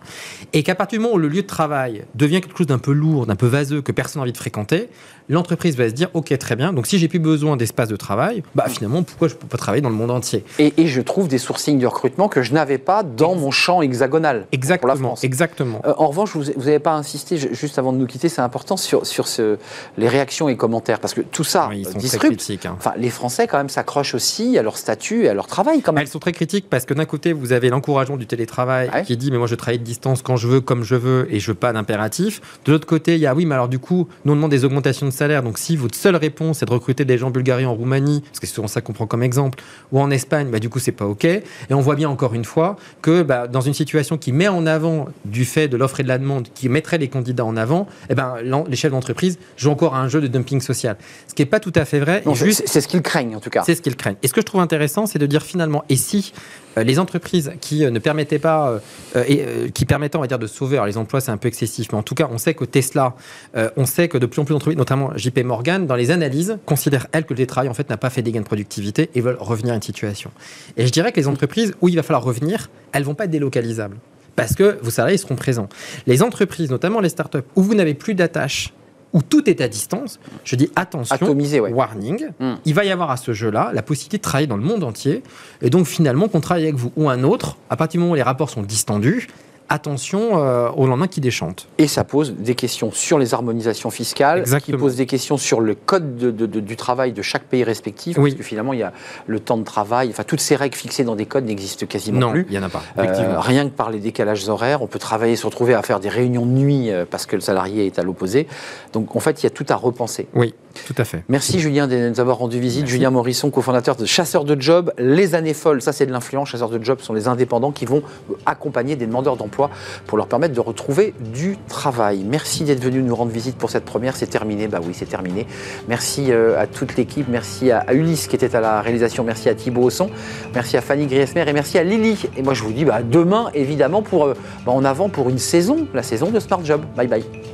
et 0.52 0.62
qu'à 0.62 0.74
partir 0.74 0.98
du 0.98 1.02
moment 1.04 1.16
où 1.16 1.18
le 1.18 1.28
lieu 1.28 1.42
de 1.42 1.46
travail 1.46 2.04
devient 2.14 2.40
quelque 2.40 2.56
chose 2.58 2.66
d'un 2.68 2.78
peu 2.78 2.92
lourd, 2.92 3.26
d'un 3.26 3.36
peu 3.36 3.46
vaseux, 3.46 3.82
que 3.82 3.92
personne 3.92 4.20
n'a 4.20 4.24
envie 4.24 4.32
de 4.32 4.36
fréquenter, 4.38 4.88
l'entreprise 5.28 5.76
va 5.76 5.88
se 5.88 5.94
dire 5.94 6.10
ok 6.14 6.36
très 6.38 6.54
bien, 6.54 6.72
donc 6.72 6.86
si 6.86 6.98
j'ai 6.98 7.08
plus 7.08 7.18
besoin 7.18 7.56
d'espace 7.56 7.88
de 7.88 7.96
travail, 7.96 8.42
bah 8.54 8.66
finalement 8.68 9.02
pourquoi 9.02 9.26
je 9.28 9.34
peux 9.34 9.46
pas 9.46 9.56
travailler 9.56 9.80
dans 9.80 9.88
le 9.88 9.94
monde 9.94 10.10
entier? 10.10 10.44
Et, 10.58 10.74
et 10.76 10.86
je 10.86 11.00
trouve 11.00 11.28
des 11.28 11.38
sourcings 11.38 11.78
de 11.78 11.86
recrutement 11.86 12.28
que 12.28 12.42
je 12.42 12.52
n'avais 12.52 12.76
pas 12.78 13.02
dans 13.02 13.34
mon 13.34 13.50
champ 13.50 13.80
hexagonal 13.82 14.40
pour 14.40 14.48
la 14.52 14.54
Exactement, 14.56 14.96
France. 15.08 15.24
exactement. 15.24 15.80
Euh, 15.86 15.94
en 15.96 16.08
revanche, 16.08 16.36
vous 16.36 16.44
n'avez 16.44 16.78
pas 16.78 16.92
insisté, 16.92 17.38
juste 17.38 17.78
avant 17.78 17.92
de 17.92 17.98
nous 17.98 18.06
quitter, 18.06 18.28
c'est 18.28 18.42
important, 18.42 18.76
sur, 18.76 19.06
sur 19.06 19.26
ce, 19.26 19.56
les 19.98 20.08
réactions 20.08 20.48
et 20.48 20.56
commentaires, 20.56 21.00
parce 21.00 21.14
que 21.14 21.20
tout 21.20 21.44
ça 21.44 21.68
Oui, 21.70 21.86
ils 22.00 22.08
très 22.08 22.18
critiques. 22.28 22.66
hein. 22.66 22.74
Enfin, 22.78 22.92
les 22.96 23.10
Français, 23.10 23.46
quand 23.46 23.58
même, 23.58 23.68
s'accrochent 23.68 24.14
aussi 24.14 24.58
à 24.58 24.62
leur 24.62 24.76
statut 24.76 25.24
et 25.24 25.28
à 25.28 25.34
leur 25.34 25.46
travail, 25.46 25.82
quand 25.82 25.92
même. 25.92 26.02
Elles 26.02 26.08
sont 26.08 26.18
très 26.18 26.32
critiques 26.32 26.66
parce 26.70 26.84
que 26.84 26.94
d'un 26.94 27.04
côté, 27.04 27.32
vous 27.32 27.52
avez 27.52 27.68
l'encouragement 27.70 28.16
du 28.16 28.26
télétravail 28.26 28.90
Ouais. 28.94 29.02
qui 29.04 29.16
dit 29.16 29.30
mais 29.30 29.38
moi 29.38 29.46
je 29.46 29.54
travaille 29.54 29.78
de 29.78 29.84
distance 29.84 30.22
quand 30.22 30.36
je 30.36 30.46
veux, 30.48 30.60
comme 30.60 30.82
je 30.84 30.94
veux 30.94 31.26
et 31.30 31.40
je 31.40 31.50
veux 31.50 31.54
pas 31.54 31.72
d'impératif. 31.72 32.40
De 32.64 32.72
l'autre 32.72 32.86
côté, 32.86 33.14
il 33.14 33.20
y 33.20 33.26
a 33.26 33.34
oui, 33.34 33.46
mais 33.46 33.54
alors 33.54 33.68
du 33.68 33.78
coup, 33.78 34.08
nous 34.24 34.32
on 34.32 34.36
demande 34.36 34.50
des 34.50 34.64
augmentations 34.64 35.06
de 35.06 35.10
salaire. 35.12 35.42
Donc 35.42 35.58
si 35.58 35.76
votre 35.76 35.96
seule 35.96 36.16
réponse 36.16 36.62
est 36.62 36.66
de 36.66 36.70
recruter 36.70 37.04
des 37.04 37.18
gens 37.18 37.28
en 37.28 37.30
Bulgarie, 37.30 37.64
en 37.66 37.74
Roumanie, 37.74 38.20
parce 38.22 38.40
que 38.40 38.46
c'est 38.46 38.54
souvent 38.54 38.68
ça 38.68 38.80
qu'on 38.80 38.92
prend 38.92 39.06
comme 39.06 39.22
exemple, 39.22 39.58
ou 39.92 40.00
en 40.00 40.10
Espagne, 40.10 40.48
bah 40.50 40.58
du 40.58 40.68
coup 40.68 40.78
c'est 40.78 40.92
pas 40.92 41.06
ok. 41.06 41.24
Et 41.24 41.42
on 41.70 41.80
voit 41.80 41.94
bien 41.96 42.08
encore 42.10 42.34
une 42.34 42.44
fois 42.44 42.76
que 43.02 43.22
bah, 43.22 43.46
dans 43.48 43.60
une 43.62 43.74
situation 43.74 44.18
qui 44.18 44.32
met 44.32 44.48
en 44.48 44.66
avant 44.66 45.06
du 45.24 45.44
fait 45.44 45.68
de 45.68 45.76
l'offre 45.76 46.00
et 46.00 46.02
de 46.02 46.08
la 46.08 46.18
demande, 46.18 46.48
qui 46.54 46.68
mettrait 46.68 46.98
les 46.98 47.08
candidats 47.08 47.44
en 47.44 47.56
avant, 47.56 47.86
eh 48.10 48.14
ben 48.14 48.34
les 48.68 48.76
chefs 48.76 48.92
d'entreprise 48.92 49.38
jouent 49.56 49.70
encore 49.70 49.94
à 49.94 50.00
un 50.00 50.08
jeu 50.08 50.20
de 50.20 50.26
dumping 50.26 50.60
social. 50.60 50.96
Ce 51.28 51.34
qui 51.34 51.42
est 51.42 51.46
pas 51.46 51.60
tout 51.60 51.72
à 51.74 51.84
fait 51.84 52.00
vrai. 52.00 52.22
C'est- 52.66 52.80
ce 52.80 52.88
qu'ils 52.88 53.02
craignent, 53.02 53.36
en 53.36 53.40
tout 53.40 53.50
cas. 53.50 53.62
c'est 53.64 53.74
ce 53.74 53.82
qu'ils 53.82 53.96
craignent. 53.96 54.16
Et 54.22 54.28
ce 54.28 54.32
que 54.32 54.40
je 54.40 54.46
trouve 54.46 54.60
intéressant, 54.60 55.06
c'est 55.06 55.18
de 55.18 55.26
dire 55.26 55.42
finalement, 55.42 55.84
et 55.88 55.96
si 55.96 56.32
euh, 56.76 56.82
les 56.82 56.98
entreprises 56.98 57.52
qui 57.60 57.84
euh, 57.84 57.90
ne 57.90 57.98
permettaient 58.00 58.38
pas, 58.40 58.68
euh, 58.70 58.78
euh, 59.16 59.24
et, 59.28 59.42
euh, 59.44 59.68
qui 59.68 59.84
permettaient, 59.84 60.16
on 60.16 60.20
va 60.20 60.26
dire, 60.26 60.38
de 60.40 60.46
sauver, 60.48 60.76
alors 60.76 60.86
les 60.86 60.96
emplois 60.98 61.20
c'est 61.20 61.30
un 61.30 61.36
peu 61.36 61.46
excessif, 61.48 61.88
mais 61.92 61.98
en 61.98 62.02
tout 62.02 62.14
cas, 62.16 62.28
on 62.32 62.38
sait 62.38 62.54
que 62.54 62.64
Tesla, 62.64 63.14
euh, 63.56 63.70
on 63.76 63.86
sait 63.86 64.08
que 64.08 64.18
de 64.18 64.26
plus 64.26 64.40
en 64.40 64.44
plus 64.44 64.54
d'entreprises, 64.54 64.76
notamment 64.78 65.10
JP 65.16 65.38
Morgan, 65.44 65.86
dans 65.86 65.94
les 65.94 66.10
analyses, 66.10 66.58
considèrent 66.66 67.06
elles 67.12 67.24
que 67.24 67.30
le 67.32 67.36
télétravail 67.36 67.68
en 67.70 67.74
fait 67.74 67.88
n'a 67.90 67.96
pas 67.96 68.10
fait 68.10 68.22
des 68.22 68.32
gains 68.32 68.40
de 68.40 68.46
productivité 68.46 69.08
et 69.14 69.20
veulent 69.20 69.36
revenir 69.38 69.72
à 69.72 69.76
une 69.76 69.82
situation. 69.82 70.30
Et 70.76 70.84
je 70.86 70.90
dirais 70.90 71.12
que 71.12 71.20
les 71.20 71.28
entreprises 71.28 71.74
où 71.80 71.88
il 71.88 71.94
va 71.96 72.02
falloir 72.02 72.24
revenir, 72.24 72.70
elles 72.92 73.04
vont 73.04 73.14
pas 73.14 73.24
être 73.26 73.30
délocalisables. 73.30 73.96
Parce 74.36 74.54
que 74.56 74.78
vos 74.82 74.90
salariés 74.90 75.16
seront 75.18 75.36
présents. 75.36 75.68
Les 76.08 76.20
entreprises, 76.22 76.68
notamment 76.68 76.98
les 76.98 77.08
startups, 77.08 77.38
où 77.54 77.62
vous 77.62 77.76
n'avez 77.76 77.94
plus 77.94 78.14
d'attache, 78.14 78.72
où 79.14 79.22
tout 79.22 79.48
est 79.48 79.60
à 79.62 79.68
distance, 79.68 80.18
je 80.44 80.56
dis 80.56 80.70
attention, 80.76 81.14
Atomisé, 81.14 81.60
ouais. 81.60 81.72
warning, 81.72 82.28
Mm. 82.40 82.54
il 82.66 82.74
va 82.74 82.84
y 82.84 82.90
avoir 82.90 83.10
à 83.10 83.16
ce 83.16 83.32
jeu-là 83.32 83.70
la 83.72 83.82
possibilité 83.82 84.18
de 84.18 84.22
travailler 84.22 84.46
dans 84.48 84.56
le 84.58 84.64
monde 84.64 84.84
entier. 84.84 85.22
Et 85.62 85.70
donc 85.70 85.86
finalement, 85.86 86.28
qu'on 86.28 86.40
travaille 86.40 86.64
avec 86.64 86.74
vous 86.74 86.92
ou 86.96 87.08
un 87.08 87.22
autre, 87.22 87.56
à 87.70 87.76
partir 87.76 87.98
du 87.98 88.02
moment 88.02 88.12
où 88.12 88.16
les 88.16 88.22
rapports 88.22 88.50
sont 88.50 88.62
distendus, 88.62 89.28
attention 89.68 90.38
euh, 90.38 90.68
au 90.76 90.86
lendemain 90.86 91.06
qui 91.06 91.20
déchante. 91.20 91.68
Et 91.78 91.86
ça 91.88 92.04
pose 92.04 92.34
des 92.34 92.54
questions 92.54 92.90
sur 92.92 93.18
les 93.18 93.34
harmonisations 93.34 93.90
fiscales, 93.90 94.40
Exactement. 94.40 94.76
qui 94.76 94.80
pose 94.80 94.96
des 94.96 95.06
questions 95.06 95.36
sur 95.36 95.60
le 95.60 95.74
code 95.74 96.16
de- 96.16 96.30
de- 96.30 96.46
de- 96.46 96.60
du 96.60 96.76
travail 96.76 97.12
de 97.12 97.22
chaque 97.22 97.44
pays 97.44 97.64
respectif, 97.64 98.18
Oui. 98.18 98.30
parce 98.30 98.38
que 98.38 98.44
finalement, 98.46 98.72
il 98.72 98.80
y 98.80 98.82
a 98.82 98.92
le 99.26 99.40
temps 99.40 99.56
de 99.56 99.64
travail, 99.64 100.10
enfin, 100.10 100.24
toutes 100.24 100.40
ces 100.40 100.56
règles 100.56 100.76
fixées 100.76 101.04
dans 101.04 101.16
des 101.16 101.26
codes 101.26 101.44
n'existent 101.46 101.86
quasiment 101.86 102.18
non, 102.20 102.30
plus. 102.32 102.46
il 102.48 102.52
n'y 102.52 102.58
en 102.58 102.66
a 102.66 102.68
pas. 102.68 102.82
Euh, 102.98 103.40
rien 103.40 103.68
que 103.68 103.74
par 103.74 103.90
les 103.90 103.98
décalages 104.00 104.48
horaires, 104.48 104.82
on 104.82 104.86
peut 104.86 104.98
travailler, 104.98 105.36
se 105.36 105.46
retrouver 105.46 105.74
à 105.74 105.82
faire 105.82 106.00
des 106.00 106.08
réunions 106.08 106.46
de 106.46 106.52
nuit 106.52 106.90
euh, 106.90 107.04
parce 107.10 107.26
que 107.26 107.36
le 107.36 107.42
salarié 107.42 107.86
est 107.86 107.98
à 107.98 108.02
l'opposé. 108.02 108.46
Donc 108.92 109.16
en 109.16 109.20
fait, 109.20 109.42
il 109.42 109.44
y 109.44 109.46
a 109.46 109.50
tout 109.50 109.66
à 109.68 109.76
repenser. 109.76 110.28
Oui, 110.34 110.54
tout 110.86 110.94
à 110.98 111.04
fait. 111.04 111.24
Merci 111.28 111.60
Julien 111.60 111.86
de 111.86 112.08
nous 112.08 112.20
avoir 112.20 112.38
rendu 112.38 112.58
visite. 112.60 112.86
Julien 112.86 113.10
Morisson, 113.10 113.50
cofondateur 113.50 113.96
de 113.96 114.04
Chasseurs 114.04 114.44
de 114.44 114.60
Job. 114.60 114.92
Les 114.98 115.34
années 115.34 115.54
folles, 115.54 115.80
ça 115.80 115.92
c'est 115.92 116.06
de 116.06 116.12
l'influence. 116.12 116.48
Chasseurs 116.48 116.68
de 116.68 116.82
Job 116.82 117.00
sont 117.00 117.12
les 117.12 117.28
indépendants 117.28 117.72
qui 117.72 117.84
vont 117.84 118.02
accompagner 118.46 118.96
des 118.96 119.06
demandeurs 119.06 119.36
d'emploi 119.36 119.70
pour 120.06 120.18
leur 120.18 120.26
permettre 120.26 120.54
de 120.54 120.60
retrouver 120.60 121.14
du 121.32 121.56
travail. 121.68 122.24
Merci 122.24 122.64
d'être 122.64 122.82
venu 122.82 123.02
nous 123.02 123.14
rendre 123.14 123.30
visite 123.30 123.56
pour 123.56 123.70
cette 123.70 123.84
première. 123.84 124.16
C'est 124.16 124.26
terminé. 124.26 124.68
Bah 124.68 124.80
oui, 124.84 124.92
c'est 124.94 125.08
terminé. 125.08 125.46
Merci 125.88 126.32
euh, 126.32 126.60
à 126.60 126.66
toute 126.66 126.96
l'équipe. 126.96 127.26
Merci 127.28 127.70
à, 127.70 127.92
Ulysse 127.92 128.26
qui 128.26 128.36
était 128.36 128.54
à 128.54 128.60
la 128.60 128.80
réalisation. 128.80 129.24
Merci 129.24 129.48
à 129.48 129.54
Thibaut 129.54 129.84
Ausson. 129.84 130.10
Merci 130.54 130.76
à 130.76 130.80
Fanny 130.80 131.06
Griesmer 131.06 131.44
et 131.48 131.52
merci 131.52 131.78
à 131.78 131.84
Lily. 131.84 132.26
Et 132.36 132.42
moi 132.42 132.54
je 132.54 132.62
vous 132.62 132.72
dis 132.72 132.84
bah, 132.84 132.96
à 132.96 133.02
demain 133.02 133.50
évidemment 133.54 134.02
pour 134.02 134.26
euh, 134.26 134.34
bah, 134.66 134.72
en 134.72 134.84
avant 134.84 135.08
pour 135.08 135.30
une 135.30 135.38
saison, 135.38 135.86
la 135.94 136.02
saison 136.02 136.30
de 136.30 136.40
Smart 136.40 136.64
Job. 136.64 136.82
Bye 136.96 137.08
bye. 137.08 137.53